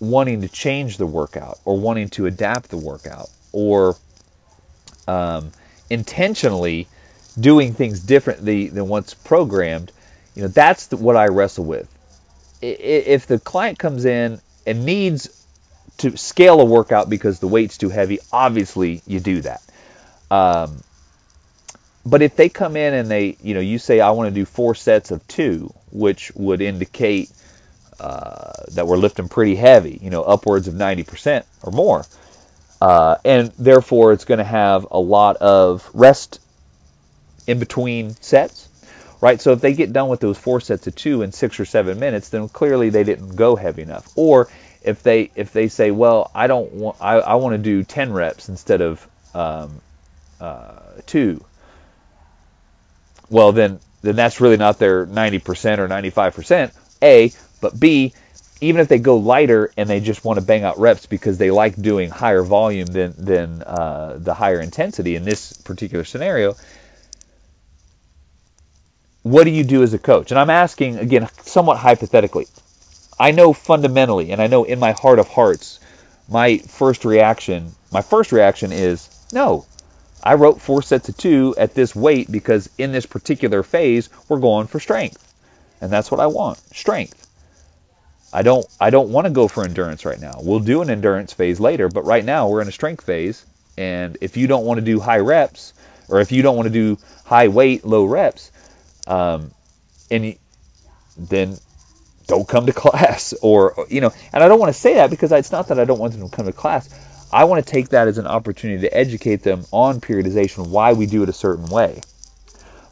wanting 0.00 0.42
to 0.42 0.48
change 0.48 0.96
the 0.96 1.06
workout 1.06 1.58
or 1.64 1.78
wanting 1.78 2.08
to 2.10 2.26
adapt 2.26 2.68
the 2.70 2.76
workout 2.76 3.30
or 3.52 3.96
um, 5.06 5.52
intentionally 5.88 6.88
doing 7.38 7.72
things 7.74 8.00
differently 8.00 8.68
than 8.68 8.88
what's 8.88 9.14
programmed, 9.14 9.92
you 10.34 10.42
know, 10.42 10.48
that's 10.48 10.86
the, 10.88 10.96
what 10.96 11.16
I 11.16 11.26
wrestle 11.26 11.64
with. 11.64 11.88
If 12.60 13.26
the 13.26 13.38
client 13.38 13.78
comes 13.78 14.04
in 14.04 14.40
and 14.66 14.84
needs 14.84 15.46
to 15.98 16.16
scale 16.16 16.60
a 16.60 16.64
workout 16.64 17.08
because 17.08 17.38
the 17.38 17.48
weight's 17.48 17.78
too 17.78 17.90
heavy, 17.90 18.18
obviously 18.32 19.02
you 19.06 19.20
do 19.20 19.42
that. 19.42 19.62
Um, 20.30 20.82
but 22.06 22.22
if 22.22 22.36
they 22.36 22.48
come 22.48 22.76
in 22.76 22.94
and 22.94 23.10
they, 23.10 23.36
you 23.42 23.54
know, 23.54 23.60
you 23.60 23.78
say 23.78 24.00
I 24.00 24.10
want 24.10 24.28
to 24.28 24.34
do 24.34 24.44
four 24.44 24.74
sets 24.74 25.10
of 25.10 25.26
two, 25.28 25.72
which 25.92 26.32
would 26.34 26.60
indicate 26.60 27.30
uh, 28.00 28.52
that 28.72 28.86
we're 28.86 28.96
lifting 28.96 29.28
pretty 29.28 29.54
heavy, 29.54 29.98
you 30.02 30.10
know, 30.10 30.22
upwards 30.22 30.68
of 30.68 30.74
90% 30.74 31.44
or 31.62 31.72
more. 31.72 32.04
Uh, 32.80 33.16
and 33.24 33.52
therefore, 33.58 34.12
it's 34.12 34.24
going 34.24 34.38
to 34.38 34.44
have 34.44 34.86
a 34.90 34.98
lot 34.98 35.36
of 35.36 35.88
rest 35.94 36.40
in 37.46 37.58
between 37.58 38.10
sets, 38.20 38.63
right? 39.24 39.40
So 39.40 39.52
if 39.52 39.62
they 39.62 39.72
get 39.72 39.94
done 39.94 40.10
with 40.10 40.20
those 40.20 40.36
four 40.36 40.60
sets 40.60 40.86
of 40.86 40.94
two 40.96 41.22
in 41.22 41.32
six 41.32 41.58
or 41.58 41.64
seven 41.64 41.98
minutes, 41.98 42.28
then 42.28 42.46
clearly 42.50 42.90
they 42.90 43.04
didn't 43.04 43.36
go 43.36 43.56
heavy 43.56 43.80
enough. 43.80 44.06
Or 44.16 44.50
if 44.82 45.02
they 45.02 45.30
if 45.34 45.50
they 45.50 45.68
say, 45.68 45.90
well, 45.90 46.30
I 46.34 46.46
don't 46.46 46.70
want 46.72 46.98
I, 47.00 47.14
I 47.14 47.34
want 47.36 47.54
to 47.54 47.58
do 47.58 47.84
10 47.84 48.12
reps 48.12 48.50
instead 48.50 48.82
of 48.82 49.08
um, 49.32 49.80
uh, 50.38 51.00
two, 51.06 51.42
well 53.30 53.52
then 53.52 53.80
then 54.02 54.14
that's 54.14 54.42
really 54.42 54.58
not 54.58 54.78
their 54.78 55.06
90% 55.06 55.78
or 55.78 55.88
95%. 55.88 56.72
A, 57.02 57.32
but 57.62 57.80
B, 57.80 58.12
even 58.60 58.82
if 58.82 58.88
they 58.88 58.98
go 58.98 59.16
lighter 59.16 59.72
and 59.78 59.88
they 59.88 60.00
just 60.00 60.22
want 60.22 60.36
to 60.36 60.42
bang 60.42 60.64
out 60.64 60.78
reps 60.78 61.06
because 61.06 61.38
they 61.38 61.50
like 61.50 61.80
doing 61.80 62.10
higher 62.10 62.42
volume 62.42 62.88
than 62.88 63.14
than 63.16 63.62
uh, 63.62 64.18
the 64.18 64.34
higher 64.34 64.60
intensity 64.60 65.16
in 65.16 65.24
this 65.24 65.54
particular 65.54 66.04
scenario, 66.04 66.58
what 69.24 69.44
do 69.44 69.50
you 69.50 69.64
do 69.64 69.82
as 69.82 69.94
a 69.94 69.98
coach? 69.98 70.30
And 70.30 70.38
I'm 70.38 70.50
asking 70.50 70.98
again, 70.98 71.28
somewhat 71.42 71.78
hypothetically. 71.78 72.46
I 73.18 73.30
know 73.30 73.52
fundamentally, 73.52 74.30
and 74.32 74.40
I 74.40 74.48
know 74.48 74.64
in 74.64 74.78
my 74.78 74.92
heart 74.92 75.18
of 75.18 75.28
hearts, 75.28 75.80
my 76.28 76.58
first 76.58 77.04
reaction, 77.04 77.74
my 77.90 78.02
first 78.02 78.32
reaction 78.32 78.70
is 78.70 79.08
no. 79.32 79.64
I 80.22 80.34
wrote 80.34 80.60
four 80.60 80.82
sets 80.82 81.08
of 81.08 81.16
two 81.16 81.54
at 81.56 81.74
this 81.74 81.96
weight 81.96 82.30
because 82.30 82.68
in 82.76 82.92
this 82.92 83.06
particular 83.06 83.62
phase 83.62 84.10
we're 84.28 84.40
going 84.40 84.66
for 84.66 84.78
strength, 84.78 85.32
and 85.80 85.90
that's 85.90 86.10
what 86.10 86.20
I 86.20 86.26
want, 86.26 86.58
strength. 86.74 87.26
I 88.30 88.42
don't 88.42 88.66
I 88.78 88.90
don't 88.90 89.10
want 89.10 89.26
to 89.26 89.30
go 89.30 89.48
for 89.48 89.64
endurance 89.64 90.04
right 90.04 90.20
now. 90.20 90.38
We'll 90.42 90.60
do 90.60 90.82
an 90.82 90.90
endurance 90.90 91.32
phase 91.32 91.60
later, 91.60 91.88
but 91.88 92.04
right 92.04 92.24
now 92.24 92.48
we're 92.48 92.60
in 92.60 92.68
a 92.68 92.72
strength 92.72 93.04
phase, 93.04 93.46
and 93.78 94.18
if 94.20 94.36
you 94.36 94.48
don't 94.48 94.66
want 94.66 94.80
to 94.80 94.84
do 94.84 95.00
high 95.00 95.20
reps, 95.20 95.72
or 96.08 96.20
if 96.20 96.30
you 96.30 96.42
don't 96.42 96.56
want 96.56 96.66
to 96.66 96.72
do 96.72 96.98
high 97.24 97.48
weight, 97.48 97.86
low 97.86 98.04
reps, 98.04 98.50
um, 99.06 99.50
and 100.10 100.36
then 101.16 101.58
don't 102.26 102.48
come 102.48 102.66
to 102.66 102.72
class 102.72 103.34
or 103.42 103.86
you 103.88 104.00
know 104.00 104.12
and 104.32 104.42
i 104.42 104.48
don't 104.48 104.58
want 104.58 104.72
to 104.72 104.78
say 104.78 104.94
that 104.94 105.10
because 105.10 105.30
it's 105.32 105.52
not 105.52 105.68
that 105.68 105.78
i 105.78 105.84
don't 105.84 105.98
want 105.98 106.12
them 106.12 106.28
to 106.28 106.34
come 106.34 106.46
to 106.46 106.52
class. 106.52 106.88
I 107.32 107.44
want 107.44 107.66
to 107.66 107.72
take 107.72 107.88
that 107.88 108.06
as 108.06 108.18
an 108.18 108.28
opportunity 108.28 108.82
to 108.82 108.96
educate 108.96 109.42
them 109.42 109.64
on 109.72 110.00
periodization 110.00 110.68
why 110.68 110.92
we 110.92 111.06
do 111.06 111.24
it 111.24 111.28
a 111.28 111.32
certain 111.32 111.66
way. 111.66 112.00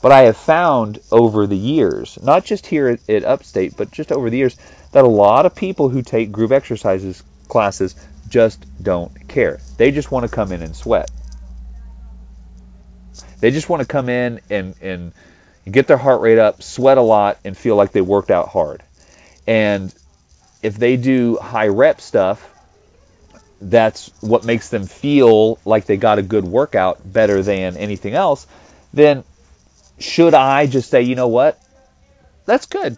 But 0.01 0.11
i 0.11 0.23
have 0.23 0.37
found 0.37 0.99
over 1.13 1.47
the 1.47 1.57
years 1.57 2.19
not 2.21 2.45
just 2.45 2.67
here 2.67 2.89
at, 2.89 3.09
at 3.09 3.25
upstate 3.25 3.77
but 3.77 3.93
just 3.93 4.11
over 4.11 4.31
the 4.31 4.37
years 4.37 4.57
that 4.91 5.05
a 5.05 5.09
lot 5.09 5.47
of 5.47 5.55
people 5.55 5.89
who 5.89 6.03
take 6.03 6.33
group 6.33 6.51
exercises 6.51 7.23
classes 7.49 7.95
just 8.29 8.65
don't 8.83 9.13
care. 9.29 9.61
They 9.77 9.91
just 9.91 10.11
want 10.11 10.25
to 10.25 10.35
come 10.35 10.53
in 10.53 10.63
and 10.63 10.75
sweat. 10.75 11.11
They 13.41 13.51
just 13.51 13.69
want 13.69 13.81
to 13.81 13.87
come 13.87 14.09
in 14.09 14.41
and 14.49 14.75
and 14.81 15.13
get 15.71 15.87
their 15.87 15.97
heart 15.97 16.21
rate 16.21 16.39
up 16.39 16.63
sweat 16.63 16.99
a 16.99 17.03
lot 17.03 17.39
and 17.45 17.57
feel 17.57 17.77
like 17.77 17.93
they 17.93 18.01
worked 18.01 18.31
out 18.31 18.49
hard 18.49 18.83
and 19.47 19.95
if 20.63 20.77
they 20.77 20.97
do 20.97 21.37
high 21.37 21.69
rep 21.69 22.01
stuff, 22.01 22.49
that's 23.61 24.11
what 24.21 24.45
makes 24.45 24.69
them 24.71 24.87
feel 24.87 25.59
like 25.65 25.87
they 25.87 25.97
got 25.97 26.19
a 26.19 26.23
good 26.23 26.45
workout 26.45 27.01
better 27.05 27.43
than 27.43 27.77
anything 27.77 28.15
else, 28.15 28.47
then 28.93 29.25
should 29.99 30.35
I 30.35 30.67
just 30.67 30.91
say, 30.91 31.03
you 31.03 31.15
know 31.15 31.29
what? 31.29 31.61
That's 32.47 32.67
good. 32.67 32.97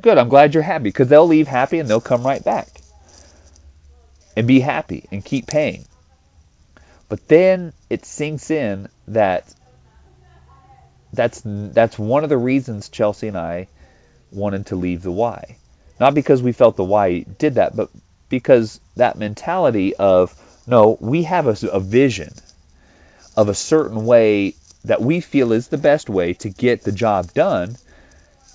Good. 0.00 0.18
I'm 0.18 0.28
glad 0.28 0.54
you're 0.54 0.62
happy 0.62 0.84
because 0.84 1.08
they'll 1.08 1.26
leave 1.26 1.46
happy 1.46 1.78
and 1.78 1.88
they'll 1.88 2.00
come 2.00 2.24
right 2.24 2.42
back 2.42 2.68
and 4.36 4.46
be 4.46 4.60
happy 4.60 5.06
and 5.12 5.24
keep 5.24 5.46
paying. 5.46 5.84
But 7.08 7.28
then 7.28 7.72
it 7.90 8.04
sinks 8.06 8.50
in 8.50 8.88
that 9.08 9.54
that's 11.12 11.42
that's 11.44 11.98
one 11.98 12.24
of 12.24 12.30
the 12.30 12.38
reasons 12.38 12.88
Chelsea 12.88 13.28
and 13.28 13.36
I 13.36 13.68
wanted 14.30 14.66
to 14.66 14.76
leave 14.76 15.02
the 15.02 15.12
Y. 15.12 15.56
Not 16.00 16.14
because 16.14 16.42
we 16.42 16.52
felt 16.52 16.76
the 16.76 16.84
Y 16.84 17.20
did 17.38 17.56
that, 17.56 17.76
but 17.76 17.90
because 18.28 18.80
that 18.96 19.18
mentality 19.18 19.94
of, 19.94 20.34
no, 20.66 20.96
we 21.00 21.24
have 21.24 21.46
a, 21.46 21.66
a 21.68 21.80
vision 21.80 22.32
of 23.36 23.48
a 23.48 23.54
certain 23.54 24.06
way 24.06 24.54
that 24.84 25.02
we 25.02 25.20
feel 25.20 25.52
is 25.52 25.68
the 25.68 25.78
best 25.78 26.08
way 26.08 26.32
to 26.34 26.48
get 26.48 26.82
the 26.82 26.92
job 26.92 27.32
done. 27.34 27.76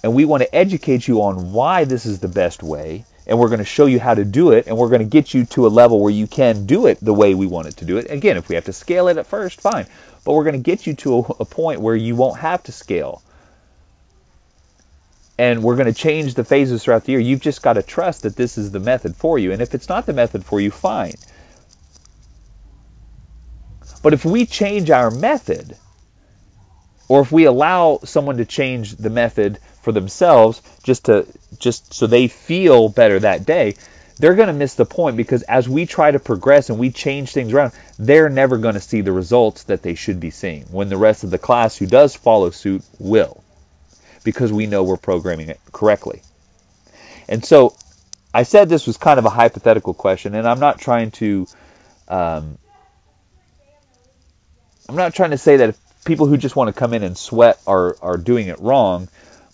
And 0.04 0.14
we 0.14 0.26
want 0.26 0.44
to 0.44 0.56
educate 0.56 1.08
you 1.08 1.22
on 1.22 1.54
why 1.54 1.86
this 1.86 2.06
is 2.06 2.20
the 2.20 2.28
best 2.28 2.64
way. 2.64 3.06
And 3.28 3.38
we're 3.38 3.50
going 3.50 3.60
to 3.60 3.66
show 3.66 3.86
you 3.86 4.00
how 4.00 4.16
to 4.16 4.26
do 4.26 4.52
it. 4.52 4.68
And 4.68 4.78
we're 4.78 4.90
going 4.90 5.02
to 5.02 5.06
get 5.06 5.34
you 5.34 5.46
to 5.48 5.68
a 5.68 5.70
level 5.70 6.00
where 6.00 6.14
you 6.14 6.26
can 6.28 6.66
do 6.66 6.88
it 6.88 6.98
the 7.02 7.14
way 7.14 7.36
we 7.36 7.46
want 7.46 7.68
it 7.68 7.78
to 7.78 7.86
do 7.86 7.98
it. 7.98 8.10
Again, 8.10 8.38
if 8.38 8.50
we 8.50 8.56
have 8.56 8.66
to 8.66 8.74
scale 8.74 9.10
it 9.10 9.18
at 9.18 9.28
first, 9.28 9.62
fine. 9.62 9.86
But 10.24 10.34
we're 10.34 10.46
going 10.46 10.56
to 10.56 10.60
get 10.60 10.88
you 10.88 10.96
to 10.96 11.16
a, 11.16 11.20
a 11.42 11.46
point 11.46 11.82
where 11.82 11.96
you 11.96 12.16
won't 12.16 12.40
have 12.40 12.64
to 12.64 12.72
scale 12.72 13.22
and 15.38 15.64
we're 15.64 15.76
going 15.76 15.88
to 15.88 15.94
change 15.94 16.34
the 16.34 16.44
phases 16.44 16.84
throughout 16.84 17.04
the 17.04 17.12
year. 17.12 17.22
You've 17.22 17.42
just 17.42 17.62
got 17.62 17.74
to 17.74 17.84
trust 17.84 18.24
that 18.24 18.36
this 18.36 18.58
is 18.58 18.72
the 18.72 18.80
method 18.80 19.16
for 19.16 19.38
you. 19.38 19.52
And 19.52 19.62
if 19.62 19.76
it's 19.76 19.88
not 19.88 20.06
the 20.06 20.14
method 20.14 20.44
for 20.44 20.60
you, 20.60 20.72
fine. 20.72 21.14
But 24.02 24.14
if 24.14 24.26
we 24.26 24.46
change 24.46 24.90
our 24.90 25.12
method, 25.12 25.76
or 27.08 27.22
if 27.22 27.32
we 27.32 27.46
allow 27.46 28.00
someone 28.04 28.38
to 28.38 28.46
change 28.46 28.96
the 28.96 29.10
method 29.10 29.60
for 29.82 29.92
themselves 29.92 30.62
just 30.84 31.06
to 31.06 31.26
just 31.60 31.94
so 31.94 32.08
they 32.08 32.28
feel 32.28 32.90
better 32.90 33.20
that 33.20 33.46
day, 33.46 33.76
they're 34.20 34.36
going 34.36 34.48
to 34.48 34.54
miss 34.54 34.76
the 34.76 34.86
point 34.86 35.16
because 35.16 35.44
as 35.44 35.70
we 35.70 35.86
try 35.86 36.12
to 36.12 36.20
progress 36.20 36.70
and 36.70 36.80
we 36.80 36.92
change 36.92 37.32
things 37.32 37.54
around, 37.54 37.72
they're 37.98 38.30
never 38.30 38.58
going 38.58 38.74
to 38.74 38.82
see 38.82 39.02
the 39.02 39.12
results 39.12 39.64
that 39.64 39.82
they 39.82 39.96
should 39.96 40.20
be 40.20 40.32
seeing 40.32 40.64
when 40.64 40.90
the 40.90 40.98
rest 40.98 41.24
of 41.24 41.30
the 41.30 41.38
class 41.38 41.78
who 41.78 41.86
does 41.86 42.16
follow 42.16 42.50
suit 42.50 42.84
will 43.00 43.44
because 44.24 44.52
we 44.52 44.66
know 44.66 44.84
we're 44.84 44.98
programming 44.98 45.50
it 45.50 45.60
correctly. 45.72 46.22
And 47.30 47.46
so 47.46 47.76
I 48.34 48.44
said 48.44 48.70
this 48.70 48.88
was 48.88 48.98
kind 48.98 49.20
of 49.20 49.26
a 49.26 49.30
hypothetical 49.30 49.94
question, 49.94 50.36
and 50.36 50.48
I'm 50.48 50.60
not 50.60 50.80
trying 50.80 51.12
to. 51.12 51.48
Um, 52.08 52.58
I'm 54.90 54.96
not 54.96 55.14
trying 55.14 55.32
to 55.32 55.38
say 55.38 55.58
that 55.58 55.76
people 56.08 56.26
who 56.26 56.38
just 56.38 56.56
want 56.56 56.74
to 56.74 56.80
come 56.80 56.94
in 56.94 57.04
and 57.04 57.18
sweat 57.18 57.60
are 57.68 57.96
are 58.02 58.18
doing 58.18 58.48
it 58.48 58.60
wrong, 58.60 59.10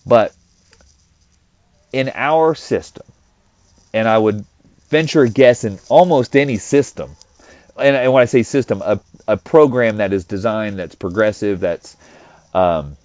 but 0.05 0.33
in 1.91 2.11
our 2.13 2.55
system, 2.55 3.05
and 3.93 4.07
I 4.07 4.17
would 4.17 4.45
venture 4.89 5.23
a 5.23 5.29
guess 5.29 5.63
in 5.63 5.79
almost 5.89 6.35
any 6.35 6.57
system, 6.57 7.11
and, 7.77 7.95
and 7.95 8.13
when 8.13 8.21
I 8.21 8.25
say 8.25 8.43
system, 8.43 8.81
a, 8.81 8.99
a 9.27 9.37
program 9.37 9.97
that 9.97 10.13
is 10.13 10.25
designed, 10.25 10.79
that's 10.79 10.95
progressive, 10.95 11.59
that's 11.59 11.97
um, 12.53 12.95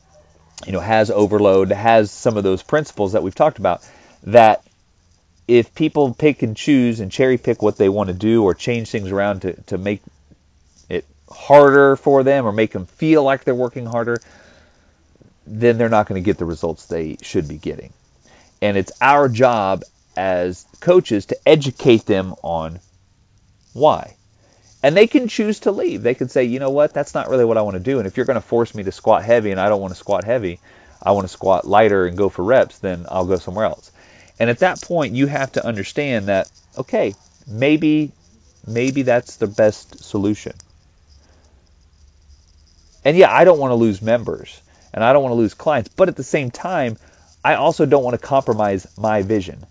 you 0.66 0.72
know, 0.72 0.80
has 0.80 1.10
overload, 1.10 1.70
has 1.70 2.10
some 2.10 2.36
of 2.36 2.44
those 2.44 2.62
principles 2.62 3.12
that 3.12 3.22
we've 3.22 3.34
talked 3.34 3.58
about, 3.58 3.86
that 4.24 4.62
if 5.46 5.74
people 5.74 6.12
pick 6.12 6.42
and 6.42 6.56
choose 6.56 7.00
and 7.00 7.10
cherry 7.10 7.38
pick 7.38 7.62
what 7.62 7.78
they 7.78 7.88
want 7.88 8.08
to 8.08 8.14
do 8.14 8.44
or 8.44 8.54
change 8.54 8.90
things 8.90 9.10
around 9.10 9.42
to, 9.42 9.54
to 9.62 9.78
make 9.78 10.02
harder 11.30 11.96
for 11.96 12.22
them 12.22 12.46
or 12.46 12.52
make 12.52 12.72
them 12.72 12.86
feel 12.86 13.22
like 13.22 13.44
they're 13.44 13.54
working 13.54 13.86
harder, 13.86 14.18
then 15.46 15.78
they're 15.78 15.88
not 15.88 16.06
going 16.06 16.20
to 16.20 16.24
get 16.24 16.38
the 16.38 16.44
results 16.44 16.86
they 16.86 17.16
should 17.22 17.48
be 17.48 17.56
getting. 17.56 17.92
And 18.60 18.76
it's 18.76 18.92
our 19.00 19.28
job 19.28 19.82
as 20.16 20.66
coaches 20.80 21.26
to 21.26 21.38
educate 21.48 22.04
them 22.06 22.34
on 22.42 22.80
why. 23.72 24.16
And 24.82 24.96
they 24.96 25.06
can 25.06 25.28
choose 25.28 25.60
to 25.60 25.72
leave. 25.72 26.02
They 26.02 26.14
can 26.14 26.28
say, 26.28 26.44
you 26.44 26.60
know 26.60 26.70
what, 26.70 26.94
that's 26.94 27.14
not 27.14 27.28
really 27.28 27.44
what 27.44 27.56
I 27.56 27.62
want 27.62 27.74
to 27.74 27.82
do. 27.82 27.98
And 27.98 28.06
if 28.06 28.16
you're 28.16 28.26
going 28.26 28.40
to 28.40 28.46
force 28.46 28.74
me 28.74 28.84
to 28.84 28.92
squat 28.92 29.24
heavy 29.24 29.50
and 29.50 29.60
I 29.60 29.68
don't 29.68 29.80
want 29.80 29.92
to 29.92 29.98
squat 29.98 30.24
heavy, 30.24 30.60
I 31.02 31.12
want 31.12 31.24
to 31.24 31.32
squat 31.32 31.66
lighter 31.66 32.06
and 32.06 32.16
go 32.16 32.28
for 32.28 32.44
reps, 32.44 32.78
then 32.78 33.06
I'll 33.08 33.24
go 33.24 33.36
somewhere 33.36 33.66
else. 33.66 33.90
And 34.38 34.50
at 34.50 34.60
that 34.60 34.80
point, 34.80 35.14
you 35.14 35.26
have 35.26 35.52
to 35.52 35.66
understand 35.66 36.26
that, 36.26 36.50
okay, 36.76 37.14
maybe, 37.46 38.12
maybe 38.66 39.02
that's 39.02 39.36
the 39.36 39.46
best 39.46 40.02
solution. 40.04 40.52
And 43.08 43.16
yeah, 43.16 43.34
I 43.34 43.44
don't 43.44 43.58
want 43.58 43.70
to 43.70 43.76
lose 43.76 44.02
members 44.02 44.60
and 44.92 45.02
I 45.02 45.14
don't 45.14 45.22
want 45.22 45.32
to 45.32 45.38
lose 45.38 45.54
clients, 45.54 45.88
but 45.88 46.08
at 46.08 46.16
the 46.16 46.22
same 46.22 46.50
time, 46.50 46.98
I 47.42 47.54
also 47.54 47.86
don't 47.86 48.04
want 48.04 48.20
to 48.20 48.26
compromise 48.26 48.86
my 48.98 49.22
vision 49.22 49.64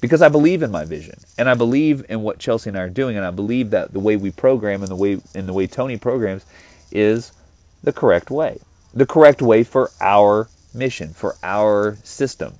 because 0.00 0.22
I 0.22 0.30
believe 0.30 0.62
in 0.62 0.70
my 0.70 0.86
vision 0.86 1.20
and 1.36 1.50
I 1.50 1.54
believe 1.54 2.06
in 2.08 2.22
what 2.22 2.38
Chelsea 2.38 2.70
and 2.70 2.78
I 2.78 2.84
are 2.84 2.88
doing 2.88 3.18
and 3.18 3.26
I 3.26 3.30
believe 3.30 3.72
that 3.72 3.92
the 3.92 4.00
way 4.00 4.16
we 4.16 4.30
program 4.30 4.80
and 4.80 4.90
the 4.90 4.96
way 4.96 5.20
in 5.34 5.44
the 5.44 5.52
way 5.52 5.66
Tony 5.66 5.98
programs 5.98 6.46
is 6.90 7.30
the 7.82 7.92
correct 7.92 8.30
way. 8.30 8.58
The 8.94 9.04
correct 9.04 9.42
way 9.42 9.64
for 9.64 9.90
our 10.00 10.48
mission, 10.72 11.12
for 11.12 11.36
our 11.42 11.98
system. 12.04 12.54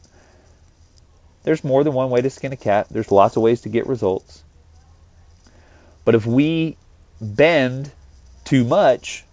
There's 1.44 1.64
more 1.64 1.84
than 1.84 1.94
one 1.94 2.10
way 2.10 2.20
to 2.20 2.28
skin 2.28 2.52
a 2.52 2.56
cat. 2.58 2.88
There's 2.90 3.10
lots 3.10 3.38
of 3.38 3.42
ways 3.42 3.62
to 3.62 3.70
get 3.70 3.86
results. 3.86 4.44
But 6.04 6.14
if 6.14 6.26
we 6.26 6.76
bend 7.18 7.90
too 8.44 8.64
much 8.64 9.24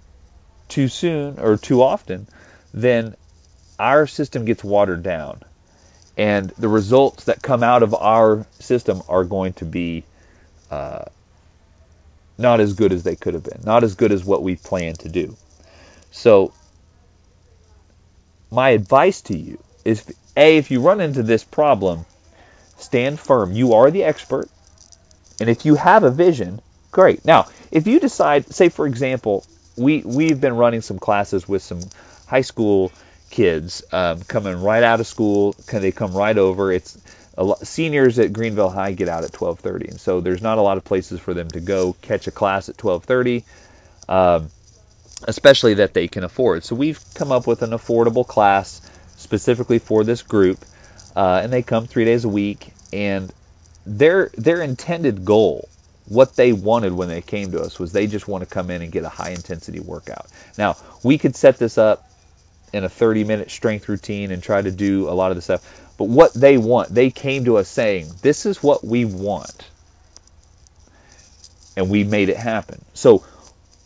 too 0.69 0.87
soon 0.87 1.39
or 1.39 1.57
too 1.57 1.81
often, 1.81 2.27
then 2.73 3.15
our 3.79 4.07
system 4.07 4.45
gets 4.45 4.63
watered 4.63 5.03
down 5.03 5.41
and 6.17 6.49
the 6.51 6.67
results 6.67 7.25
that 7.25 7.41
come 7.41 7.63
out 7.63 7.83
of 7.83 7.93
our 7.93 8.45
system 8.59 9.01
are 9.09 9.23
going 9.23 9.53
to 9.53 9.65
be 9.65 10.03
uh, 10.71 11.05
not 12.37 12.59
as 12.59 12.73
good 12.73 12.93
as 12.93 13.03
they 13.03 13.15
could 13.15 13.33
have 13.33 13.43
been, 13.43 13.59
not 13.63 13.83
as 13.83 13.95
good 13.95 14.11
as 14.11 14.23
what 14.23 14.41
we 14.41 14.55
plan 14.55 14.93
to 14.95 15.09
do. 15.09 15.35
So, 16.11 16.53
my 18.49 18.69
advice 18.69 19.21
to 19.23 19.37
you 19.37 19.57
is 19.83 20.05
A, 20.37 20.57
if 20.57 20.71
you 20.71 20.79
run 20.79 21.01
into 21.01 21.23
this 21.23 21.43
problem, 21.43 22.05
stand 22.77 23.19
firm. 23.19 23.51
You 23.51 23.73
are 23.73 23.91
the 23.91 24.05
expert. 24.05 24.49
And 25.41 25.49
if 25.49 25.65
you 25.65 25.75
have 25.75 26.03
a 26.03 26.11
vision, 26.11 26.61
great. 26.91 27.25
Now, 27.25 27.47
if 27.71 27.87
you 27.87 27.99
decide, 27.99 28.53
say 28.53 28.69
for 28.69 28.87
example, 28.87 29.45
we, 29.77 30.01
we've 30.01 30.39
been 30.39 30.55
running 30.55 30.81
some 30.81 30.99
classes 30.99 31.47
with 31.47 31.61
some 31.61 31.81
high 32.27 32.41
school 32.41 32.91
kids 33.29 33.83
um, 33.91 34.21
coming 34.21 34.61
right 34.61 34.83
out 34.83 34.99
of 34.99 35.07
school. 35.07 35.55
Can 35.67 35.81
they 35.81 35.91
come 35.91 36.13
right 36.13 36.37
over? 36.37 36.71
It's 36.71 36.97
lot, 37.43 37.65
seniors 37.65 38.17
at 38.19 38.33
Greenville 38.33 38.69
High 38.69 38.93
get 38.93 39.09
out 39.09 39.23
at 39.23 39.31
12:30, 39.31 39.89
and 39.89 39.99
so 39.99 40.21
there's 40.21 40.41
not 40.41 40.57
a 40.57 40.61
lot 40.61 40.77
of 40.77 40.83
places 40.83 41.19
for 41.19 41.33
them 41.33 41.49
to 41.51 41.59
go 41.59 41.95
catch 42.01 42.27
a 42.27 42.31
class 42.31 42.69
at 42.69 42.77
12:30, 42.77 43.43
um, 44.07 44.49
especially 45.23 45.75
that 45.75 45.93
they 45.93 46.07
can 46.07 46.23
afford. 46.23 46.63
So 46.63 46.75
we've 46.75 46.99
come 47.13 47.31
up 47.31 47.47
with 47.47 47.61
an 47.61 47.71
affordable 47.71 48.25
class 48.25 48.81
specifically 49.17 49.79
for 49.79 50.03
this 50.03 50.21
group, 50.21 50.63
uh, 51.15 51.41
and 51.43 51.51
they 51.51 51.61
come 51.61 51.87
three 51.87 52.05
days 52.05 52.25
a 52.25 52.29
week. 52.29 52.71
And 52.93 53.31
their 53.85 54.31
their 54.37 54.61
intended 54.61 55.25
goal, 55.25 55.67
what 56.07 56.35
they 56.35 56.53
wanted 56.53 56.93
when 56.93 57.07
they 57.07 57.21
came 57.21 57.51
to 57.51 57.61
us, 57.61 57.79
was 57.79 57.91
they 57.91 58.07
just 58.07 58.27
want 58.27 58.43
to 58.43 58.45
come 58.45 58.69
in 58.69 58.81
and 58.81 58.91
get 58.91 59.03
a 59.03 59.09
high 59.09 59.31
intensity 59.31 59.79
workout. 59.79 60.27
Now 60.57 60.77
we 61.03 61.17
could 61.17 61.35
set 61.35 61.57
this 61.57 61.77
up 61.77 62.07
in 62.73 62.83
a 62.83 62.89
30 62.89 63.23
minute 63.23 63.49
strength 63.49 63.87
routine 63.87 64.31
and 64.31 64.43
try 64.43 64.61
to 64.61 64.71
do 64.71 65.09
a 65.09 65.11
lot 65.11 65.31
of 65.31 65.37
the 65.37 65.41
stuff. 65.41 65.65
But 65.97 66.05
what 66.05 66.33
they 66.33 66.57
want, 66.57 66.93
they 66.93 67.09
came 67.09 67.45
to 67.45 67.57
us 67.57 67.69
saying, 67.69 68.11
this 68.21 68.45
is 68.45 68.61
what 68.61 68.83
we 68.83 69.05
want. 69.05 69.69
And 71.77 71.89
we 71.89 72.03
made 72.03 72.29
it 72.29 72.37
happen. 72.37 72.83
So 72.93 73.23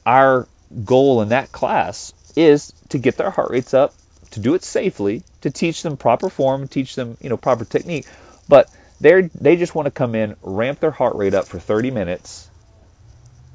our 0.05 0.47
goal 0.86 1.22
in 1.22 1.30
that 1.30 1.51
class 1.51 2.13
is 2.36 2.74
to 2.89 2.97
get 2.97 3.17
their 3.17 3.30
heart 3.30 3.51
rates 3.51 3.74
up, 3.74 3.93
to 4.32 4.39
do 4.39 4.55
it 4.55 4.63
safely, 4.63 5.24
to 5.41 5.51
teach 5.51 5.84
them 5.84 5.97
proper 5.97 6.30
form, 6.30 6.67
teach 6.67 6.95
them, 6.95 7.17
you 7.22 7.30
know, 7.30 7.38
proper 7.38 7.65
technique. 7.65 8.07
But 8.47 8.70
they 9.02 9.30
they 9.36 9.56
just 9.56 9.76
want 9.76 9.86
to 9.86 9.91
come 9.91 10.16
in, 10.16 10.36
ramp 10.41 10.80
their 10.80 10.91
heart 10.91 11.16
rate 11.16 11.34
up 11.34 11.47
for 11.47 11.60
30 11.60 11.91
minutes, 11.91 12.50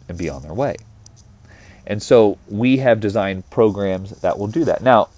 and 0.09 0.17
be 0.19 0.29
on 0.29 0.43
their 0.43 0.55
way. 0.55 0.77
And 1.87 2.03
so 2.03 2.39
we 2.49 2.79
have 2.79 3.01
designed 3.01 3.49
programs 3.51 4.11
that 4.21 4.39
will 4.39 4.47
do 4.47 4.65
that. 4.65 4.83
Now, 4.83 5.09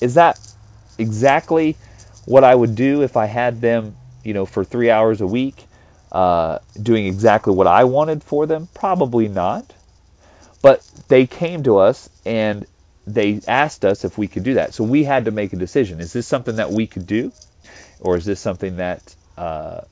is 0.00 0.14
that 0.14 0.38
exactly 0.98 1.76
what 2.24 2.42
I 2.42 2.54
would 2.54 2.74
do 2.74 3.02
if 3.02 3.16
I 3.16 3.26
had 3.26 3.60
them, 3.60 3.96
you 4.24 4.34
know, 4.34 4.44
for 4.44 4.64
three 4.64 4.90
hours 4.90 5.20
a 5.20 5.26
week, 5.26 5.64
uh, 6.10 6.58
doing 6.80 7.06
exactly 7.06 7.54
what 7.54 7.68
I 7.68 7.84
wanted 7.84 8.24
for 8.24 8.46
them? 8.46 8.68
Probably 8.74 9.28
not. 9.28 9.72
But 10.62 10.84
they 11.08 11.26
came 11.26 11.62
to 11.64 11.78
us 11.78 12.10
and 12.24 12.66
they 13.06 13.40
asked 13.46 13.84
us 13.84 14.04
if 14.04 14.18
we 14.18 14.26
could 14.26 14.42
do 14.42 14.54
that. 14.54 14.74
So 14.74 14.82
we 14.82 15.04
had 15.04 15.26
to 15.26 15.30
make 15.30 15.52
a 15.52 15.56
decision. 15.56 16.00
Is 16.00 16.12
this 16.12 16.26
something 16.26 16.56
that 16.56 16.72
we 16.72 16.88
could 16.88 17.06
do? 17.06 17.30
Or 18.00 18.16
is 18.16 18.24
this 18.24 18.40
something 18.40 18.78
that, 18.78 19.14
uh, 19.36 19.82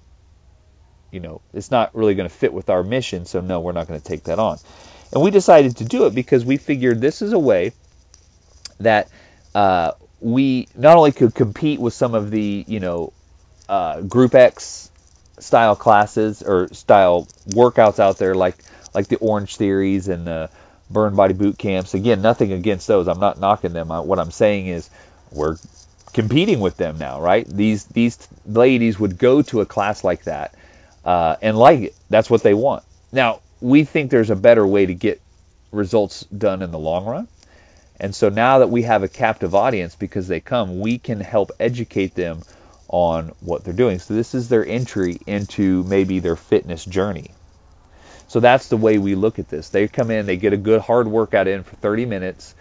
you 1.10 1.20
know, 1.20 1.40
it's 1.52 1.70
not 1.70 1.94
really 1.94 2.14
going 2.14 2.28
to 2.28 2.34
fit 2.34 2.52
with 2.52 2.70
our 2.70 2.82
mission? 2.82 3.24
So 3.26 3.40
no, 3.40 3.60
we're 3.60 3.72
not 3.72 3.86
going 3.86 4.00
to 4.00 4.06
take 4.06 4.24
that 4.24 4.38
on. 4.38 4.58
And 5.12 5.22
we 5.22 5.30
decided 5.30 5.76
to 5.76 5.84
do 5.84 6.06
it 6.06 6.14
because 6.14 6.44
we 6.44 6.56
figured 6.56 7.00
this 7.00 7.22
is 7.22 7.32
a 7.32 7.38
way 7.38 7.72
that 8.80 9.08
uh, 9.54 9.92
we 10.20 10.68
not 10.74 10.96
only 10.96 11.12
could 11.12 11.34
compete 11.34 11.78
with 11.78 11.94
some 11.94 12.14
of 12.14 12.30
the, 12.30 12.64
you 12.66 12.80
know, 12.80 13.12
uh, 13.68 14.00
Group 14.00 14.34
X 14.34 14.90
style 15.38 15.76
classes 15.76 16.42
or 16.42 16.68
style 16.72 17.28
workouts 17.48 17.98
out 17.98 18.18
there, 18.18 18.34
like 18.34 18.56
like 18.94 19.08
the 19.08 19.16
Orange 19.16 19.56
Theories 19.56 20.08
and 20.08 20.26
the 20.26 20.50
Burn 20.90 21.14
Body 21.14 21.34
Boot 21.34 21.58
Camps. 21.58 21.94
Again, 21.94 22.22
nothing 22.22 22.52
against 22.52 22.86
those. 22.86 23.08
I'm 23.08 23.20
not 23.20 23.40
knocking 23.40 23.72
them. 23.72 23.90
I, 23.90 24.00
what 24.00 24.18
I'm 24.18 24.30
saying 24.30 24.66
is 24.66 24.88
we're 25.30 25.56
competing 26.14 26.60
with 26.60 26.76
them 26.76 26.96
now, 26.96 27.20
right? 27.20 27.46
These 27.46 27.84
these 27.86 28.16
ladies 28.46 28.98
would 28.98 29.18
go 29.18 29.42
to 29.42 29.60
a 29.60 29.66
class 29.66 30.04
like 30.04 30.24
that 30.24 30.54
uh, 31.04 31.36
and 31.42 31.58
like 31.58 31.80
it. 31.80 31.94
That's 32.08 32.30
what 32.30 32.42
they 32.42 32.54
want. 32.54 32.84
Now 33.12 33.40
we 33.60 33.84
think 33.84 34.10
there's 34.10 34.30
a 34.30 34.36
better 34.36 34.66
way 34.66 34.86
to 34.86 34.94
get 34.94 35.20
results 35.72 36.24
done 36.24 36.62
in 36.62 36.70
the 36.70 36.78
long 36.78 37.04
run. 37.04 37.28
And 38.00 38.14
so 38.14 38.28
now 38.28 38.58
that 38.58 38.70
we 38.70 38.82
have 38.82 39.02
a 39.02 39.08
captive 39.08 39.54
audience 39.54 39.94
because 39.94 40.26
they 40.26 40.40
come, 40.40 40.80
we 40.80 40.98
can 40.98 41.20
help 41.20 41.52
educate 41.60 42.14
them 42.14 42.42
on 42.88 43.32
what 43.40 43.64
they're 43.64 43.72
doing. 43.72 43.98
So 43.98 44.14
this 44.14 44.34
is 44.34 44.48
their 44.48 44.66
entry 44.66 45.18
into 45.26 45.84
maybe 45.84 46.18
their 46.18 46.36
fitness 46.36 46.84
journey. 46.84 47.30
So 48.28 48.40
that's 48.40 48.68
the 48.68 48.76
way 48.76 48.98
we 48.98 49.14
look 49.14 49.38
at 49.38 49.48
this. 49.48 49.68
They 49.68 49.86
come 49.88 50.10
in, 50.10 50.26
they 50.26 50.36
get 50.36 50.52
a 50.52 50.58
good 50.58 50.80
hard 50.80 51.06
workout 51.06 51.46
in 51.46 51.62
for 51.62 51.76
30 51.76 52.06
minutes, 52.06 52.54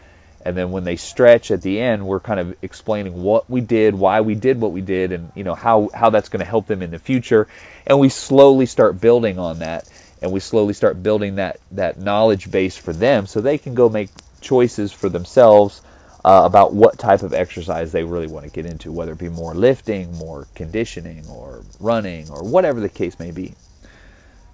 and 0.43 0.55
then 0.57 0.71
when 0.71 0.83
they 0.83 0.97
stretch 0.97 1.51
at 1.51 1.61
the 1.61 1.79
end, 1.79 2.05
we're 2.05 2.19
kind 2.19 2.39
of 2.39 2.55
explaining 2.61 3.23
what 3.23 3.49
we 3.49 3.61
did, 3.61 3.95
why 3.95 4.21
we 4.21 4.35
did 4.35 4.59
what 4.59 4.71
we 4.71 4.81
did, 4.81 5.11
and 5.11 5.31
you 5.35 5.43
know 5.43 5.55
how 5.55 5.89
how 5.93 6.09
that's 6.09 6.29
going 6.29 6.41
to 6.41 6.45
help 6.45 6.67
them 6.67 6.81
in 6.81 6.91
the 6.91 6.99
future. 6.99 7.47
And 7.87 7.99
we 7.99 8.09
slowly 8.09 8.65
start 8.65 8.99
building 8.99 9.39
on 9.39 9.59
that, 9.59 9.87
and 10.21 10.31
we 10.31 10.39
slowly 10.39 10.73
start 10.73 11.01
building 11.01 11.35
that 11.35 11.59
that 11.71 11.99
knowledge 11.99 12.51
base 12.51 12.77
for 12.77 12.93
them, 12.93 13.25
so 13.25 13.41
they 13.41 13.57
can 13.57 13.73
go 13.73 13.89
make 13.89 14.09
choices 14.41 14.91
for 14.91 15.09
themselves 15.09 15.81
uh, 16.25 16.43
about 16.45 16.73
what 16.73 16.97
type 16.97 17.23
of 17.23 17.33
exercise 17.33 17.91
they 17.91 18.03
really 18.03 18.27
want 18.27 18.45
to 18.45 18.51
get 18.51 18.65
into, 18.65 18.91
whether 18.91 19.13
it 19.13 19.17
be 19.17 19.29
more 19.29 19.53
lifting, 19.53 20.13
more 20.17 20.47
conditioning, 20.55 21.25
or 21.27 21.63
running, 21.79 22.29
or 22.29 22.43
whatever 22.43 22.79
the 22.79 22.89
case 22.89 23.17
may 23.19 23.31
be. 23.31 23.53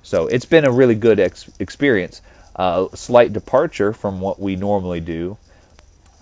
So 0.03 0.27
it's 0.27 0.45
been 0.45 0.65
a 0.65 0.71
really 0.71 0.95
good 0.95 1.19
ex- 1.19 1.49
experience. 1.59 2.21
Uh, 2.55 2.87
slight 2.93 3.31
departure 3.31 3.93
from 3.93 4.19
what 4.19 4.39
we 4.39 4.55
normally 4.55 4.99
do, 4.99 5.37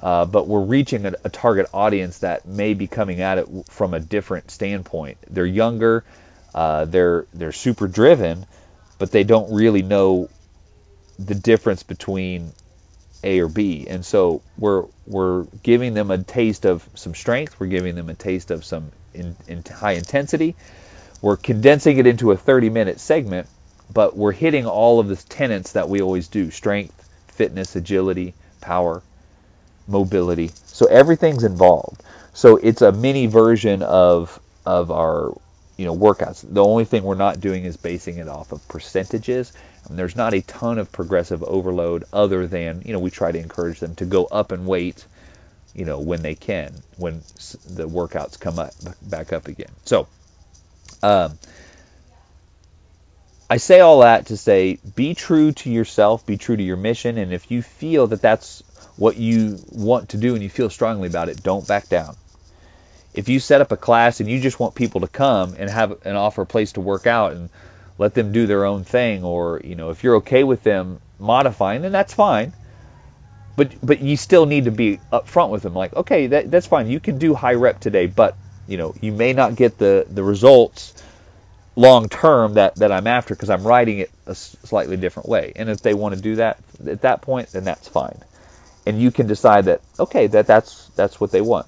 uh, 0.02 0.26
but 0.26 0.48
we're 0.48 0.64
reaching 0.64 1.06
a, 1.06 1.14
a, 1.24 1.30
target 1.30 1.68
audience 1.74 2.20
that 2.20 2.46
may 2.46 2.74
be 2.74 2.88
coming 2.88 3.22
at 3.22 3.38
it 3.38 3.48
from 3.70 3.94
a 3.94 4.00
different 4.00 4.52
standpoint. 4.52 5.18
They're 5.30 5.46
younger, 5.46 6.04
uh, 6.54 6.86
they're 6.86 7.26
they're 7.34 7.52
super 7.52 7.88
driven, 7.88 8.46
but 9.00 9.12
they 9.12 9.24
don't 9.24 9.54
really 9.54 9.82
know 9.82 10.30
the 11.18 11.36
difference 11.36 11.84
between 11.84 12.52
A 13.24 13.40
or 13.40 13.48
B, 13.48 13.88
and 13.88 14.06
so 14.06 14.42
we're 14.58 14.86
we're 15.06 15.44
giving 15.64 15.94
them 15.94 16.12
a 16.12 16.20
taste 16.20 16.66
of 16.66 16.88
some 16.96 17.16
strength. 17.16 17.60
We're 17.60 17.68
giving 17.68 17.96
them 17.96 18.10
a 18.10 18.14
taste 18.14 18.52
of 18.52 18.64
some 18.64 18.92
in, 19.14 19.36
in 19.48 19.64
high 19.64 19.94
intensity. 19.94 20.56
We're 21.22 21.38
condensing 21.38 21.98
it 21.98 22.06
into 22.06 22.32
a 22.32 22.38
30 22.38 22.70
minute 22.70 23.00
segment 23.00 23.48
but 23.94 24.18
we're 24.18 24.32
hitting 24.32 24.66
all 24.66 25.00
of 25.00 25.08
the 25.08 25.16
tenets 25.16 25.74
that 25.74 25.90
we 25.90 26.02
always 26.02 26.28
do 26.28 26.52
strength, 26.52 27.08
fitness, 27.28 27.76
agility, 27.76 28.34
power, 28.62 29.02
mobility. 29.88 30.52
So 30.66 30.86
everything's 30.86 31.44
involved. 31.44 32.04
So 32.34 32.58
it's 32.58 32.82
a 32.82 32.92
mini 32.92 33.26
version 33.26 33.82
of 33.82 34.40
of 34.66 34.92
our 34.92 35.34
you 35.78 35.86
know 35.86 35.96
workouts. 35.96 36.46
The 36.48 36.64
only 36.64 36.86
thing 36.86 37.04
we're 37.04 37.16
not 37.16 37.40
doing 37.40 37.64
is 37.64 37.78
basing 37.78 38.18
it 38.18 38.28
off 38.28 38.52
of 38.52 38.68
percentages. 38.68 39.54
And 39.90 39.98
there's 39.98 40.16
not 40.16 40.34
a 40.34 40.42
ton 40.42 40.80
of 40.80 40.92
progressive 40.92 41.42
overload 41.44 42.04
other 42.12 42.48
than 42.48 42.82
you 42.86 42.94
know 42.94 43.00
we 43.00 43.10
try 43.10 43.32
to 43.32 43.40
encourage 43.40 43.80
them 43.80 43.96
to 43.96 44.06
go 44.06 44.26
up 44.26 44.52
in 44.52 44.66
weight 44.66 45.06
you 45.74 45.86
know 45.86 46.00
when 46.00 46.22
they 46.22 46.36
can 46.36 46.74
when 46.98 47.22
the 47.66 47.88
workouts 47.88 48.38
come 48.40 48.60
up 48.60 48.74
back 49.02 49.32
up 49.32 49.48
again. 49.48 49.72
So 49.86 50.08
um, 51.04 51.38
I 53.50 53.58
say 53.58 53.80
all 53.80 54.02
that 54.02 54.26
to 54.28 54.38
say 54.38 54.80
be 54.96 55.14
true 55.14 55.52
to 55.54 55.70
yourself, 55.70 56.26
be 56.26 56.38
true 56.38 56.58
to 56.58 56.64
your 56.64 56.78
mission, 56.78 57.18
and 57.18 57.32
if 57.32 57.52
you 57.52 57.62
feel 57.62 58.08
that 58.08 58.22
that's 58.22 58.64
what 58.98 59.16
you 59.18 59.64
want 59.70 60.10
to 60.10 60.18
do 60.18 60.34
and 60.34 60.44
you 60.44 60.50
feel 60.50 60.70
strongly 60.70 61.08
about 61.08 61.30
it, 61.30 61.42
don't 61.44 61.66
back 61.68 61.88
down. 61.88 62.18
If 63.14 63.30
you 63.30 63.40
set 63.40 63.62
up 63.62 63.72
a 63.72 63.78
class 63.78 64.20
and 64.20 64.30
you 64.30 64.40
just 64.40 64.60
want 64.60 64.76
people 64.76 65.02
to 65.02 65.08
come 65.08 65.56
and 65.58 65.70
have 65.70 65.98
and 66.04 66.18
offer 66.18 66.42
a 66.42 66.46
place 66.46 66.74
to 66.74 66.82
work 66.82 67.08
out 67.08 67.34
and 67.34 67.50
let 67.98 68.14
them 68.14 68.32
do 68.32 68.46
their 68.46 68.66
own 68.66 68.84
thing, 68.84 69.24
or 69.24 69.62
you 69.64 69.76
know, 69.76 69.90
if 69.90 70.04
you're 70.04 70.18
okay 70.18 70.44
with 70.44 70.64
them 70.64 71.00
modifying, 71.20 71.82
then 71.82 71.92
that's 71.92 72.14
fine. 72.14 72.54
But 73.56 73.74
but 73.82 74.02
you 74.02 74.18
still 74.18 74.46
need 74.46 74.66
to 74.66 74.72
be 74.72 75.00
upfront 75.12 75.50
with 75.50 75.64
them, 75.64 75.74
like, 75.74 75.96
okay, 75.96 76.28
that, 76.28 76.52
that's 76.52 76.68
fine. 76.68 76.90
You 76.90 77.00
can 77.00 77.18
do 77.18 77.34
high 77.34 77.56
rep 77.56 77.80
today, 77.80 78.06
but 78.06 78.38
you 78.68 78.78
know, 78.78 78.94
you 79.02 79.12
may 79.12 79.34
not 79.34 79.56
get 79.56 79.80
the 79.80 80.06
the 80.10 80.24
results 80.24 80.94
long 81.76 82.10
term 82.10 82.56
that, 82.56 82.76
that 82.76 82.92
I'm 82.92 83.08
after 83.08 83.36
because 83.36 83.50
I'm 83.50 83.66
writing 83.66 84.00
it 84.00 84.12
a 84.26 84.36
slightly 84.36 84.98
different 84.98 85.30
way. 85.30 85.54
And 85.56 85.70
if 85.70 85.82
they 85.82 85.94
want 85.94 86.16
to 86.16 86.22
do 86.22 86.36
that 86.38 86.58
at 86.86 87.02
that 87.02 87.22
point, 87.22 87.52
then 87.52 87.64
that's 87.64 87.88
fine. 87.88 88.24
And 88.88 89.02
you 89.02 89.12
can 89.12 89.28
decide 89.28 89.66
that 89.66 89.82
okay, 90.00 90.28
that 90.28 90.48
that's 90.48 90.88
that's 90.96 91.20
what 91.20 91.32
they 91.32 91.42
want. 91.42 91.68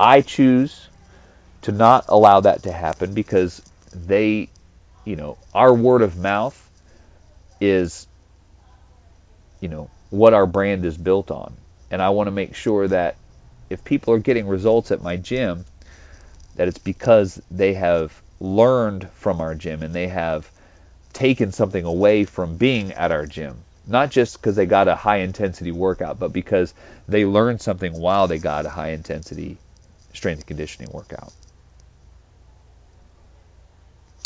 I 0.00 0.22
choose 0.22 0.88
to 1.62 1.72
not 1.72 2.06
allow 2.08 2.40
that 2.40 2.64
to 2.64 2.72
happen 2.72 3.14
because 3.14 3.62
they, 3.94 4.50
you 5.04 5.16
know, 5.16 5.38
our 5.54 5.72
word 5.72 6.02
of 6.02 6.18
mouth 6.18 6.58
is, 7.60 8.08
you 9.60 9.68
know, 9.68 9.88
what 10.10 10.34
our 10.34 10.46
brand 10.46 10.84
is 10.84 10.96
built 10.96 11.30
on. 11.30 11.54
And 11.92 12.02
I 12.02 12.10
want 12.10 12.26
to 12.26 12.32
make 12.32 12.56
sure 12.56 12.88
that 12.88 13.16
if 13.70 13.84
people 13.84 14.14
are 14.14 14.18
getting 14.18 14.48
results 14.48 14.90
at 14.90 15.02
my 15.02 15.16
gym, 15.16 15.64
that 16.56 16.68
it's 16.68 16.78
because 16.78 17.40
they 17.50 17.74
have 17.74 18.20
learned 18.40 19.08
from 19.10 19.40
our 19.40 19.54
gym 19.54 19.84
and 19.84 19.94
they 19.94 20.08
have 20.08 20.50
taken 21.12 21.52
something 21.52 21.84
away 21.84 22.24
from 22.24 22.56
being 22.56 22.92
at 22.92 23.12
our 23.12 23.26
gym. 23.26 23.56
Not 23.86 24.10
just 24.10 24.40
because 24.40 24.56
they 24.56 24.66
got 24.66 24.88
a 24.88 24.94
high 24.94 25.18
intensity 25.18 25.72
workout, 25.72 26.18
but 26.18 26.32
because 26.32 26.72
they 27.08 27.24
learned 27.24 27.60
something 27.60 27.92
while 27.92 28.28
they 28.28 28.38
got 28.38 28.66
a 28.66 28.70
high 28.70 28.90
intensity 28.90 29.58
strength 30.14 30.40
and 30.40 30.46
conditioning 30.46 30.90
workout. 30.92 31.32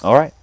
All 0.02 0.14
right. 0.14 0.34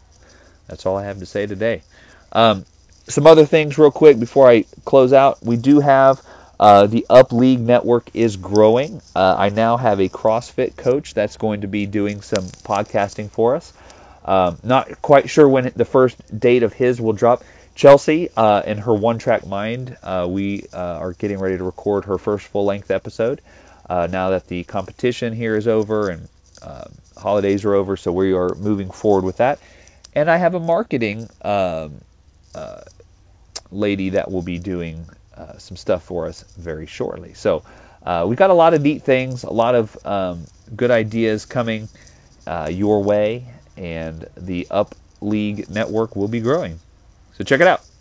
That's 0.67 0.85
all 0.85 0.97
I 0.97 1.03
have 1.03 1.19
to 1.19 1.25
say 1.25 1.45
today. 1.45 1.83
Um, 2.31 2.65
some 3.07 3.27
other 3.27 3.45
things, 3.45 3.77
real 3.77 3.91
quick, 3.91 4.19
before 4.19 4.49
I 4.49 4.65
close 4.85 5.13
out. 5.13 5.43
We 5.43 5.57
do 5.57 5.79
have 5.79 6.21
uh, 6.59 6.87
the 6.87 7.05
Up 7.09 7.33
League 7.33 7.59
network 7.59 8.09
is 8.13 8.37
growing. 8.37 9.01
Uh, 9.15 9.35
I 9.37 9.49
now 9.49 9.77
have 9.77 9.99
a 9.99 10.09
CrossFit 10.09 10.75
coach 10.75 11.13
that's 11.13 11.37
going 11.37 11.61
to 11.61 11.67
be 11.67 11.85
doing 11.85 12.21
some 12.21 12.45
podcasting 12.45 13.29
for 13.29 13.55
us. 13.55 13.73
Um, 14.25 14.57
not 14.63 15.01
quite 15.01 15.29
sure 15.29 15.47
when 15.47 15.71
the 15.75 15.85
first 15.85 16.17
date 16.39 16.63
of 16.63 16.71
his 16.73 17.01
will 17.01 17.13
drop. 17.13 17.43
Chelsea 17.75 18.29
uh, 18.37 18.61
and 18.65 18.79
her 18.79 18.93
One 18.93 19.17
Track 19.17 19.45
Mind, 19.47 19.97
uh, 20.03 20.27
we 20.29 20.65
uh, 20.73 20.77
are 20.77 21.13
getting 21.13 21.39
ready 21.39 21.57
to 21.57 21.63
record 21.63 22.05
her 22.05 22.17
first 22.17 22.47
full 22.47 22.65
length 22.65 22.91
episode. 22.91 23.41
uh, 23.89 24.07
now 24.09 24.31
that 24.31 24.47
the 24.47 24.63
competition 24.63 25.33
here 25.33 25.55
is 25.55 25.67
over 25.67 26.09
and 26.09 26.27
uh, 26.61 26.85
holidays 27.17 27.65
are 27.65 27.73
over. 27.73 27.97
So 27.97 28.11
we 28.11 28.33
are 28.33 28.55
moving 28.55 28.89
forward 28.89 29.23
with 29.23 29.37
that. 29.37 29.59
And 30.13 30.29
I 30.29 30.37
have 30.37 30.55
a 30.55 30.59
marketing 30.59 31.29
um, 31.41 32.01
uh, 32.55 32.81
lady 33.71 34.09
that 34.09 34.31
will 34.31 34.41
be 34.41 34.59
doing 34.59 35.05
uh, 35.35 35.57
some 35.57 35.75
stuff 35.77 36.03
for 36.03 36.27
us 36.27 36.43
very 36.57 36.85
shortly. 36.85 37.33
So 37.33 37.63
we've 38.25 38.37
got 38.37 38.49
a 38.49 38.53
lot 38.53 38.73
of 38.73 38.81
neat 38.81 39.03
things, 39.03 39.43
a 39.43 39.51
lot 39.51 39.75
of 39.75 40.05
um, 40.05 40.45
good 40.75 40.91
ideas 40.91 41.45
coming 41.45 41.89
your 42.69 43.03
way, 43.03 43.45
and 43.75 44.27
the 44.37 44.67
Up 44.69 44.95
League 45.21 45.69
network 45.69 46.15
will 46.15 46.27
be 46.27 46.39
growing. 46.39 46.79
So 47.37 47.43
check 47.43 47.61
it 47.61 47.67
out. 47.67 47.92